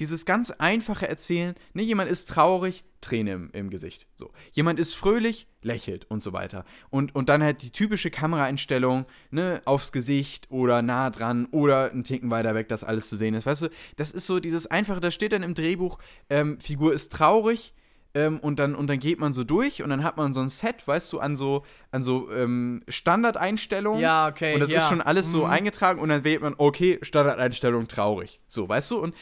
[0.00, 4.06] dieses ganz einfache Erzählen, ne, jemand ist traurig, Träne im, im, Gesicht.
[4.14, 4.32] So.
[4.52, 6.64] Jemand ist fröhlich, lächelt und so weiter.
[6.90, 12.04] Und, und dann halt die typische Kameraeinstellung, ne, aufs Gesicht oder nah dran oder einen
[12.04, 13.46] Ticken weiter weg, dass alles zu sehen ist.
[13.46, 15.98] Weißt du, das ist so dieses einfache, da steht dann im Drehbuch,
[16.30, 17.74] ähm, Figur ist traurig,
[18.16, 20.48] ähm, und, dann, und dann geht man so durch und dann hat man so ein
[20.48, 24.00] Set, weißt du, an so, an so ähm, Standardeinstellungen.
[24.00, 24.54] Ja, okay.
[24.54, 24.78] Und das ja.
[24.78, 25.50] ist schon alles so mhm.
[25.50, 28.40] eingetragen und dann wählt man, okay, Standardeinstellung traurig.
[28.46, 29.00] So, weißt du?
[29.00, 29.14] Und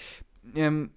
[0.55, 0.93] ähm,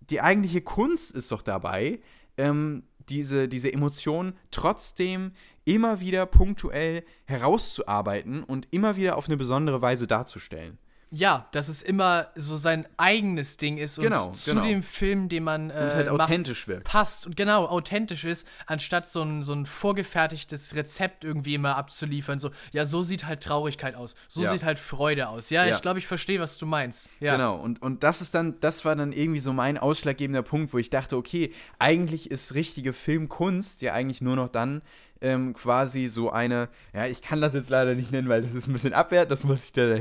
[0.00, 2.00] die eigentliche Kunst ist doch dabei,
[2.36, 5.32] ähm, diese, diese Emotionen trotzdem
[5.64, 10.78] immer wieder punktuell herauszuarbeiten und immer wieder auf eine besondere Weise darzustellen.
[11.10, 14.64] Ja, dass es immer so sein eigenes Ding ist genau, und zu genau.
[14.64, 16.84] dem Film, den man äh, und halt macht, authentisch wirkt.
[16.84, 22.38] passt und genau authentisch ist, anstatt so ein, so ein vorgefertigtes Rezept irgendwie immer abzuliefern.
[22.38, 24.52] So, ja, so sieht halt Traurigkeit aus, so ja.
[24.52, 25.48] sieht halt Freude aus.
[25.50, 25.76] Ja, ja.
[25.76, 27.08] ich glaube, ich verstehe, was du meinst.
[27.20, 27.32] Ja.
[27.32, 30.78] Genau, und, und das ist dann, das war dann irgendwie so mein ausschlaggebender Punkt, wo
[30.78, 34.82] ich dachte, okay, eigentlich ist richtige Filmkunst ja eigentlich nur noch dann,
[35.20, 38.68] ähm, quasi so eine, ja, ich kann das jetzt leider nicht nennen, weil das ist
[38.68, 39.96] ein bisschen abwert, das muss ich da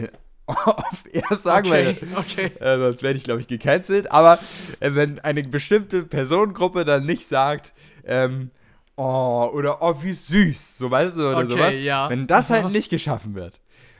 [0.48, 2.08] ob er sagen Okay, will.
[2.18, 2.52] okay.
[2.60, 4.12] Äh, sonst werde ich, glaube ich, gecancelt.
[4.12, 4.40] Aber
[4.80, 7.74] äh, wenn eine bestimmte Personengruppe dann nicht sagt,
[8.06, 8.52] ähm,
[8.96, 11.80] oh, oder oh, wie süß, so weißt du, oder Okay, sowas.
[11.80, 12.10] ja.
[12.10, 13.60] Wenn das halt nicht geschaffen wird.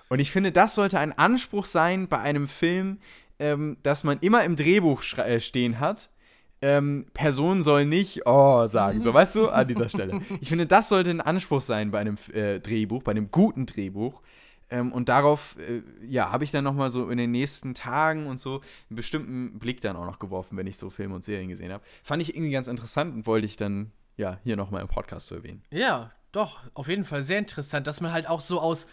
[0.10, 3.00] Und ich finde, das sollte ein Anspruch sein bei einem Film,
[3.40, 6.10] ähm, dass man immer im Drehbuch äh, stehen hat.
[6.60, 10.22] Ähm, Person soll nicht oh sagen, so weißt du, an dieser Stelle.
[10.42, 14.22] Ich finde, das sollte ein Anspruch sein bei einem äh, Drehbuch, bei einem guten Drehbuch.
[14.70, 18.40] Ähm, und darauf, äh, ja, habe ich dann nochmal so in den nächsten Tagen und
[18.40, 21.72] so einen bestimmten Blick dann auch noch geworfen, wenn ich so Filme und Serien gesehen
[21.72, 21.84] habe.
[22.04, 25.36] Fand ich irgendwie ganz interessant und wollte ich dann, ja, hier nochmal im Podcast so
[25.36, 25.64] erwähnen.
[25.72, 28.88] Ja, doch, auf jeden Fall sehr interessant, dass man halt auch so aus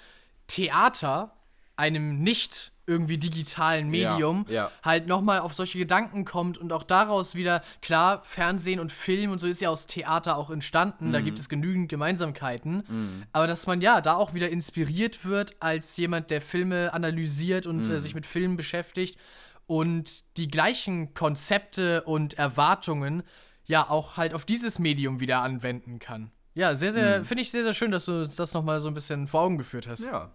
[0.46, 1.34] Theater,
[1.76, 4.70] einem nicht irgendwie digitalen Medium, ja.
[4.82, 9.38] halt nochmal auf solche Gedanken kommt und auch daraus wieder, klar, Fernsehen und Film und
[9.38, 11.12] so ist ja aus Theater auch entstanden, Mhm.
[11.12, 15.96] da gibt es genügend Gemeinsamkeiten, aber dass man ja da auch wieder inspiriert wird als
[15.96, 17.94] jemand, der Filme analysiert und Mhm.
[17.94, 19.18] äh, sich mit Filmen beschäftigt
[19.66, 23.22] und die gleichen Konzepte und Erwartungen
[23.66, 26.30] ja auch halt auf dieses Medium wieder anwenden kann.
[26.54, 27.24] Ja, sehr, sehr, Mhm.
[27.24, 29.56] finde ich sehr, sehr schön, dass du uns das nochmal so ein bisschen vor Augen
[29.58, 30.04] geführt hast.
[30.04, 30.30] Ja.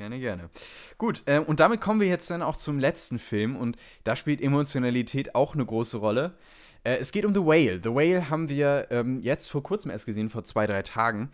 [0.00, 0.48] Gerne, gerne.
[0.96, 4.40] Gut, ähm, und damit kommen wir jetzt dann auch zum letzten Film und da spielt
[4.40, 6.38] Emotionalität auch eine große Rolle.
[6.84, 7.80] Äh, es geht um The Whale.
[7.82, 11.30] The Whale haben wir ähm, jetzt vor kurzem erst gesehen, vor zwei, drei Tagen.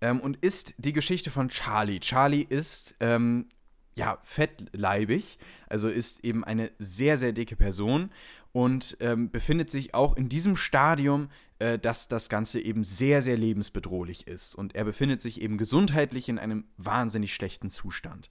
[0.00, 2.00] Ähm, und ist die Geschichte von Charlie.
[2.00, 3.46] Charlie ist, ähm,
[3.94, 5.38] ja, fettleibig,
[5.68, 8.10] also ist eben eine sehr, sehr dicke Person
[8.58, 11.28] und ähm, befindet sich auch in diesem Stadium,
[11.60, 14.56] äh, dass das Ganze eben sehr, sehr lebensbedrohlich ist.
[14.56, 18.28] Und er befindet sich eben gesundheitlich in einem wahnsinnig schlechten Zustand.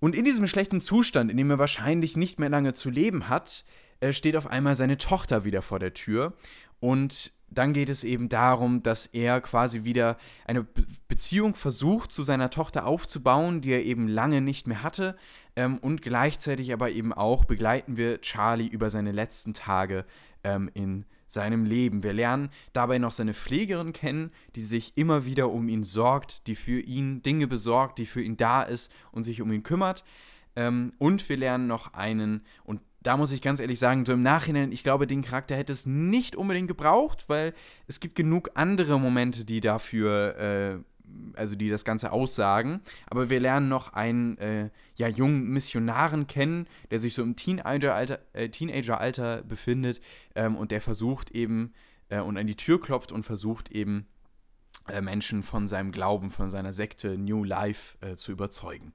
[0.00, 3.66] Und in diesem schlechten Zustand, in dem er wahrscheinlich nicht mehr lange zu leben hat,
[4.00, 6.32] äh, steht auf einmal seine Tochter wieder vor der Tür.
[6.80, 10.16] Und dann geht es eben darum, dass er quasi wieder
[10.46, 15.16] eine Be Beziehung versucht, zu seiner Tochter aufzubauen, die er eben lange nicht mehr hatte.
[15.54, 20.06] Ähm, und gleichzeitig aber eben auch begleiten wir Charlie über seine letzten Tage
[20.42, 22.02] ähm, in seinem Leben.
[22.02, 26.56] Wir lernen dabei noch seine Pflegerin kennen, die sich immer wieder um ihn sorgt, die
[26.56, 30.04] für ihn Dinge besorgt, die für ihn da ist und sich um ihn kümmert.
[30.56, 34.22] Ähm, und wir lernen noch einen, und da muss ich ganz ehrlich sagen, so im
[34.22, 37.54] Nachhinein, ich glaube, den Charakter hätte es nicht unbedingt gebraucht, weil
[37.86, 40.78] es gibt genug andere Momente, die dafür, äh,
[41.36, 42.80] also die das Ganze aussagen.
[43.06, 48.20] Aber wir lernen noch einen äh, ja, jungen Missionaren kennen, der sich so im Teenageralter
[48.32, 50.00] äh, Teenageralter befindet
[50.34, 51.74] ähm, und der versucht eben
[52.08, 54.06] äh, und an die Tür klopft und versucht eben
[54.88, 58.94] äh, Menschen von seinem Glauben, von seiner Sekte New Life äh, zu überzeugen.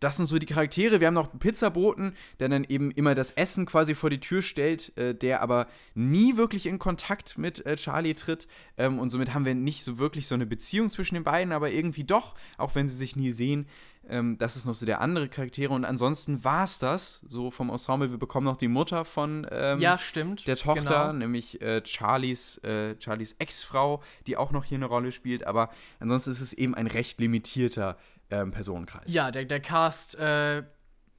[0.00, 1.00] Das sind so die Charaktere.
[1.00, 4.40] Wir haben noch einen Pizzaboten, der dann eben immer das Essen quasi vor die Tür
[4.42, 8.48] stellt, äh, der aber nie wirklich in Kontakt mit äh, Charlie tritt.
[8.78, 11.70] Ähm, und somit haben wir nicht so wirklich so eine Beziehung zwischen den beiden, aber
[11.70, 13.66] irgendwie doch, auch wenn sie sich nie sehen.
[14.08, 15.74] Ähm, das ist noch so der andere Charaktere.
[15.74, 18.10] Und ansonsten war es das, so vom Ensemble.
[18.10, 20.46] Wir bekommen noch die Mutter von ähm, Ja, stimmt.
[20.48, 21.12] der Tochter, Genau.
[21.12, 25.46] nämlich äh, Charlies, äh, Charlies Ex-Frau, die auch noch hier eine Rolle spielt.
[25.46, 25.68] Aber
[25.98, 27.98] ansonsten ist es eben ein recht limitierter
[28.30, 29.12] ähm, Personenkreis.
[29.12, 30.62] Ja, der, der Cast äh,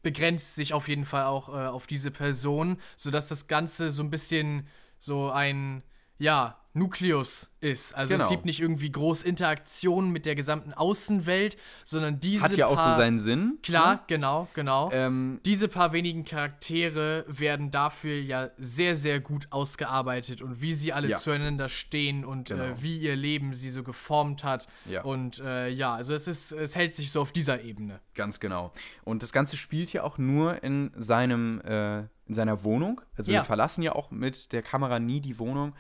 [0.02, 4.10] begrenzt sich auf jeden Fall auch äh, auf diese Person, sodass das Ganze so ein
[4.10, 4.68] bisschen
[4.98, 5.84] so ein,
[6.18, 7.94] ja, Nukleus ist.
[7.96, 8.24] Also Genau.
[8.26, 12.80] es gibt nicht irgendwie groß Interaktionen mit der gesamten Außenwelt, sondern diese Hat ja auch
[12.80, 13.60] so seinen Sinn.
[13.62, 14.90] Klar, genau, genau.
[14.92, 20.94] Ähm, Diese paar wenigen Charaktere werden dafür ja sehr, sehr gut ausgearbeitet und wie sie
[20.94, 21.18] alle Ja.
[21.18, 22.64] zueinander stehen und Genau.
[22.64, 24.68] äh, wie ihr Leben sie so geformt hat.
[24.86, 25.04] Ja.
[25.04, 28.00] Und äh, ja, also es ist, es hält sich so auf dieser Ebene.
[28.16, 28.72] Ganz genau.
[29.04, 33.02] Und das Ganze spielt ja auch nur in seinem, äh, in seiner Wohnung.
[33.18, 33.42] Also Ja.
[33.42, 35.74] wir verlassen ja auch mit der Kamera nie die Wohnung,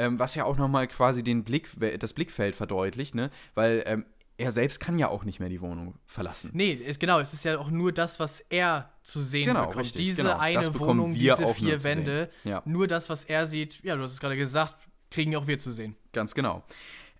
[0.00, 1.68] ähm, was ja auch nochmal quasi den Blick,
[1.98, 3.30] das Blickfeld verdeutlicht, ne?
[3.54, 4.04] Weil ähm,
[4.38, 6.50] er selbst kann ja auch nicht mehr die Wohnung verlassen.
[6.54, 9.84] Nee, ist, genau, es ist ja auch nur das, was er zu sehen Genau, bekommt.
[9.84, 10.38] richtig, diese genau.
[10.38, 11.98] Eine Wohnung, diese nur vier sehen.
[11.98, 12.62] Wände, Ja.
[12.64, 14.76] nur das, was er sieht, ja, du hast es gerade gesagt,
[15.10, 15.94] kriegen auch wir zu sehen.
[16.12, 16.62] Ganz genau.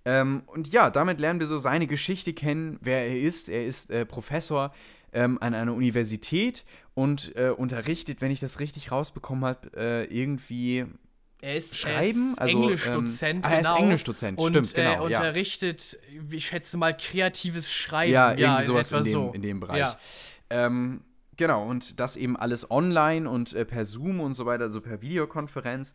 [0.06, 3.50] Ähm, und ja, damit lernen wir so seine Geschichte kennen, wer er ist.
[3.50, 4.72] Er ist äh, Professor
[5.12, 10.86] ähm, an einer Universität und äh, unterrichtet, wenn ich das richtig rausbekommen habe, äh, irgendwie
[11.42, 13.78] Er ist, Schreiben, er ist also, Englischdozent, ähm, ah, er ist genau.
[13.78, 15.18] Englischdozent, und, stimmt, genau, Äh, ja.
[15.18, 15.98] unterrichtet,
[16.30, 18.12] ich schätze mal, kreatives Schreiben.
[18.12, 19.30] Ja, irgendwie sowas in etwa dem, so.
[19.32, 19.78] in dem Bereich.
[19.78, 19.96] Ja.
[20.50, 21.00] Ähm,
[21.36, 25.00] genau, und das eben alles online und äh, per Zoom und so weiter, also per
[25.00, 25.94] Videokonferenz.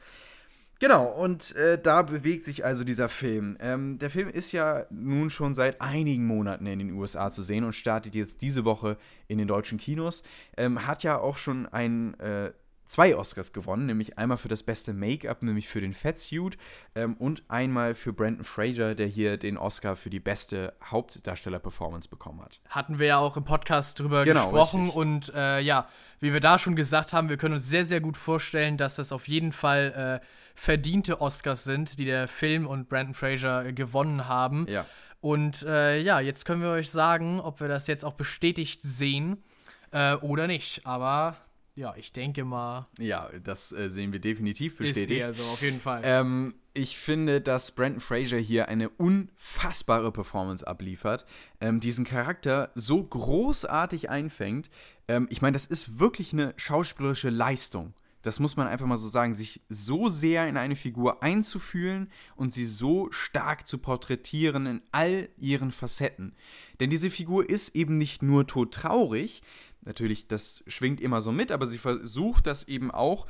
[0.80, 3.56] Genau, und äh, da bewegt sich also dieser Film.
[3.62, 7.64] Ähm, der Film ist ja nun schon seit einigen Monaten in den USA zu sehen
[7.64, 8.98] und startet jetzt diese Woche
[9.28, 10.22] in den deutschen Kinos.
[10.58, 12.52] Ähm, hat ja auch schon einen äh,
[12.86, 16.58] zwei Oscars gewonnen, nämlich einmal für das beste Make-up, nämlich für den Fatsuit
[16.96, 22.42] ähm, und einmal für Brandon Fraser, der hier den Oscar für die beste Hauptdarsteller-Performance bekommen
[22.42, 22.60] hat.
[22.70, 24.96] Hatten wir ja auch im Podcast drüber genau, gesprochen richtig.
[24.96, 25.88] und äh, ja,
[26.20, 29.12] wie wir da schon gesagt haben, wir können uns sehr, sehr gut vorstellen, dass das
[29.12, 30.26] auf jeden Fall äh,
[30.56, 34.68] verdiente Oscars sind, die der Film und Brandon Fraser äh, gewonnen haben.
[34.70, 34.86] Ja.
[35.22, 39.44] Und äh, ja, jetzt können wir euch sagen, ob wir das jetzt auch bestätigt sehen
[39.92, 40.86] äh, oder nicht.
[40.86, 41.36] Aber
[41.76, 42.88] ja, ich denke mal.
[42.98, 45.12] Ja, das äh, sehen wir definitiv bestätigt.
[45.12, 46.02] Ist eher so, auf jeden Fall.
[46.04, 51.26] Ähm, ich finde, dass Brandon Fraser hier eine unfassbare Performance abliefert,
[51.60, 54.70] ähm, diesen Charakter so großartig einfängt.
[55.10, 57.94] Ähm, ich meine, das ist wirklich eine schauspielerische Leistung.
[58.22, 62.52] Das muss man einfach mal so sagen, sich so sehr in eine Figur einzufühlen und
[62.52, 66.36] sie so stark zu porträtieren in all ihren Facetten.
[66.80, 69.44] Denn diese Figur ist eben nicht nur todtraurig,
[69.86, 73.28] natürlich, das schwingt immer so mit, aber sie versucht das eben auch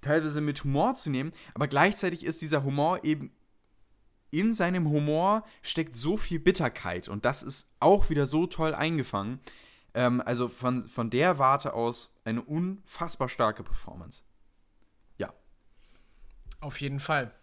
[0.00, 3.30] teilweise mit Humor zu nehmen, aber gleichzeitig ist dieser Humor eben
[4.30, 9.40] in seinem Humor steckt so viel Bitterkeit und das ist auch wieder so toll eingefangen.
[9.94, 14.22] Ähm, also von, von der Warte aus eine unfassbar starke Performance.
[15.18, 15.34] Ja.
[16.60, 17.34] Auf jeden Fall.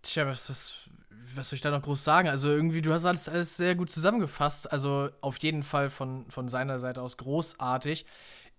[0.00, 0.88] Tja, was, was,
[1.36, 2.28] was soll ich da noch groß sagen?
[2.28, 4.70] Also irgendwie, du hast alles, alles sehr gut zusammengefasst.
[4.70, 8.06] Also auf jeden Fall von, von seiner Seite aus großartig.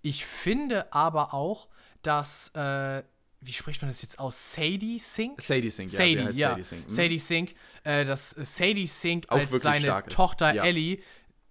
[0.02, 1.68] Ich finde aber auch,
[2.02, 3.04] dass, äh,
[3.42, 4.54] wie spricht man das jetzt aus?
[4.54, 5.42] Sadie Sink?
[5.42, 5.98] Sadie Sink, ja.
[5.98, 6.50] Sadie, ja.
[6.52, 6.90] Sadie Sink, mhm.
[6.90, 10.64] Sadie Sink äh, dass Sadie Sink auch als seine Tochter ja.
[10.64, 11.00] Ellie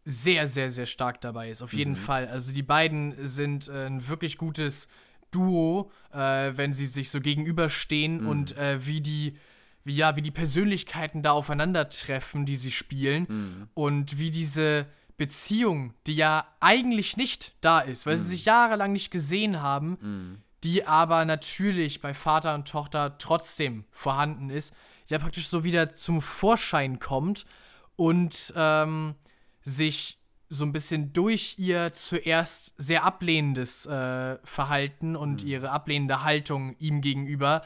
[0.04, 1.62] sehr, sehr, sehr stark dabei ist.
[1.62, 1.96] Auf jeden mhm.
[1.96, 2.28] Fall.
[2.28, 4.88] Also die beiden sind äh, ein wirklich gutes
[5.30, 8.28] Duo, äh, wenn sie sich so gegenüberstehen mhm.
[8.28, 9.36] und äh, wie die
[9.84, 13.68] wie ja, wie die Persönlichkeiten da aufeinandertreffen, die sie spielen mhm.
[13.74, 14.86] und wie diese
[15.16, 18.20] Beziehung, die ja eigentlich nicht da ist, weil mhm.
[18.20, 20.42] sie sich jahrelang nicht gesehen haben, mhm.
[20.64, 24.74] die aber natürlich bei Vater und Tochter trotzdem vorhanden ist,
[25.09, 27.44] ja praktisch so wieder zum Vorschein kommt
[27.96, 29.14] und ähm,
[29.62, 30.18] sich
[30.48, 35.48] so ein bisschen durch ihr zuerst sehr ablehnendes äh, Verhalten und mhm.
[35.48, 37.62] ihre ablehnende Haltung ihm gegenüber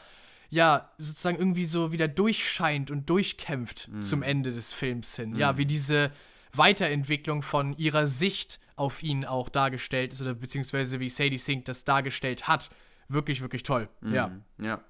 [0.50, 4.02] ja, sozusagen irgendwie so wieder durchscheint und durchkämpft mhm.
[4.02, 5.30] zum Ende des Films hin.
[5.30, 5.36] Mhm.
[5.36, 6.12] Ja, wie diese
[6.52, 11.84] Weiterentwicklung von ihrer Sicht auf ihn auch dargestellt ist oder beziehungsweise wie Sadie Sink das
[11.84, 12.70] dargestellt hat.
[13.08, 13.88] Wirklich, wirklich toll.
[14.00, 14.14] Mhm.
[14.14, 14.30] Ja.
[14.58, 14.84] Ja.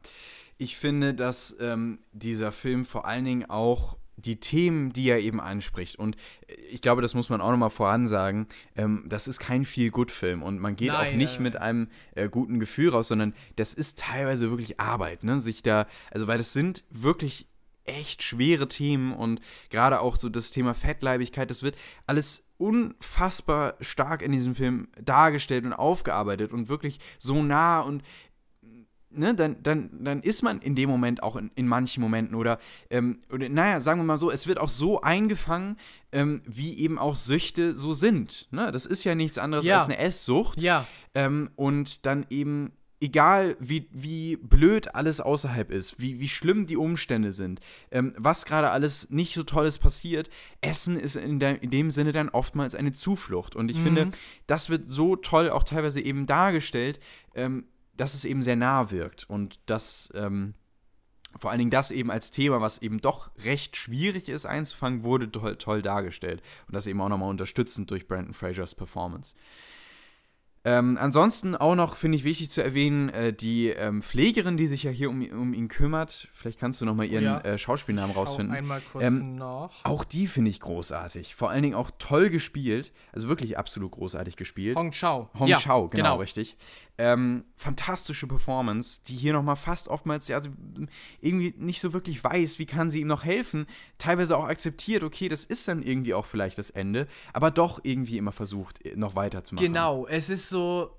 [0.58, 5.40] Ich finde, dass ähm, dieser Film vor allen Dingen auch die Themen, die er eben
[5.40, 5.98] anspricht.
[5.98, 6.16] Und
[6.70, 8.46] ich glaube, das muss man auch nochmal voransagen.
[8.74, 12.28] Ähm, das ist kein Feel-Good-Film und man geht Nein, auch nicht äh, mit einem äh,
[12.28, 15.40] guten Gefühl raus, sondern das ist teilweise wirklich Arbeit, ne?
[15.40, 17.46] Sich da, also weil das sind wirklich
[17.84, 19.40] echt schwere Themen und
[19.70, 21.76] gerade auch so das Thema Fettleibigkeit, das wird
[22.06, 28.02] alles unfassbar stark in diesem Film dargestellt und aufgearbeitet und wirklich so nah und
[29.16, 32.58] ne, dann, dann, dann ist man in dem Moment auch in, in manchen Momenten oder,
[32.90, 35.78] ähm, oder, naja, sagen wir mal so, es wird auch so eingefangen,
[36.12, 38.48] ähm, wie eben auch Süchte so sind.
[38.50, 38.70] Ne?
[38.72, 39.78] Das ist ja nichts anderes ja.
[39.78, 40.60] als eine Esssucht.
[40.60, 40.86] Ja.
[41.14, 46.76] Ähm, und dann eben, egal wie, wie blöd alles außerhalb ist, wie, wie schlimm die
[46.76, 47.60] Umstände sind,
[47.90, 50.30] ähm, was gerade alles nicht so Tolles passiert,
[50.60, 53.56] Essen ist in, de, in dem Sinne dann oftmals eine Zuflucht.
[53.56, 53.84] Und ich mhm.
[53.84, 54.10] finde,
[54.46, 57.00] das wird so toll auch teilweise eben dargestellt,
[57.34, 57.64] ähm,
[57.96, 60.54] dass es eben sehr nah wirkt und dass ähm,
[61.38, 65.30] vor allen Dingen das eben als Thema, was eben doch recht schwierig ist einzufangen, wurde
[65.30, 69.34] toll, toll dargestellt und das eben auch nochmal unterstützend durch Brandon Frasers Performance.
[70.66, 74.82] Ähm, ansonsten auch noch, finde ich wichtig zu erwähnen, äh, die ähm, Pflegerin, die sich
[74.82, 76.28] ja hier um, um ihn kümmert.
[76.34, 77.40] Vielleicht kannst du noch mal ihren ja.
[77.42, 78.52] äh, Schauspielnamen Schau rausfinden.
[78.52, 79.84] Einmal kurz ähm, nach.
[79.84, 81.36] Auch die finde ich großartig.
[81.36, 82.92] Vor allen Dingen auch toll gespielt.
[83.12, 84.76] Also wirklich absolut großartig gespielt.
[84.76, 85.30] Hong Chao.
[85.38, 86.16] Hong ja, Chao, genau, genau.
[86.16, 86.56] richtig.
[86.98, 90.50] Ähm, fantastische Performance, die hier noch mal fast oftmals ja, also
[91.20, 93.66] irgendwie nicht so wirklich weiß, wie kann sie ihm noch helfen.
[93.98, 98.16] Teilweise auch akzeptiert, okay, das ist dann irgendwie auch vielleicht das Ende, aber doch irgendwie
[98.16, 99.66] immer versucht, noch weiterzumachen.
[99.66, 100.90] Genau, es ist so so,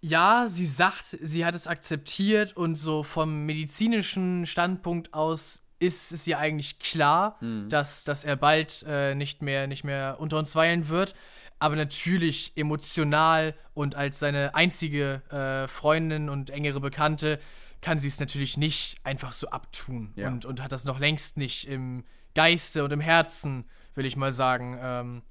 [0.00, 6.26] ja, sie sagt, sie hat es akzeptiert und so vom medizinischen Standpunkt aus ist es
[6.26, 7.68] ihr eigentlich klar, mhm.
[7.68, 11.14] dass, dass er bald äh, nicht, mehr, nicht mehr unter uns weilen wird.
[11.58, 17.40] Aber natürlich emotional und als seine einzige äh, Freundin und engere Bekannte
[17.80, 20.28] kann sie es natürlich nicht einfach so abtun ja.
[20.28, 22.04] und, und hat das noch längst nicht im
[22.34, 23.64] Geiste und im Herzen,
[23.94, 25.22] will ich mal sagen, ähm,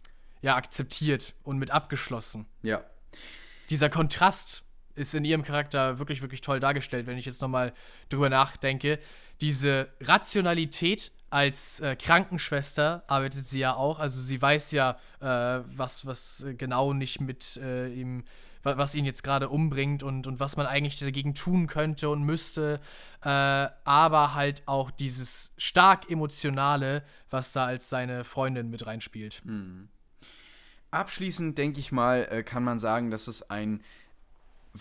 [0.41, 2.45] ja, akzeptiert und mit abgeschlossen.
[2.61, 2.83] Ja
[3.69, 4.63] dieser Kontrast
[4.95, 7.73] ist in ihrem Charakter wirklich, wirklich toll dargestellt, wenn ich jetzt nochmal
[8.09, 8.99] drüber nachdenke.
[9.41, 13.99] Diese Rationalität als äh, Krankenschwester arbeitet sie ja auch.
[13.99, 18.23] Also sie weiß ja, äh, was, was genau nicht mit äh, ihm
[18.73, 22.79] was ihn jetzt gerade umbringt und, und was man eigentlich dagegen tun könnte und müsste.
[23.23, 29.41] Äh, aber halt auch dieses stark emotionale, was da als seine Freundin mit reinspielt.
[29.45, 29.89] Mhm.
[30.89, 33.83] Abschließend denke ich mal, äh, kann man sagen, dass es ein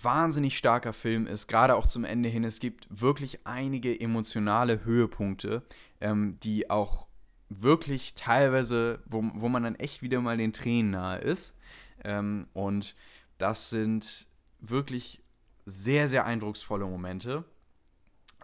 [0.02, 2.44] wahnsinnig starker Film ist, gerade auch zum Ende hin.
[2.44, 5.62] Es gibt wirklich einige emotionale Höhepunkte,
[6.00, 7.06] ähm, die auch
[7.48, 11.54] wirklich teilweise, wo, wo man dann echt wieder mal den Tränen nahe ist.
[12.02, 12.94] Ähm, und
[13.38, 14.26] das sind
[14.60, 15.22] wirklich
[15.66, 17.44] sehr, sehr eindrucksvolle Momente.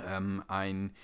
[0.05, 0.95] Ähm, ein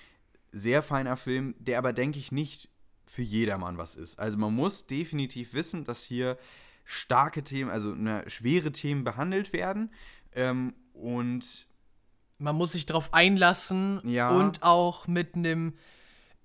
[0.51, 2.69] sehr feiner Film, der aber, denke ich, nicht
[3.05, 4.17] für jedermann was ist.
[4.19, 6.37] Also man muss definitiv wissen, dass hier
[6.85, 9.91] starke Themen, also ne, schwere Themen behandelt werden.
[10.37, 11.67] Ähm, und
[12.37, 14.29] man muss sich darauf einlassen ja.
[14.29, 15.73] und auch mit einem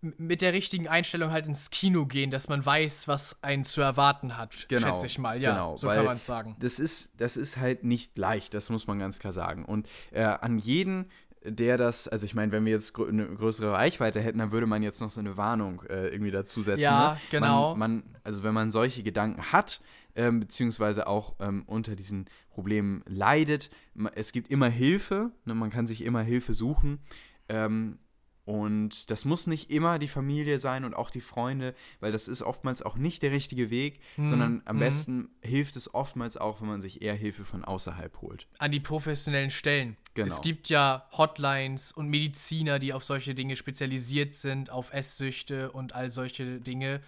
[0.02, 4.36] mit der richtigen Einstellung halt ins Kino gehen, dass man weiß, was einen zu erwarten
[4.36, 5.40] hat, genau, schätze ich mal.
[5.40, 6.56] Ja, genau, so kann man es sagen.
[6.59, 9.64] Das ist, das ist halt nicht leicht, das muss man ganz klar sagen.
[9.64, 11.09] Und äh, an jeden,
[11.44, 14.66] der das, also ich meine, wenn wir jetzt grö eine größere Reichweite hätten, dann würde
[14.66, 16.82] man jetzt noch so eine Warnung äh, irgendwie dazusetzen.
[16.82, 17.20] Ja, ne?
[17.31, 17.77] genau.
[17.77, 19.81] Man, man, also wenn man solche Gedanken hat,
[20.14, 23.70] ähm, beziehungsweise auch ähm, unter diesen Problemen leidet,
[24.14, 25.55] es gibt immer Hilfe, ne?
[25.55, 27.01] man kann sich immer Hilfe suchen.
[27.48, 27.98] Ähm,
[28.44, 32.43] und das muss nicht immer die Familie sein und auch die Freunde, weil das ist
[32.43, 34.28] oftmals auch nicht der richtige Weg, mhm.
[34.28, 34.80] sondern am mhm.
[34.80, 38.48] besten hilft es oftmals auch, wenn man sich eher Hilfe von außerhalb holt.
[38.59, 39.97] An die professionellen Stellen.
[40.14, 40.26] Genau.
[40.26, 45.94] Es gibt ja Hotlines und Mediziner, die auf solche Dinge spezialisiert sind, auf Esssüchte und
[45.94, 47.01] all solche Dinge.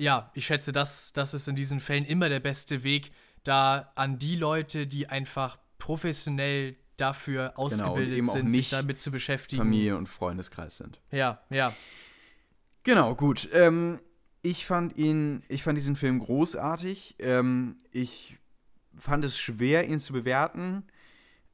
[0.00, 3.12] Ja, ich schätze, das, das ist in diesen Fällen immer der beste Weg,
[3.44, 9.10] da an die Leute, die einfach professionell dafür genau, ausgebildet genau, sind, sich damit zu
[9.10, 9.62] beschäftigen.
[9.62, 11.00] Familie und Freundeskreis sind.
[11.10, 11.74] Ja, ja.
[12.82, 13.48] Genau, gut.
[13.52, 14.00] Ähm,
[14.42, 17.16] ich fand ihn, ich fand diesen Film großartig.
[17.18, 18.38] Ähm, ich
[18.96, 20.84] fand es schwer, ihn zu bewerten.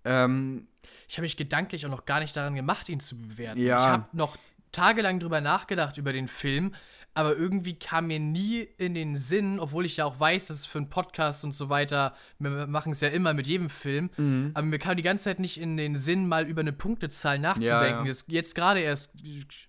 [0.05, 0.69] Ähm,
[1.09, 3.61] ich habe mich gedanklich auch noch gar nicht daran gemacht, ihn zu bewerten.
[3.61, 3.79] Ja.
[3.79, 4.37] Ich habe noch
[4.71, 6.75] tagelang drüber nachgedacht über den Film,
[7.17, 10.67] aber irgendwie kam mir nie in den Sinn, obwohl ich ja auch weiß, dass es
[10.67, 14.51] für einen Podcast und so weiter, wir machen es ja immer mit jedem Film, mhm.
[14.53, 18.05] aber mir kam die ganze Zeit nicht in den Sinn, mal über eine Punktezahl nachzudenken.
[18.07, 18.23] Ja, ja.
[18.29, 19.13] Jetzt, gerade erst,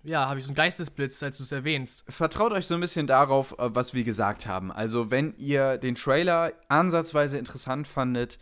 [0.04, 2.04] ja, habe ich so einen Geistesblitz, als du es erwähnst.
[2.06, 4.70] Vertraut euch so ein bisschen darauf, äh, was wir gesagt haben.
[4.70, 8.38] Also, wenn ihr den Trailer ansatzweise interessant fandet,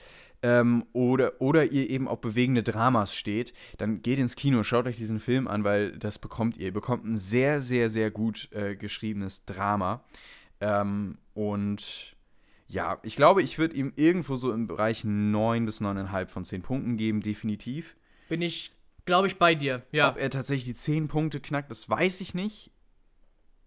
[0.47, 4.97] ähm, oder, oder ihr eben auf bewegende Dramas steht, dann geht ins Kino, schaut euch
[4.97, 6.66] diesen Film an, weil das bekommt ihr.
[6.66, 10.05] Ihr bekommt ein sehr, sehr, sehr gut äh, geschriebenes Drama.
[10.60, 12.14] Ähm, und
[12.68, 16.62] ja, ich glaube, ich würde ihm irgendwo so im Bereich 9 bis 9,5 von 10
[16.62, 17.97] Punkten geben, definitiv.
[18.28, 18.70] Bin ich,
[19.05, 20.10] glaube ich, bei dir, ja.
[20.10, 22.70] Ob er tatsächlich die 10 Punkte knackt, das weiß ich nicht.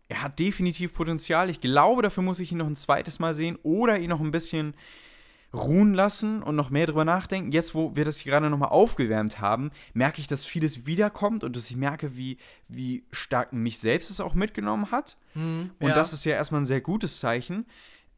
[0.07, 1.49] Er hat definitiv Potenzial.
[1.49, 4.31] Ich glaube, dafür muss ich ihn noch ein zweites Mal sehen oder ihn noch ein
[4.31, 4.75] bisschen
[5.53, 7.51] ruhen lassen und noch mehr drüber nachdenken.
[7.51, 11.55] Jetzt, wo wir das hier gerade nochmal aufgewärmt haben, merke ich, dass vieles wiederkommt und
[11.55, 15.17] dass ich merke, wie, wie stark mich selbst es auch mitgenommen hat.
[15.33, 15.95] Mhm, und ja.
[15.95, 17.65] das ist ja erstmal ein sehr gutes Zeichen.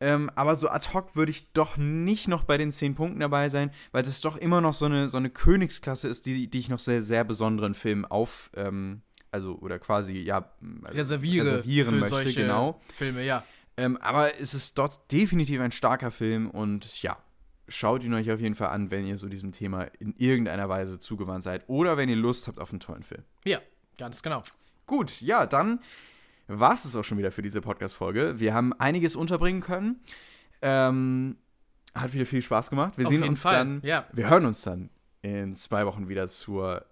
[0.01, 3.49] Ähm, aber so ad hoc würde ich doch nicht noch bei den zehn Punkten dabei
[3.49, 6.69] sein, weil das doch immer noch so eine, so eine Königsklasse ist, die, die ich
[6.69, 10.51] noch sehr, sehr besonderen Filmen auf, ähm, also oder quasi, ja,
[10.85, 12.81] reserviere reservieren für möchte, genau.
[12.95, 13.43] Filme, ja.
[13.81, 17.17] Ähm, aber es ist dort definitiv ein starker Film und ja,
[17.67, 20.99] schaut ihn euch auf jeden Fall an, wenn ihr so diesem Thema in irgendeiner Weise
[20.99, 23.23] zugewandt seid oder wenn ihr Lust habt auf einen tollen Film.
[23.43, 23.59] Ja,
[23.97, 24.43] ganz genau.
[24.85, 25.79] Gut, ja, dann
[26.47, 28.39] war es auch schon wieder für diese Podcast-Folge.
[28.39, 30.01] Wir haben einiges unterbringen können.
[30.61, 31.37] Ähm,
[31.95, 32.99] hat wieder viel Spaß gemacht.
[32.99, 34.05] Wir Auf sehen uns Fall, dann, ja.
[34.13, 34.91] wir hören uns dann
[35.23, 36.85] in zwei Wochen wieder zur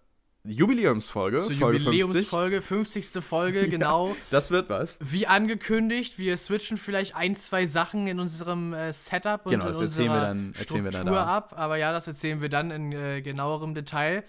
[0.45, 1.39] Jubiläumsfolge.
[1.39, 1.99] Zur Folge 50.
[1.99, 3.23] Jubiläumsfolge, 50.
[3.23, 4.15] Folge, genau.
[4.29, 4.97] Das wird was.
[5.01, 9.71] Wie angekündigt, wir switchen vielleicht ein, zwei Sachen in unserem äh, Setup und Genau, in
[9.71, 11.37] das erzählen wir dann- erzählen wir dann Struktur da.
[11.37, 11.53] ab.
[11.57, 14.23] Aber ja, das erzählen wir dann in äh, genauerem Detail.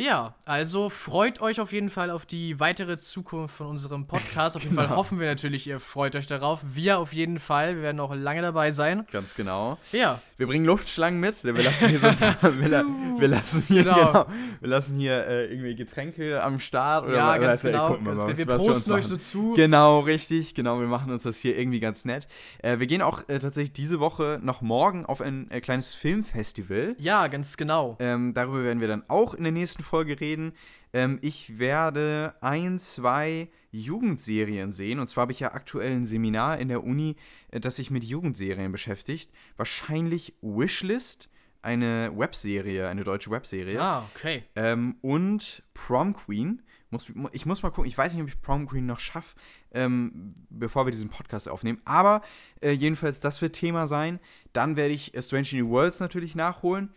[0.00, 4.56] Ja, also freut euch auf jeden Fall auf die weitere Zukunft von unserem Podcast.
[4.56, 4.96] Auf jeden Fall Genau.
[4.96, 6.60] hoffen wir natürlich, ihr freut euch darauf.
[6.72, 7.76] Wir auf jeden Fall.
[7.76, 9.06] Wir werden noch lange dabei sein.
[9.12, 9.76] Ganz genau.
[9.92, 11.44] Ja, Wir bringen Luftschlangen mit.
[11.44, 12.82] Wir lassen hier so ein paar, wir, la
[13.18, 13.94] wir lassen hier, Genau.
[13.96, 14.26] genau.
[14.60, 17.04] wir lassen hier äh, irgendwie Getränke am Start.
[17.04, 17.98] Oder ja, ganz ey, genau.
[17.98, 19.52] mal, wir wir posten euch so zu.
[19.54, 20.54] Genau, richtig.
[20.54, 22.26] Genau, wir machen uns das hier irgendwie ganz nett.
[22.62, 26.96] Äh, wir gehen auch äh, tatsächlich diese Woche noch morgen auf ein äh, kleines Filmfestival.
[26.98, 27.98] Ja, ganz genau.
[28.00, 30.52] Ähm, darüber werden wir dann auch in der nächsten Folge reden.
[30.92, 34.98] Ähm, ich werde ein, zwei Jugendserien sehen.
[34.98, 37.16] Und zwar habe ich ja aktuell ein Seminar in der Uni,
[37.50, 39.30] äh, das sich mit Jugendserien beschäftigt.
[39.56, 41.28] Wahrscheinlich Wishlist
[41.62, 43.80] eine Webserie, eine deutsche Webserie.
[43.80, 44.44] Ah, okay.
[44.56, 46.62] Ähm, und Prom Queen.
[46.92, 49.36] Muss, ich muss mal gucken, ich weiß nicht, ob ich Prom Queen noch schaffe,
[49.72, 51.80] ähm, bevor wir diesen Podcast aufnehmen.
[51.84, 52.22] Aber
[52.60, 54.18] äh, jedenfalls, das wird Thema sein.
[54.52, 56.92] Dann werde ich Strange New Worlds natürlich nachholen.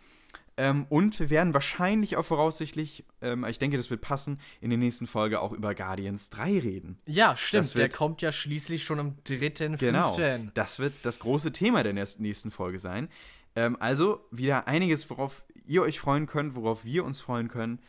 [0.56, 4.78] Ähm, und wir werden wahrscheinlich auch voraussichtlich, ähm, ich denke, das wird passen, in der
[4.78, 6.98] nächsten Folge auch über Guardians 3 reden.
[7.06, 7.74] Ja, stimmt.
[7.74, 9.78] Der kommt ja schließlich schon am 3.5.
[9.78, 10.16] Genau.
[10.54, 13.08] Das wird das große Thema der nächsten Folge sein.
[13.56, 17.80] Ähm, also wieder einiges, worauf ihr euch freuen könnt, worauf wir uns freuen können.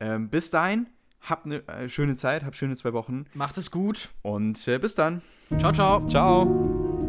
[0.00, 0.88] Ähm, bis dahin,
[1.20, 3.26] habt eine äh, schöne Zeit, habt schöne zwei Wochen.
[3.34, 4.10] Macht es gut.
[4.22, 5.22] Und äh, bis dann.
[5.58, 6.06] Ciao, ciao.
[6.08, 7.07] Ciao.